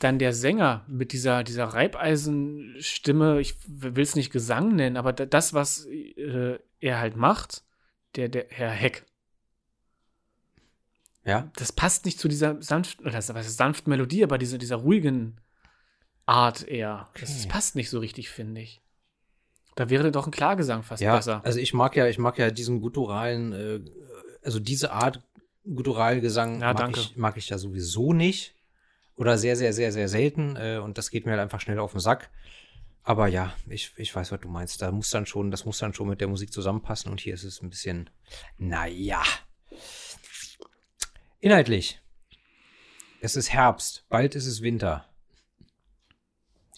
[0.00, 5.26] dann der Sänger mit dieser, dieser Reibeisenstimme, ich will es nicht Gesang nennen, aber da-
[5.26, 7.62] das, was äh, er halt macht,
[8.16, 9.04] der, der Herr Heck,
[11.24, 14.76] Ja, das passt nicht zu dieser sanften, oder das ist sanften Melodie, aber diese, dieser
[14.76, 15.40] ruhigen
[16.26, 17.08] Art eher.
[17.14, 17.48] Das, das Okay.
[17.48, 18.82] passt nicht so richtig, finde ich.
[19.76, 21.16] Da wäre doch ein Klagesang fast ja.
[21.16, 21.40] besser.
[21.44, 23.80] Also ich mag ja, ich mag ja diesen gutturalen, äh,
[24.42, 25.22] also diese Art
[25.64, 28.54] Gutturalgesang Ja, mag, ich, mag ich ja sowieso nicht.
[29.16, 30.56] Oder sehr, sehr, sehr, sehr selten.
[30.56, 32.30] Äh, und das geht mir halt einfach schnell auf den Sack.
[33.02, 34.82] Aber ja, ich, ich weiß, was du meinst.
[34.82, 37.10] Da muss dann schon, das muss dann schon mit der Musik zusammenpassen.
[37.10, 38.10] Und hier ist es ein bisschen,
[38.58, 39.22] naja.
[41.44, 42.00] Inhaltlich.
[43.20, 45.04] Es ist Herbst, bald ist es Winter.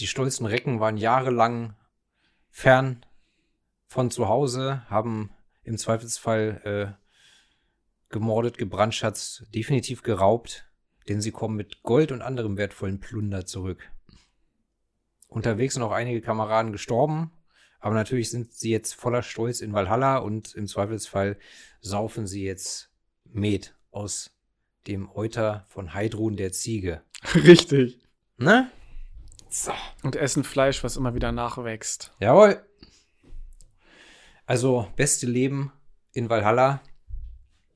[0.00, 1.76] Die stolzen Recken waren jahrelang
[2.50, 3.06] fern
[3.86, 5.30] von zu Hause, haben
[5.62, 10.68] im Zweifelsfall äh, gemordet, gebrandschatzt, definitiv geraubt,
[11.08, 13.92] denn sie kommen mit Gold und anderem wertvollen Plunder zurück.
[15.28, 17.30] Unterwegs sind auch einige Kameraden gestorben,
[17.78, 21.38] aber natürlich sind sie jetzt voller Stolz in Valhalla und im Zweifelsfall
[21.80, 22.90] saufen sie jetzt
[23.22, 24.35] Met aus
[24.86, 27.02] dem Euter von Heidrun der Ziege.
[27.34, 27.98] Richtig.
[28.38, 28.70] Ne?
[29.48, 29.72] So.
[30.02, 32.12] Und essen Fleisch, was immer wieder nachwächst.
[32.20, 32.62] Jawohl.
[34.44, 35.72] Also, beste Leben
[36.12, 36.80] in Valhalla.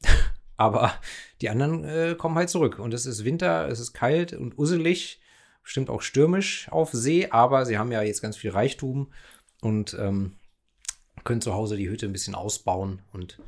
[0.56, 0.92] Aber
[1.40, 2.78] die anderen äh, kommen halt zurück.
[2.78, 5.20] Und es ist Winter, es ist kalt und usselig,
[5.62, 9.12] bestimmt auch stürmisch auf See, aber sie haben ja jetzt ganz viel Reichtum
[9.60, 10.36] und ähm,
[11.24, 13.38] können zu Hause die Hütte ein bisschen ausbauen und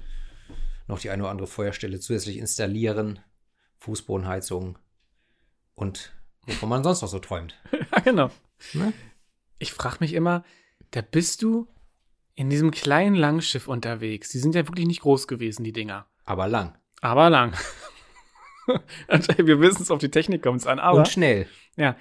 [0.88, 3.18] noch die eine oder andere Feuerstelle zusätzlich installieren,
[3.82, 4.78] Fußbodenheizung
[5.74, 6.12] und
[6.46, 7.60] wovon man sonst noch so träumt.
[7.92, 8.30] Ja, genau.
[8.72, 8.94] Ne?
[9.58, 10.44] Ich frage mich immer,
[10.92, 11.68] da bist du
[12.34, 14.30] in diesem kleinen Langschiff unterwegs.
[14.30, 16.06] Die sind ja wirklich nicht groß gewesen, die Dinger.
[16.24, 16.78] Aber lang.
[17.02, 17.54] Aber lang.
[19.36, 20.78] Wir wissen es, auf die Technik kommt es an.
[20.78, 21.46] Aber und schnell.
[21.76, 21.96] ja,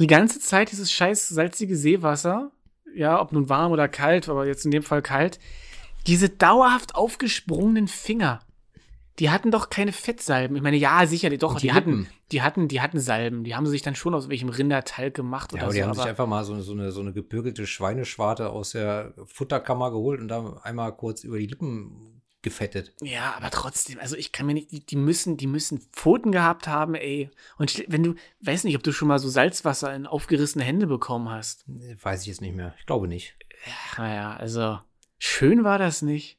[0.00, 2.50] die ganze Zeit dieses scheiß salzige Seewasser,
[2.94, 5.38] ja, ob nun warm oder kalt, aber jetzt in dem Fall kalt,
[6.06, 8.40] diese dauerhaft aufgesprungenen Finger.
[9.18, 10.56] Die hatten doch keine Fettsalben.
[10.56, 13.44] Ich meine, ja, sicher, die- doch, die, die hatten, die hatten, die hatten Salben.
[13.44, 15.86] Die haben sie sich dann schon aus welchem Rindertalg gemacht Ja, oder aber die so.
[15.86, 20.20] haben sich einfach mal so, so, eine, so eine gebürgelte Schweineschwarte aus der Futterkammer geholt
[20.20, 22.92] und dann einmal kurz über die Lippen gefettet.
[23.02, 26.66] Ja, aber trotzdem, also ich kann mir nicht, die, die müssen, die müssen Pfoten gehabt
[26.66, 27.30] haben, ey.
[27.58, 31.28] Und wenn du, weiß nicht, ob du schon mal so Salzwasser in aufgerissene Hände bekommen
[31.28, 31.64] hast.
[32.02, 32.74] Weiß ich jetzt nicht mehr.
[32.80, 33.36] Ich glaube nicht.
[33.96, 34.80] Naja, also
[35.18, 36.38] schön war das nicht.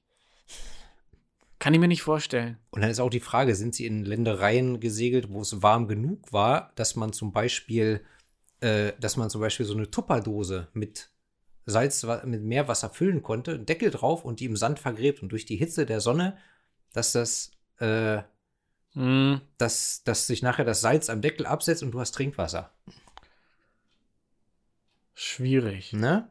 [1.63, 2.57] Kann ich mir nicht vorstellen.
[2.71, 6.33] Und dann ist auch die Frage, sind sie in Ländereien gesegelt, wo es warm genug
[6.33, 8.03] war, dass man zum Beispiel,
[8.59, 11.09] äh, dass man zum Beispiel so eine Tupperdose mit
[11.65, 15.45] Salz, mit Meerwasser füllen konnte, einen Deckel drauf und die im Sand vergräbt und durch
[15.45, 16.37] die Hitze der Sonne,
[16.91, 18.23] dass das, äh,
[18.91, 22.73] Hm, dass, dass sich nachher das Salz am Deckel absetzt und du hast Trinkwasser.
[25.13, 25.93] schwierig.
[25.93, 26.29] Ne?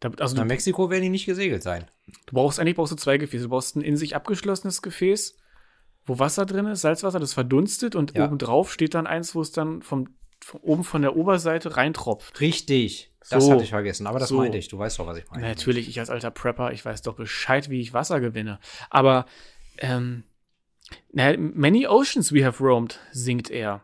[0.00, 1.88] Da, also Nach Mexiko werden die nicht gesegelt sein.
[2.06, 3.44] Du brauchst eigentlich brauchst du zwei Gefäße.
[3.44, 5.36] Du brauchst ein in sich abgeschlossenes Gefäß,
[6.04, 8.26] wo Wasser drin ist, Salzwasser, das verdunstet und Ja.
[8.26, 10.08] obendrauf steht dann eins, wo es dann vom,
[10.40, 12.40] von oben von der Oberseite reintropft.
[12.40, 13.12] Richtig.
[13.28, 13.52] Das So.
[13.52, 14.06] hatte ich vergessen.
[14.06, 14.36] Aber das So.
[14.36, 14.68] meinte ich.
[14.68, 15.42] Du weißt doch, was ich meine.
[15.42, 18.60] Na, natürlich, ich als alter Prepper, ich weiß doch Bescheid, wie ich Wasser gewinne.
[18.88, 19.26] Aber,
[19.78, 20.22] ähm,
[21.12, 23.82] na, many oceans we have roamed, singt er.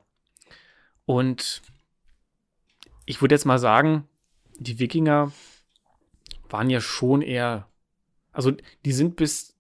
[1.07, 1.63] Und
[3.05, 4.07] ich würde jetzt mal sagen,
[4.59, 5.33] die Wikinger
[6.49, 7.67] waren ja schon eher,
[8.33, 8.53] also
[8.85, 9.55] die sind bis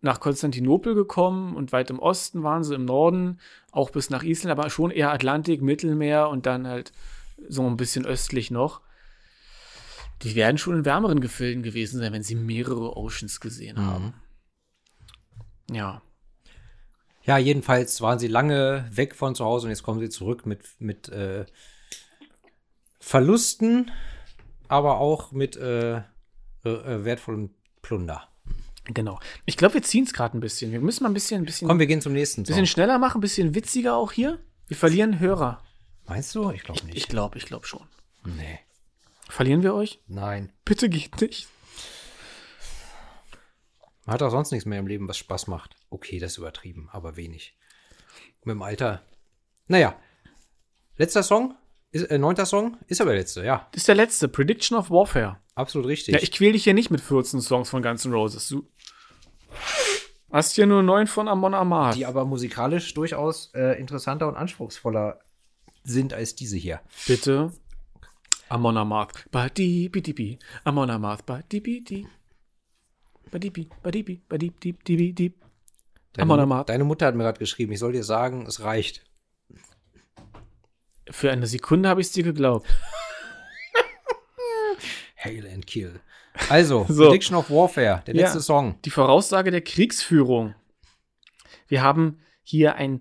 [0.00, 3.40] nach Konstantinopel gekommen und weit im Osten waren sie, im Norden,
[3.72, 6.92] auch bis nach Island, aber schon eher Atlantik, Mittelmeer und dann halt
[7.48, 8.80] so ein bisschen östlich noch.
[10.22, 13.86] Die werden schon in wärmeren Gefilden gewesen sein, wenn sie mehrere Oceans gesehen Mhm.
[13.86, 14.14] haben.
[15.70, 16.02] Ja.
[17.24, 20.64] Ja, jedenfalls waren sie lange weg von zu Hause und jetzt kommen sie zurück mit,
[20.78, 21.44] mit äh,
[23.00, 23.90] Verlusten,
[24.68, 26.02] aber auch mit äh,
[26.64, 27.50] äh, äh, wertvollem
[27.82, 28.28] Plunder.
[28.84, 29.20] Genau.
[29.44, 30.72] Ich glaube, wir ziehen es gerade ein bisschen.
[30.72, 32.66] Wir müssen mal ein bisschen, ein bisschen, Komm, wir gehen zum nächsten bisschen Song.
[32.66, 34.38] schneller machen, ein bisschen witziger auch hier.
[34.66, 35.62] Wir verlieren Hörer.
[36.06, 36.50] Meinst du?
[36.50, 36.96] Ich glaube nicht.
[36.96, 37.86] Ich glaube, ich glaube schon.
[38.24, 38.60] nee.
[39.30, 40.00] Verlieren wir euch?
[40.06, 40.52] Nein.
[40.64, 41.48] Bitte geht nicht.
[44.06, 45.76] Man hat auch sonst nichts mehr im Leben, was Spaß macht.
[45.90, 47.54] Okay, das ist übertrieben, aber wenig.
[48.44, 49.02] Mit dem Alter.
[49.66, 49.94] Naja.
[50.96, 51.54] Letzter Song?
[51.90, 52.76] Ist, äh, neunter Song?
[52.86, 53.66] Ist aber der letzte, ja.
[53.72, 55.38] Das ist der letzte, Prediction of Warfare.
[55.54, 56.14] Absolut richtig.
[56.14, 58.48] Ja, ich quäl dich hier nicht mit 14 Songs von Guns N' Roses.
[58.48, 58.68] Du
[60.30, 61.96] hast hier nur neun von Amon Amarth.
[61.96, 65.18] die aber musikalisch durchaus äh, interessanter und anspruchsvoller
[65.82, 66.80] sind als diese hier.
[67.06, 67.52] Bitte.
[68.50, 69.24] Amon Amarth.
[69.30, 70.38] Badi, bidi, bi.
[70.64, 71.24] Amon Amarth.
[71.24, 72.06] Badi, bidi.
[73.30, 73.68] Badi, bi.
[73.82, 74.22] Badi, bi.
[74.28, 75.34] Badi, di, di, di, di.
[76.18, 76.68] Amon Amarth.
[76.68, 79.04] deine Mutter hat mir gerade geschrieben, ich soll dir sagen, es reicht.
[81.10, 82.66] Für eine Sekunde habe ich es dir geglaubt.
[85.24, 86.00] Hail and Kill.
[86.48, 87.04] Also, So.
[87.08, 88.22] Prediction of Warfare, der Ja.
[88.22, 88.78] letzte Song.
[88.84, 90.54] Die Voraussage der Kriegsführung.
[91.66, 93.00] Wir haben hier ein,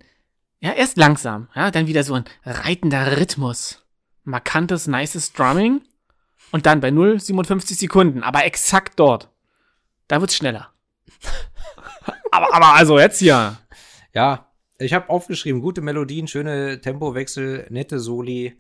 [0.60, 3.84] ja, erst langsam, ja, dann wieder so ein reitender Rhythmus.
[4.24, 5.82] Markantes, nices Drumming.
[6.52, 9.30] Und dann bei 0,57 Sekunden, aber exakt dort.
[10.08, 10.72] Da wird's schneller.
[12.32, 13.58] aber, aber also jetzt hier.
[14.14, 14.47] Ja,
[14.80, 18.60] ich habe aufgeschrieben, gute Melodien, schöne Tempowechsel, nette Soli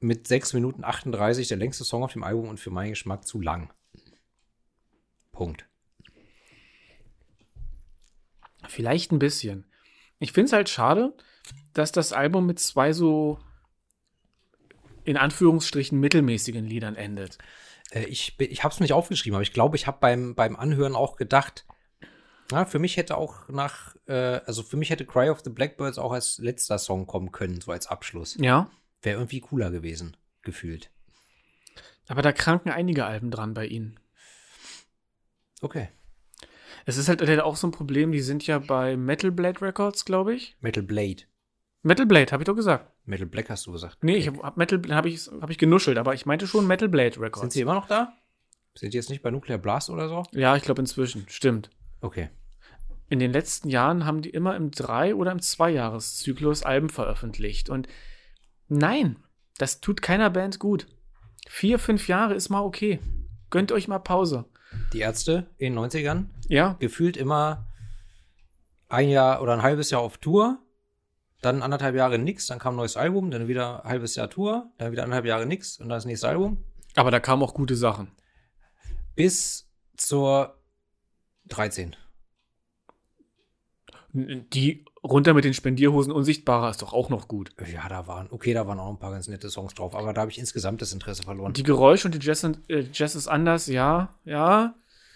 [0.00, 3.40] mit 6 Minuten 38, der längste Song auf dem Album und für meinen Geschmack zu
[3.40, 3.72] lang.
[5.32, 5.66] Punkt.
[8.68, 9.66] Vielleicht ein bisschen.
[10.18, 11.14] Ich find's halt schade,
[11.72, 13.38] dass das Album mit zwei so
[15.04, 17.38] in Anführungsstrichen mittelmäßigen Liedern endet.
[17.90, 20.94] Äh, ich ich habe es nicht aufgeschrieben, aber ich glaube, ich habe beim, beim Anhören
[20.94, 21.66] auch gedacht,
[22.52, 25.98] na, für mich hätte auch nach, äh, also für mich hätte Cry of the Blackbirds
[25.98, 28.36] auch als letzter Song kommen können, so als Abschluss.
[28.38, 28.70] Ja.
[29.02, 30.90] Wäre irgendwie cooler gewesen, gefühlt.
[32.08, 33.98] Aber da kranken einige Alben dran bei ihnen.
[35.60, 35.88] Okay.
[36.84, 40.04] Es ist halt halt auch so ein Problem, die sind ja bei Metal Blade Records,
[40.04, 40.56] glaube ich.
[40.60, 41.22] Metal Blade.
[41.82, 42.90] Metal Blade, habe ich doch gesagt.
[43.04, 44.04] Metal Black hast du gesagt.
[44.04, 46.88] Nee, ich hab, hab Metal habe ich, hab ich genuschelt, aber ich meinte schon Metal
[46.88, 47.40] Blade Records.
[47.40, 48.12] Sind sie immer noch da?
[48.74, 50.24] Sind die jetzt nicht bei Nuclear Blast oder so?
[50.32, 51.24] Ja, ich glaube inzwischen.
[51.28, 51.70] Stimmt.
[52.00, 52.30] Okay.
[53.12, 57.68] In den letzten Jahren haben die immer im Drei- oder im Zweijahreszyklus Alben veröffentlicht.
[57.68, 57.86] Und
[58.68, 59.16] nein,
[59.58, 60.86] das tut keiner Band gut.
[61.46, 63.00] Vier, fünf Jahre ist mal okay.
[63.50, 64.46] Gönnt euch mal Pause.
[64.94, 67.66] Die Ärzte in den 90ern, Ja, gefühlt immer
[68.88, 70.60] ein Jahr oder ein halbes Jahr auf Tour,
[71.42, 74.72] dann anderthalb Jahre nix, dann kam ein neues Album, dann wieder ein halbes Jahr Tour,
[74.78, 76.64] dann wieder anderthalb Jahre nix und dann das nächste Album.
[76.96, 78.10] aber da kamen auch gute Sachen.
[79.14, 79.68] Bis
[79.98, 80.58] zur
[81.48, 81.94] 13.
[84.12, 87.52] Die runter mit den Spendierhosen unsichtbarer ist doch auch noch gut.
[87.72, 90.20] Ja, da waren, okay, da waren auch ein paar ganz nette Songs drauf, aber da
[90.20, 91.52] habe ich insgesamt das Interesse verloren.
[91.54, 94.74] Die Geräusche und die Jazz, und, äh, Jazz ist anders, ja, ja.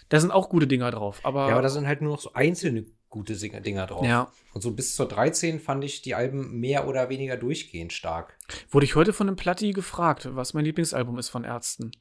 [0.09, 1.19] Da sind auch gute Dinger drauf.
[1.23, 4.05] Aber, ja, aber da sind halt nur noch so einzelne gute Dinger drauf.
[4.05, 4.31] Ja.
[4.53, 8.37] Und so bis zur 13 fand ich die Alben mehr oder weniger durchgehend stark.
[8.69, 11.91] Wurde ich heute von einem Platti gefragt, was mein Lieblingsalbum ist von Ärzten.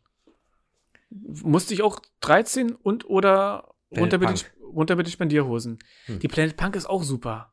[1.11, 4.56] Musste ich auch 13 und oder Planet runter mit, den, Punk.
[4.77, 5.79] Runter mit den Spendierhosen.
[6.07, 6.19] Hm.
[6.21, 7.53] Die Planet Punk ist auch super.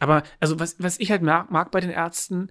[0.00, 2.50] Aber, also, was, was ich halt mag, mag bei den Ärzten,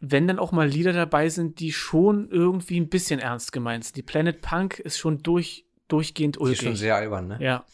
[0.00, 3.96] wenn dann auch mal Lieder dabei sind, die schon irgendwie ein bisschen ernst gemeint sind.
[3.96, 6.58] Die Planet Punk ist schon durch, durchgehend Die ulkig.
[6.58, 7.38] ist schon sehr albern, ne?
[7.40, 7.64] ja.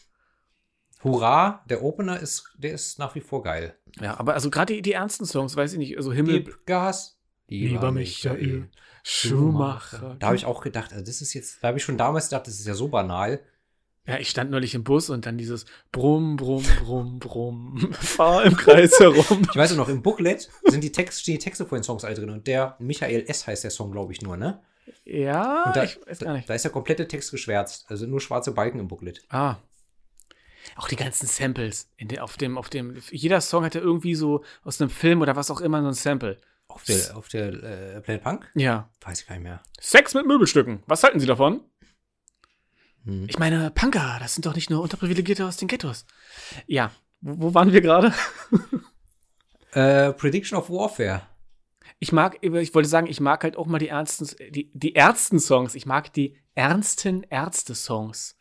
[1.03, 3.75] Hurra, der Opener ist, der ist nach wie vor geil.
[4.01, 7.17] ja, aber also gerade die, die ernsten Songs, weiß ich nicht, also Himmel, Gib Gas.
[7.47, 8.69] Lieber Michael
[9.03, 10.17] Schumacher.
[10.19, 12.47] Da habe ich auch gedacht, also das ist jetzt, da habe ich schon damals gedacht,
[12.47, 13.39] das ist ja so banal.
[14.09, 17.93] Ja, ich stand neulich im Bus und dann dieses Brumm, Brumm, Brumm, Brumm.
[17.93, 19.41] Fahr im Kreis herum.
[19.49, 22.15] Ich weiß noch, im Booklet sind die, Text, stehen die Texte von den Songs alle
[22.15, 23.45] drin und der Michael S.
[23.45, 24.61] heißt der Song, glaube ich, nur, ne?
[25.05, 26.49] Ja, Und da, ich weiß gar nicht.
[26.49, 29.21] da ist der komplette Text geschwärzt, also nur schwarze Balken im Booklet.
[29.29, 29.57] Ah.
[30.75, 31.89] Auch die ganzen Samples.
[32.01, 35.35] Der, auf dem, auf dem, jeder Song hat ja irgendwie so aus einem Film oder
[35.35, 36.37] was auch immer so ein Sample.
[36.67, 38.51] Auf der, auf der äh, Planet Punk?
[38.53, 38.89] Ja.
[39.01, 39.61] Weiß ich gar nicht mehr.
[39.79, 40.83] Sex mit Möbelstücken.
[40.85, 41.61] Was halten Sie davon?
[43.05, 43.25] Hm.
[43.29, 46.05] Ich meine, Punker, das sind doch nicht nur Unterprivilegierte aus den Ghettos.
[46.67, 46.91] Ja.
[47.21, 48.13] Wo, wo waren wir gerade?
[49.71, 51.21] Äh, Prediction of Warfare.
[51.99, 55.75] Ich mag, ich wollte sagen, ich mag halt auch mal die ernsten, die, die Ärzten-Songs.
[55.75, 58.35] Ich mag die ernsten Ärzte-Songs.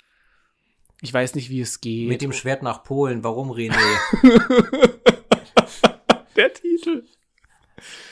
[1.02, 2.08] Ich weiß nicht, wie es geht.
[2.08, 3.22] Mit dem Schwert nach Polen.
[3.24, 3.76] Warum, René?
[6.36, 7.04] der Titel.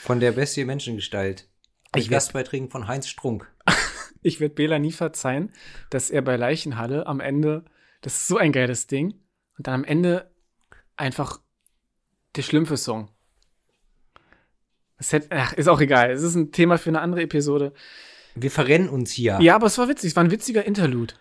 [0.02, 1.48] Von der Bestie Menschengestalt.
[1.94, 3.51] Ich Mit werd- Gastbeiträgen von Heinz Strunk.
[4.27, 5.53] Ich werde Bela nie verzeihen,
[5.89, 7.65] dass er bei Leichenhalle am Ende,
[8.01, 9.15] das ist so ein geiles Ding,
[9.57, 10.32] und dann am Ende
[10.97, 11.40] einfach
[12.35, 13.09] der Schlümpfe-Song.
[14.98, 16.11] Das hätte, ach, ist auch egal.
[16.11, 17.73] Es ist ein Thema für eine andere Episode.
[18.35, 19.39] Wir verrennen uns hier.
[19.40, 20.11] Ja, aber es war witzig.
[20.11, 21.15] Es war ein witziger Interlude.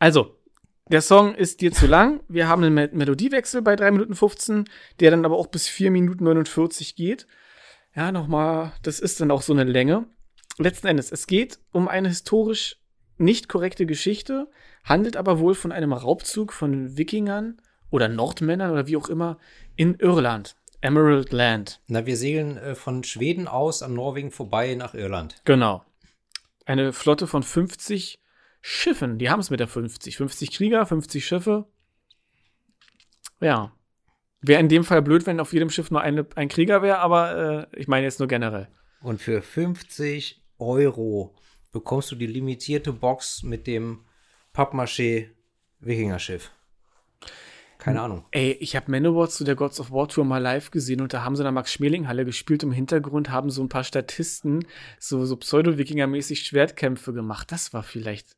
[0.00, 0.36] Also,
[0.90, 2.24] der Song ist dir zu lang.
[2.28, 4.64] Wir haben einen Me Melodiewechsel bei 3 Minuten 15,
[4.98, 7.28] der dann aber auch bis 4 Minuten 49 geht.
[7.94, 10.06] Ja, nochmal, das ist dann auch so eine Länge.
[10.58, 12.78] Letzten Endes, es geht um eine historisch
[13.16, 14.50] nicht korrekte Geschichte,
[14.84, 17.60] handelt aber wohl von einem Raubzug von Wikingern
[17.90, 19.38] oder Nordmännern oder wie auch immer
[19.76, 20.56] in Irland.
[20.80, 21.80] Emerald Land.
[21.86, 25.42] Na, wir segeln äh, von Schweden aus an Norwegen vorbei nach Irland.
[25.44, 25.84] Genau.
[26.66, 28.20] Eine Flotte von 50
[28.60, 29.18] Schiffen.
[29.18, 30.16] Die haben es mit der 50.
[30.16, 31.66] 50 Krieger, 50 Schiffe.
[33.40, 33.72] Ja.
[34.40, 37.68] Wäre in dem Fall blöd, wenn auf jedem Schiff nur eine, ein Krieger wäre, aber
[37.72, 38.68] äh, ich meine jetzt nur generell.
[39.00, 41.34] Und für 50 Euro
[41.72, 44.04] bekommst du die limitierte Box mit dem
[44.54, 45.28] Pappmaché
[45.80, 46.50] Wikingerschiff.
[47.78, 48.24] Keine Ahnung.
[48.32, 51.22] Ey, ich habe Manowar zu der Gods of War Tour mal live gesehen und da
[51.22, 52.64] haben sie in der Max-Schmeling-Halle gespielt.
[52.64, 54.66] Im Hintergrund haben so ein paar Statisten
[54.98, 57.52] so, so Pseudo-Wikinger-mäßig Schwertkämpfe gemacht.
[57.52, 58.36] Das war vielleicht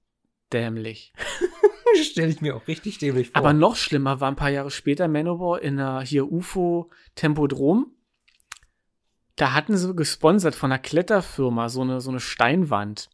[0.53, 1.15] dämlich.
[2.03, 3.37] Stelle ich mir auch richtig dämlich vor.
[3.37, 7.93] Aber noch schlimmer war ein paar Jahre später Manowar in einer hier UFO Tempodrom.
[9.41, 13.09] Da hatten sie gesponsert von einer Kletterfirma so eine, so eine Steinwand.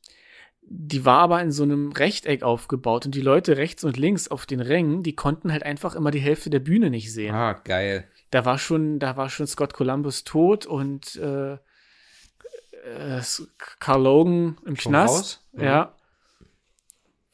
[0.62, 4.44] Die war aber in so einem Rechteck aufgebaut und die Leute rechts und links auf
[4.44, 7.32] den Rängen, die konnten halt einfach immer die Hälfte der Bühne nicht sehen.
[7.32, 8.08] ah, geil.
[8.32, 13.22] Da war schon, da war schon Scott Columbus tot und äh, äh,
[13.78, 15.44] Carl Logan im Schon Knast.
[15.52, 15.62] Mhm.
[15.62, 15.94] Ja.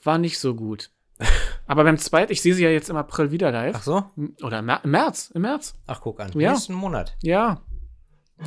[0.02, 0.90] War nicht so gut.
[1.66, 3.74] Aber beim zweiten, ich sehe sie ja jetzt im April wieder live.
[3.74, 4.04] Ach so?
[4.42, 5.78] Oder im März, im März.
[5.86, 6.30] Ach, guck an.
[6.38, 6.50] Ja.
[6.52, 7.16] Nächsten Monat.
[7.22, 7.62] Ja.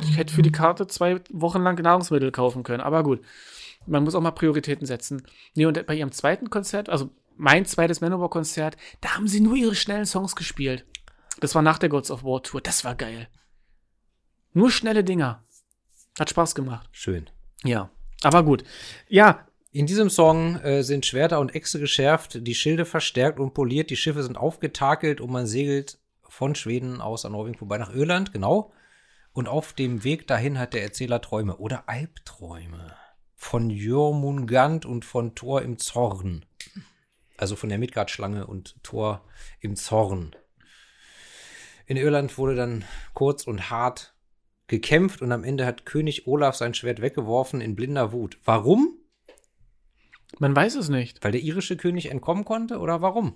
[0.02, 2.80] Ich hätte für die Karte zwei Wochen lang Nahrungsmittel kaufen können.
[2.80, 3.22] Aber gut.
[3.86, 5.22] Man muss auch mal Prioritäten setzen.
[5.54, 9.74] Nee, und bei ihrem zweiten Konzert, also mein zweites Manowar-Konzert, da haben sie nur ihre
[9.74, 10.84] schnellen Songs gespielt.
[11.40, 12.60] Das war nach der Gods of War Tour.
[12.60, 13.28] Das war geil.
[14.52, 15.44] Nur schnelle Dinger.
[16.18, 16.88] Hat Spaß gemacht.
[16.92, 17.30] Schön.
[17.62, 17.90] Ja.
[18.22, 18.64] Aber gut.
[19.08, 19.46] Ja,
[19.76, 23.96] In diesem Song äh, sind Schwerter und Äxte geschärft, die Schilde verstärkt und poliert, die
[23.96, 28.72] Schiffe sind aufgetakelt und man segelt von Schweden aus an Norwegen vorbei nach Irland, genau.
[29.36, 32.96] Und auf dem Weg dahin hat der Erzähler Träume oder Albträume
[33.34, 36.46] von Jörmungand und von Thor im Zorn.
[37.36, 39.28] Also von der Midgard-Schlange und Thor
[39.60, 40.34] im Zorn.
[41.84, 44.16] In Irland wurde dann kurz und hart
[44.68, 48.38] gekämpft und am Ende hat König Olaf sein Schwert weggeworfen in blinder Wut.
[48.46, 48.98] Warum?
[50.38, 51.22] man weiß es nicht.
[51.22, 53.34] Weil der irische König entkommen konnte oder warum?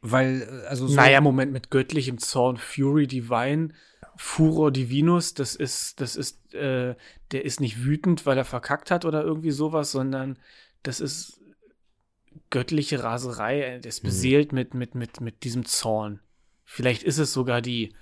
[0.00, 0.94] Weil, äh, also so.
[0.94, 3.68] Naja, Moment, mit göttlichem Zorn, Fury Divine,
[4.16, 6.94] Furor Divinus, das ist, das ist, äh,
[7.32, 10.38] der ist nicht wütend, weil er verkackt hat oder irgendwie sowas, sondern
[10.82, 11.40] das ist
[12.50, 14.08] göttliche Raserei, der ist Mhm.
[14.08, 16.20] beseelt mit, mit, mit, mit diesem Zorn.
[16.64, 17.94] Vielleicht ist es sogar die,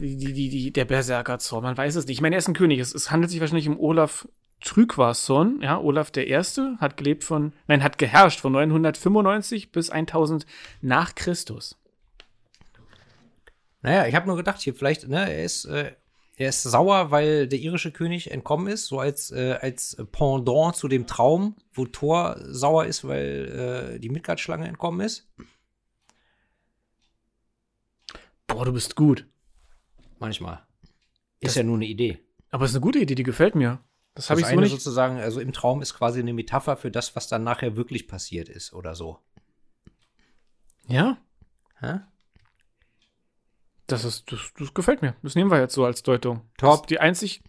[0.00, 2.16] die, die, die, die der Berserker-Zorn, man weiß es nicht.
[2.16, 4.28] Ich meine, er ist ein König, es, es handelt sich wahrscheinlich um Olaf
[4.60, 10.46] Trygvason, ja, Olaf der Erste, hat gelebt von, nein, hat geherrscht von 995 bis 1000
[10.80, 11.78] nach Christus.
[13.82, 15.92] Naja, ich habe nur gedacht, hier vielleicht, ne, er ist, äh,
[16.38, 20.88] er ist sauer, weil der irische König entkommen ist, so als, äh, als Pendant zu
[20.88, 25.28] dem Traum, wo Thor sauer ist, weil äh, die Midgard-Schlange entkommen ist.
[28.46, 29.26] Boah, du bist gut.
[30.18, 30.62] Manchmal.
[31.40, 32.18] Ist Das- ja nur eine Idee.
[32.50, 33.80] Aber es ist eine gute Idee, die gefällt mir.
[34.16, 34.70] Das habe ich so nicht.
[34.70, 38.48] sozusagen, also im Traum ist quasi eine Metapher für das, was dann nachher wirklich passiert
[38.48, 39.18] ist oder so.
[40.88, 41.18] Ja,
[41.80, 42.00] Hä?
[43.86, 45.14] das ist, das, das gefällt mir.
[45.22, 46.42] Das nehmen wir jetzt so als Deutung.
[46.56, 46.70] Top.
[46.70, 47.42] Das ist die einzig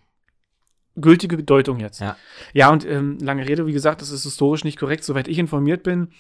[0.96, 2.00] gültige Deutung jetzt.
[2.00, 2.18] Ja.
[2.54, 5.84] Ja, und ähm, lange Rede, wie gesagt, das ist historisch nicht korrekt, soweit ich informiert
[5.84, 6.12] bin.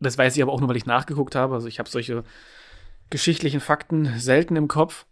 [0.00, 1.54] Das weiß ich aber auch nur, weil ich nachgeguckt habe.
[1.54, 2.24] Also ich habe solche
[3.08, 5.06] geschichtlichen Fakten selten im Kopf.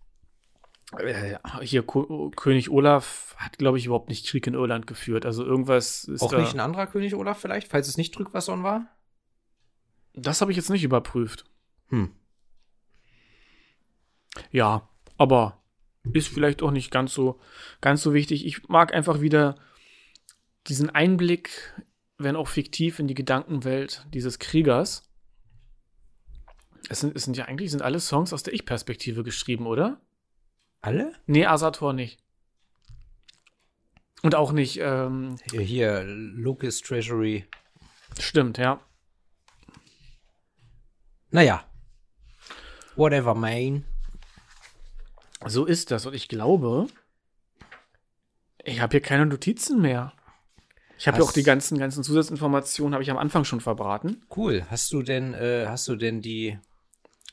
[0.98, 5.26] Äh, hier Ko König Olaf hat, glaube ich, überhaupt nicht Krieg in Irland geführt.
[5.26, 6.38] Also irgendwas ist Auch da.
[6.38, 8.86] nicht ein anderer König Olaf vielleicht, falls es nicht Trygvasson war?
[10.14, 11.44] das habe ich jetzt nicht überprüft.
[11.88, 12.12] Hm.
[14.50, 14.88] Ja,
[15.18, 15.62] aber
[16.12, 17.40] ist vielleicht auch nicht ganz so,
[17.80, 18.46] ganz so wichtig.
[18.46, 19.56] Ich mag einfach wieder
[20.66, 21.74] diesen Einblick,
[22.18, 25.10] wenn auch fiktiv, in die Gedankenwelt dieses Kriegers.
[26.88, 30.00] Es sind, es sind ja eigentlich sind alle Songs aus der Ich-Perspektive geschrieben, oder?
[30.84, 31.14] Alle?
[31.26, 32.18] Nee, Asator nicht.
[34.22, 37.46] Und auch nicht, ähm, Hier, hier Lucas Treasury.
[38.18, 38.82] stimmt, ja.
[41.30, 41.64] Naja.
[42.96, 43.86] Whatever, Main.
[45.46, 46.04] So ist das.
[46.04, 46.88] Und ich glaube,
[48.62, 50.12] ich habe hier keine Notizen mehr.
[50.98, 54.22] Ich habe ja auch die ganzen, ganzen Zusatzinformationen habe ich am Anfang schon verbraten.
[54.36, 54.66] Cool.
[54.68, 56.58] Hast du denn, äh, hast du denn die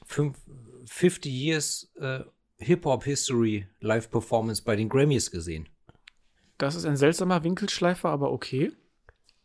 [0.06, 0.38] fünf,
[0.86, 2.22] 50 Years äh,
[2.62, 5.68] Hip-Hop History Live Performance bei den Grammys gesehen?
[6.58, 8.72] Das ist ein seltsamer Winkelschleifer, aber okay.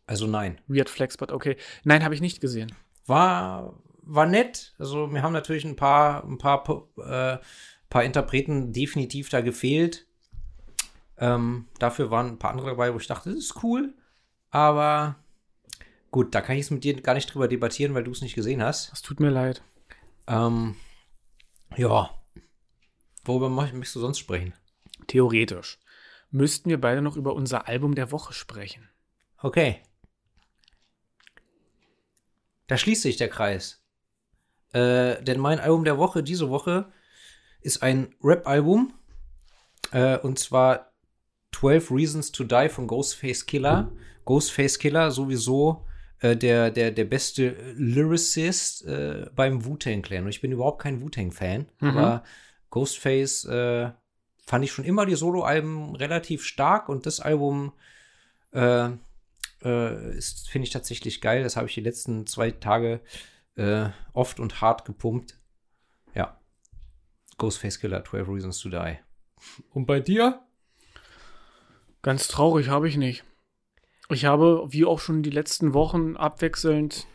[0.05, 0.61] Also nein.
[0.67, 1.57] Weird Flex, but okay.
[1.83, 2.73] Nein, habe ich nicht gesehen.
[3.05, 3.73] War,
[4.03, 4.73] war nett.
[4.79, 6.63] Also mir haben natürlich ein paar, ein paar,
[6.97, 7.37] äh,
[7.89, 10.07] paar Interpreten definitiv da gefehlt.
[11.17, 13.93] Ähm, dafür waren ein paar andere dabei, wo ich dachte, das ist cool.
[14.49, 15.15] Aber
[16.11, 18.35] gut, da kann ich es mit dir gar nicht drüber debattieren, weil du es nicht
[18.35, 18.91] gesehen hast.
[18.91, 19.61] Das tut mir leid.
[20.27, 20.75] Ähm,
[21.75, 22.11] ja.
[23.27, 24.53] Worüber möchtest du sonst sprechen?
[25.07, 25.79] Theoretisch
[26.31, 28.89] müssten wir beide noch über unser Album der Woche sprechen.
[29.37, 29.81] Okay.
[32.67, 33.83] Da schließt sich der Kreis.
[34.73, 36.91] Äh, denn mein Album der Woche diese Woche
[37.61, 38.93] ist ein Rap-Album.
[39.91, 40.91] Äh, und zwar
[41.53, 43.91] 12 Reasons to Die von Ghostface Killer.
[44.25, 45.85] Ghostface Killer sowieso
[46.19, 50.23] äh, der, der, der beste Lyricist äh, beim Wu-Tang Clan.
[50.23, 51.67] Und ich bin überhaupt kein Wu-Tang-Fan.
[51.79, 51.89] Mhm.
[51.89, 52.23] Aber
[52.69, 53.91] Ghostface äh,
[54.45, 56.89] fand ich schon immer die Solo-Alben relativ stark.
[56.89, 57.73] Und das Album
[58.51, 58.89] äh,
[59.63, 61.43] äh, ist, finde ich tatsächlich geil.
[61.43, 63.01] Das habe ich die letzten zwei Tage
[63.55, 65.37] äh, oft und hart gepumpt.
[66.13, 66.39] Ja.
[67.37, 68.97] Ghostface Killer, 12 Reasons to Die.
[69.71, 70.41] Und bei dir?
[72.01, 73.23] Ganz traurig habe ich nicht.
[74.09, 77.07] Ich habe, wie auch schon die letzten Wochen, abwechselnd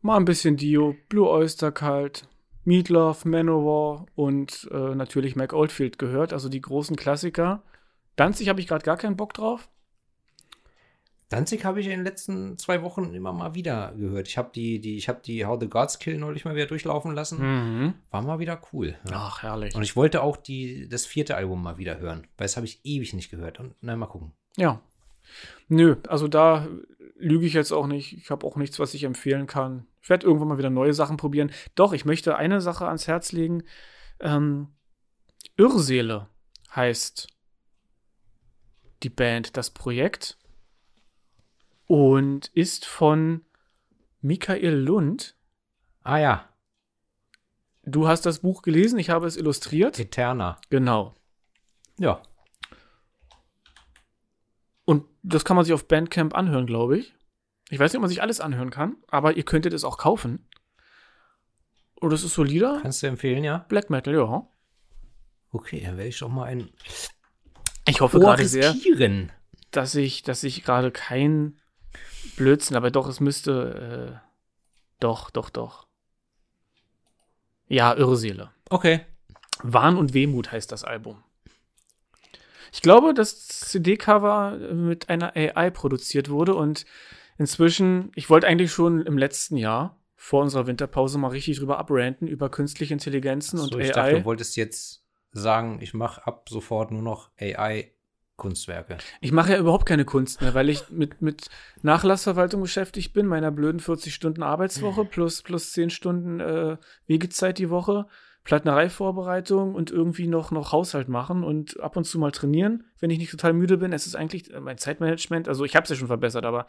[0.00, 2.28] mal ein bisschen Dio, Blue Oyster Cult,
[2.64, 7.62] Meatloaf, Manowar und äh, natürlich Mac Oldfield gehört, also die großen Klassiker.
[8.16, 9.68] Danzig habe ich gerade gar keinen Bock drauf.
[11.32, 14.28] Danzig habe ich in den letzten zwei Wochen immer mal wieder gehört.
[14.28, 17.14] Ich habe die, die, ich habe die How the Gods Kill neulich mal wieder durchlaufen
[17.14, 17.40] lassen.
[17.40, 17.94] Mhm.
[18.10, 18.96] War mal wieder cool.
[19.08, 19.28] Ja.
[19.28, 19.74] Ach, herrlich.
[19.74, 22.80] Und ich wollte auch die, das vierte Album mal wieder hören, weil das habe ich
[22.84, 23.60] ewig nicht gehört.
[23.60, 24.32] Und na, mal gucken.
[24.58, 24.82] Ja.
[25.68, 26.68] Nö, also da
[27.16, 28.12] lüge ich jetzt auch nicht.
[28.14, 29.86] Ich habe auch nichts, was ich empfehlen kann.
[30.00, 31.52] Ich werde irgendwann mal wieder neue Sachen probieren.
[31.74, 33.62] Doch, ich möchte eine Sache ans Herz legen.
[34.20, 34.68] Ähm,
[35.56, 36.28] Irrseele
[36.74, 37.28] heißt
[39.02, 40.38] die Band, das Projekt.
[41.86, 43.42] Und ist von
[44.20, 45.36] Michael Lund.
[46.02, 46.52] Ah ja,
[47.84, 49.98] Du hast das Buch gelesen, ich habe es illustriert.
[49.98, 50.56] Eterna.
[50.70, 51.14] Genau.
[51.98, 52.22] Ja.
[55.22, 57.14] Das kann man sich auf Bandcamp anhören, glaube ich.
[57.70, 60.48] Ich weiß nicht, ob man sich alles anhören kann, aber ihr könntet es auch kaufen.
[61.94, 63.58] Und das ist solider Kannst du empfehlen, ja?
[63.68, 64.46] Black Metal, ja.
[65.52, 66.68] Okay, dann werde ich doch mal ein
[67.86, 69.30] Ich hoffe Ohr gerade sehr, riskieren.
[69.70, 71.60] dass ich, dass ich gerade kein
[72.36, 74.28] Blödsinn, aber doch, es müsste, äh,
[74.98, 75.86] doch, doch, doch.
[77.68, 78.50] Ja, Irrseele.
[78.68, 79.06] Okay.
[79.62, 81.22] Wahn und Wehmut heißt das Album.
[82.72, 86.86] Ich glaube, das CD-Cover mit einer AI produziert wurde und
[87.38, 92.28] inzwischen, ich wollte eigentlich schon im letzten Jahr vor unserer Winterpause mal richtig drüber abranten,
[92.28, 93.92] über künstliche Intelligenzen und So, ich AI.
[93.92, 98.98] dachte, du wolltest jetzt sagen, ich mache ab sofort nur noch AI-Kunstwerke.
[99.20, 101.48] Ich mache ja überhaupt keine Kunst mehr, weil ich mit, mit
[101.82, 106.76] Nachlassverwaltung beschäftigt bin, meiner blöden 40 Stunden Arbeitswoche plus, plus 10 Stunden äh,
[107.06, 108.06] Wegezeit die Woche,
[108.44, 113.18] Plattenereivorbereitung und irgendwie noch, noch Haushalt machen und ab und zu mal trainieren, wenn ich
[113.18, 113.92] nicht total müde bin.
[113.92, 116.66] Es ist eigentlich äh, mein Zeitmanagement, also ich habe es ja schon verbessert, aber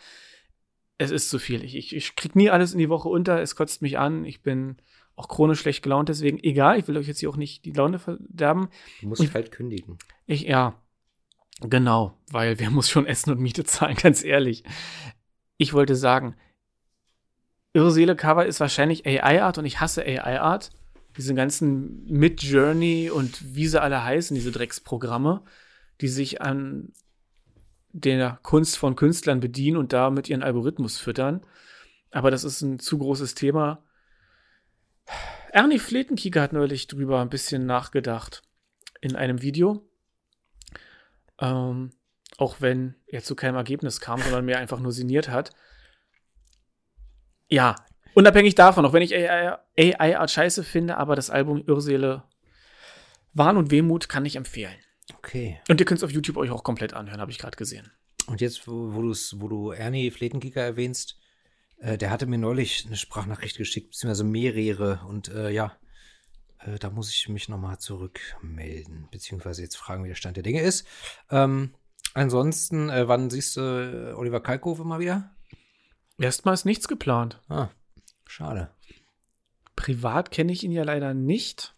[0.99, 1.63] es ist zu viel.
[1.63, 4.41] Ich, ich, ich krieg nie alles in die Woche unter, es kotzt mich an, ich
[4.43, 4.77] bin
[5.15, 7.99] auch chronisch schlecht gelaunt, deswegen egal, ich will euch jetzt hier auch nicht die Laune
[7.99, 8.69] verderben.
[9.01, 9.97] Du musst Ich- halt kündigen.
[10.25, 10.75] Ich, ja,
[11.61, 14.63] genau, weil wer muss schon Essen und Miete zahlen, ganz ehrlich.
[15.57, 16.35] Ich wollte sagen,
[17.73, 20.69] Irrseele Cover ist wahrscheinlich AI-Art und ich hasse AI-Art.
[21.18, 25.44] Diese ganzen Mid-Journey und wie sie alle heißen, diese Drecksprogramme,
[26.02, 26.91] die sich an
[27.91, 31.45] der Kunst von Künstlern bedienen und damit ihren Algorithmus füttern.
[32.11, 33.84] Aber das ist ein zu großes Thema.
[35.52, 38.41] Ernie Fletenkieger hat neulich drüber ein bisschen nachgedacht
[39.02, 39.88] in einem Video.
[41.40, 41.91] Ähm,
[42.38, 45.52] auch wenn er zu keinem Ergebnis kam, sondern mehr einfach nur sinniert hat.
[47.48, 47.76] Ja,
[48.14, 52.23] unabhängig davon, auch wenn ich AI, AI-Art scheiße finde, aber das Album Irrseele
[53.34, 54.76] Wahn und Wehmut kann ich empfehlen.
[55.18, 55.60] Okay.
[55.68, 57.91] Und ihr könnt es auf YouTube euch auch komplett anhören, habe ich gerade gesehen.
[58.27, 61.19] Und jetzt, wo, wo, du's, wo du Ernie Fletenkicker erwähnst,
[61.77, 65.02] äh, der hatte mir neulich eine Sprachnachricht geschickt, beziehungsweise mehrere.
[65.07, 65.76] Und äh, ja,
[66.60, 70.61] äh, da muss ich mich nochmal zurückmelden, beziehungsweise jetzt fragen, wie der Stand der Dinge
[70.61, 70.88] ist.
[71.30, 71.73] Ähm,
[72.14, 75.35] ansonsten, äh, wann siehst du äh, Oliver Kalkofe mal wieder?
[76.18, 77.41] Erstmal ist nichts geplant.
[77.49, 77.69] Ah,
[78.34, 78.69] schade.
[79.76, 81.76] Privat kenne ich ihn ja leider nicht.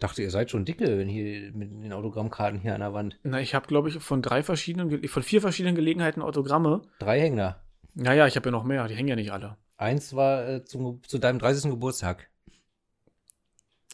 [0.00, 3.18] Dachte, ihr seid schon dicke, wenn hier mit den Autogrammkarten hier an der Wand.
[3.24, 6.82] Na, ich habe, glaube ich, von drei verschiedenen, von vier verschiedenen Gelegenheiten Autogramme.
[7.00, 7.60] Drei hängen da.
[7.94, 9.56] Naja, ich habe ja noch mehr, die hängen ja nicht alle.
[9.76, 11.70] Eins war äh, zum, zu deinem 30.
[11.70, 12.28] Geburtstag.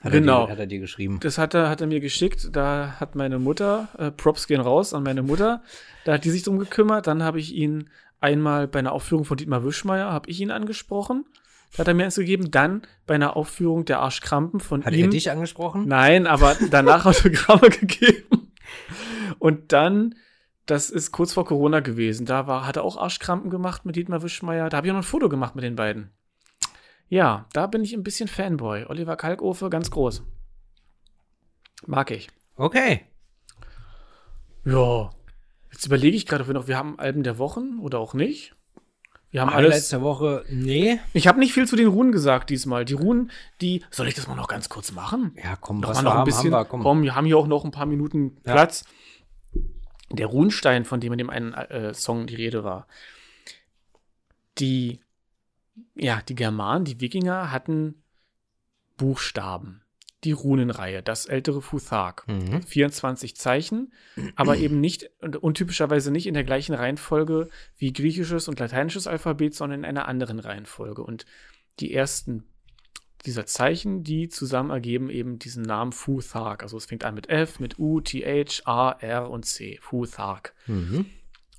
[0.02, 0.42] Hat Genau.
[0.42, 1.20] Er dir, hat er dir geschrieben.
[1.20, 2.50] Das hat er, hat er mir geschickt.
[2.52, 5.62] Da hat meine Mutter, äh, Props gehen raus an meine Mutter,
[6.04, 7.06] da hat die sich drum gekümmert.
[7.06, 7.88] Dann habe ich ihn
[8.20, 11.24] einmal bei einer Aufführung von Dietmar Wischmeier, habe ich ihn angesprochen.
[11.74, 12.50] Da hat er mir eins gegeben.
[12.50, 15.06] Dann bei einer Aufführung der Arschkrampen von Hat ihm.
[15.06, 15.86] er dich angesprochen?
[15.86, 18.52] Nein, aber danach Autogramme gegeben.
[19.38, 20.14] Und dann,
[20.66, 24.22] das ist kurz vor Corona gewesen, da war, hat er auch Arschkrampen gemacht mit Dietmar
[24.22, 24.68] Wischmeier.
[24.70, 26.10] Da habe ich auch noch ein Foto gemacht mit den beiden.
[27.08, 28.86] Ja, da bin ich ein bisschen Fanboy.
[28.86, 30.22] Oliver Kalkofe, ganz groß.
[31.86, 32.28] Mag ich.
[32.56, 33.02] Okay.
[34.64, 35.10] Ja.
[35.70, 38.54] Jetzt überlege ich gerade, ob wir noch, wir haben Alben der Wochen oder auch nicht.
[39.34, 39.88] Wir haben Highlights alles.
[39.88, 41.00] der Woche, nee.
[41.12, 42.84] Ich habe nicht viel zu den Runen gesagt diesmal.
[42.84, 43.82] Die Runen, die.
[43.90, 45.36] Soll ich das mal noch ganz kurz machen?
[45.42, 46.54] Ja, komm, Noch was noch ein bisschen.
[46.54, 46.82] haben wir, komm.
[46.84, 48.52] komm, wir haben hier auch noch ein paar Minuten Ja.
[48.52, 48.84] Platz.
[50.12, 52.86] Der Runenstein, von dem in dem einen äh, Song die Rede war.
[54.58, 55.00] Die,
[55.96, 58.04] ja, die Germanen, die Wikinger hatten
[58.96, 59.82] Buchstaben.
[60.24, 62.26] Die Runenreihe, das ältere Futhag.
[62.26, 62.62] Mhm.
[62.62, 63.92] 24 Zeichen,
[64.36, 69.54] aber eben nicht und untypischerweise nicht in der gleichen Reihenfolge wie griechisches und lateinisches Alphabet,
[69.54, 71.02] sondern in einer anderen Reihenfolge.
[71.02, 71.26] Und
[71.80, 72.44] die ersten
[73.26, 76.62] dieser Zeichen, die zusammen ergeben eben diesen Namen Futhag.
[76.62, 79.78] Also es fängt an mit F, mit U, TH, A, R und C.
[79.80, 80.54] Futhag.
[80.66, 81.06] Mhm.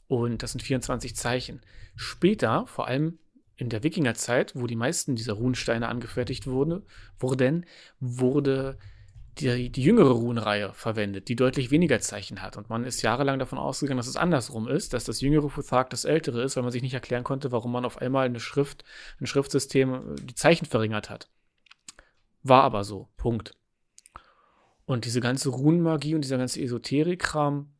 [0.07, 1.61] Und das sind 24 Zeichen.
[1.95, 3.17] Später, vor allem
[3.57, 6.83] in der Wikingerzeit, wo die meisten dieser Runensteine angefertigt wurde,
[7.19, 7.65] wurden,
[7.99, 8.77] wurde
[9.37, 12.57] die, die jüngere Runenreihe verwendet, die deutlich weniger Zeichen hat.
[12.57, 16.05] Und man ist jahrelang davon ausgegangen, dass es andersrum ist, dass das jüngere Futhag das
[16.05, 18.83] ältere ist, weil man sich nicht erklären konnte, warum man auf einmal eine Schrift,
[19.19, 21.29] ein Schriftsystem äh, die Zeichen verringert hat.
[22.43, 23.09] War aber so.
[23.17, 23.53] Punkt.
[24.85, 27.73] Und diese ganze Runenmagie und dieser ganze Esoterik-Kram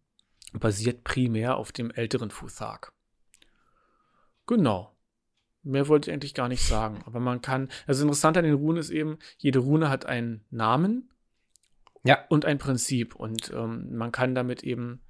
[0.54, 2.92] basiert primär auf dem älteren Futhag.
[4.48, 4.95] Genau.
[5.66, 7.02] Mehr wollte ich eigentlich gar nicht sagen.
[7.06, 11.10] Aber man kann, also interessant an den Runen ist eben, jede Rune hat einen Namen
[12.04, 12.24] Ja.
[12.30, 13.16] und ein Prinzip.
[13.16, 15.02] Und ähm, man kann damit eben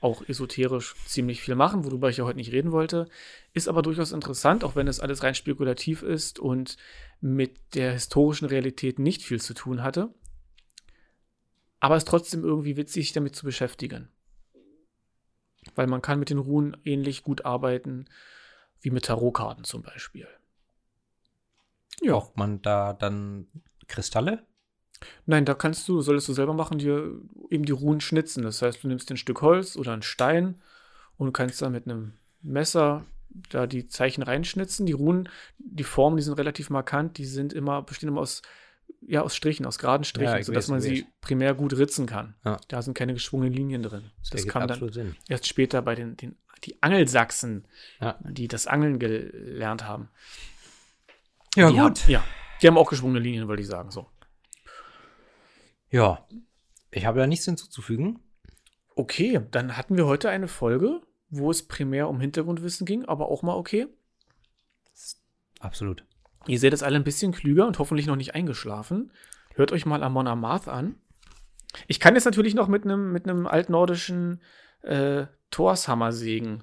[0.00, 3.08] auch esoterisch ziemlich viel machen, worüber ich ja heute nicht reden wollte.
[3.54, 6.76] Ist aber durchaus interessant, auch wenn es alles rein spekulativ ist und
[7.20, 10.12] mit der historischen Realität nicht viel zu tun hatte.
[11.78, 14.08] Aber es ist trotzdem irgendwie witzig, sich damit zu beschäftigen.
[15.76, 18.06] Weil man kann mit den Runen ähnlich gut arbeiten
[18.80, 20.28] wie mit Tarotkarten zum Beispiel.
[22.00, 22.12] Ja.
[22.12, 23.46] Braucht man da dann
[23.88, 24.44] Kristalle?
[25.26, 27.20] Nein, da kannst du, solltest du selber machen, dir
[27.50, 28.42] eben die Runen schnitzen.
[28.42, 30.60] Das heißt, du nimmst ein Stück Holz oder einen Stein
[31.16, 33.04] und kannst da mit einem Messer
[33.50, 34.86] da die Zeichen reinschnitzen.
[34.86, 35.28] Die Runen,
[35.58, 38.42] die Formen, die sind relativ markant, die sind immer, bestehen immer aus,
[39.00, 42.34] ja, aus Strichen, aus geraden Strichen, Ja, sodass man sie primär gut ritzen kann.
[42.44, 42.58] Ja.
[42.68, 44.10] Da sind keine geschwungenen Linien drin.
[44.30, 45.16] Das gibt kam dann Sinn.
[45.28, 47.66] erst später bei den, den die Angelsachsen,
[48.00, 48.18] Ja.
[48.22, 50.08] die das Angeln gelernt haben.
[51.54, 52.24] Ja, die Haben, ja,
[52.60, 53.90] die haben auch geschwungene Linien, wollte ich sagen.
[53.90, 54.06] So.
[55.90, 56.26] Ja.
[56.90, 58.18] Ich habe da nichts hinzuzufügen.
[58.94, 63.42] Okay, dann hatten wir heute eine Folge, wo es primär um Hintergrundwissen ging, aber auch
[63.42, 63.86] mal okay.
[65.60, 66.04] Absolut.
[66.48, 69.12] Ihr seht es alle ein bisschen klüger und hoffentlich noch nicht eingeschlafen.
[69.54, 70.96] Hört euch mal Amon Amarth an.
[71.88, 74.40] Ich kann jetzt natürlich noch mit einem mit einem altnordischen
[74.82, 76.62] äh, Torshammer-Segen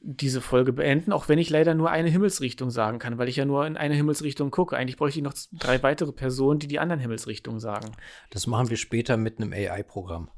[0.00, 3.44] diese Folge beenden, auch wenn ich leider nur eine Himmelsrichtung sagen kann, weil ich ja
[3.44, 4.76] nur in eine Himmelsrichtung gucke.
[4.76, 7.90] Eigentlich bräuchte ich noch drei weitere Personen, die die anderen Himmelsrichtungen sagen.
[8.30, 10.30] Das machen wir später mit einem AI-Programm.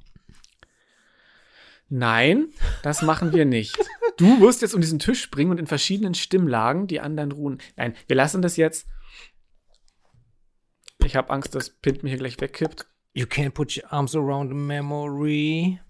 [1.91, 2.49] Nein,
[2.83, 3.79] das machen wir nicht.
[4.19, 7.59] Du wirst jetzt um diesen Tisch springen und in verschiedenen Stimmlagen die anderen ruhen.
[7.77, 8.89] Nein, wir lassen das jetzt.
[11.05, 12.87] Ich habe Angst, dass Pint mir hier gleich wegkippt.
[13.15, 15.81] You can't put your arms around a memory.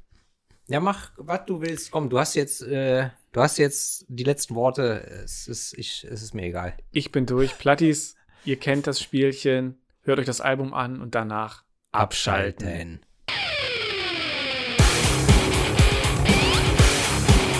[0.68, 1.90] Ja, mach, was du willst.
[1.90, 5.00] Komm, du hast jetzt, äh, du hast jetzt die letzten Worte.
[5.24, 6.76] Es ist, ich, es ist mir egal.
[6.90, 7.56] Ich bin durch.
[7.56, 9.80] Plattis, ihr kennt das Spielchen.
[10.02, 13.00] Hört euch das Album an und danach abschalten.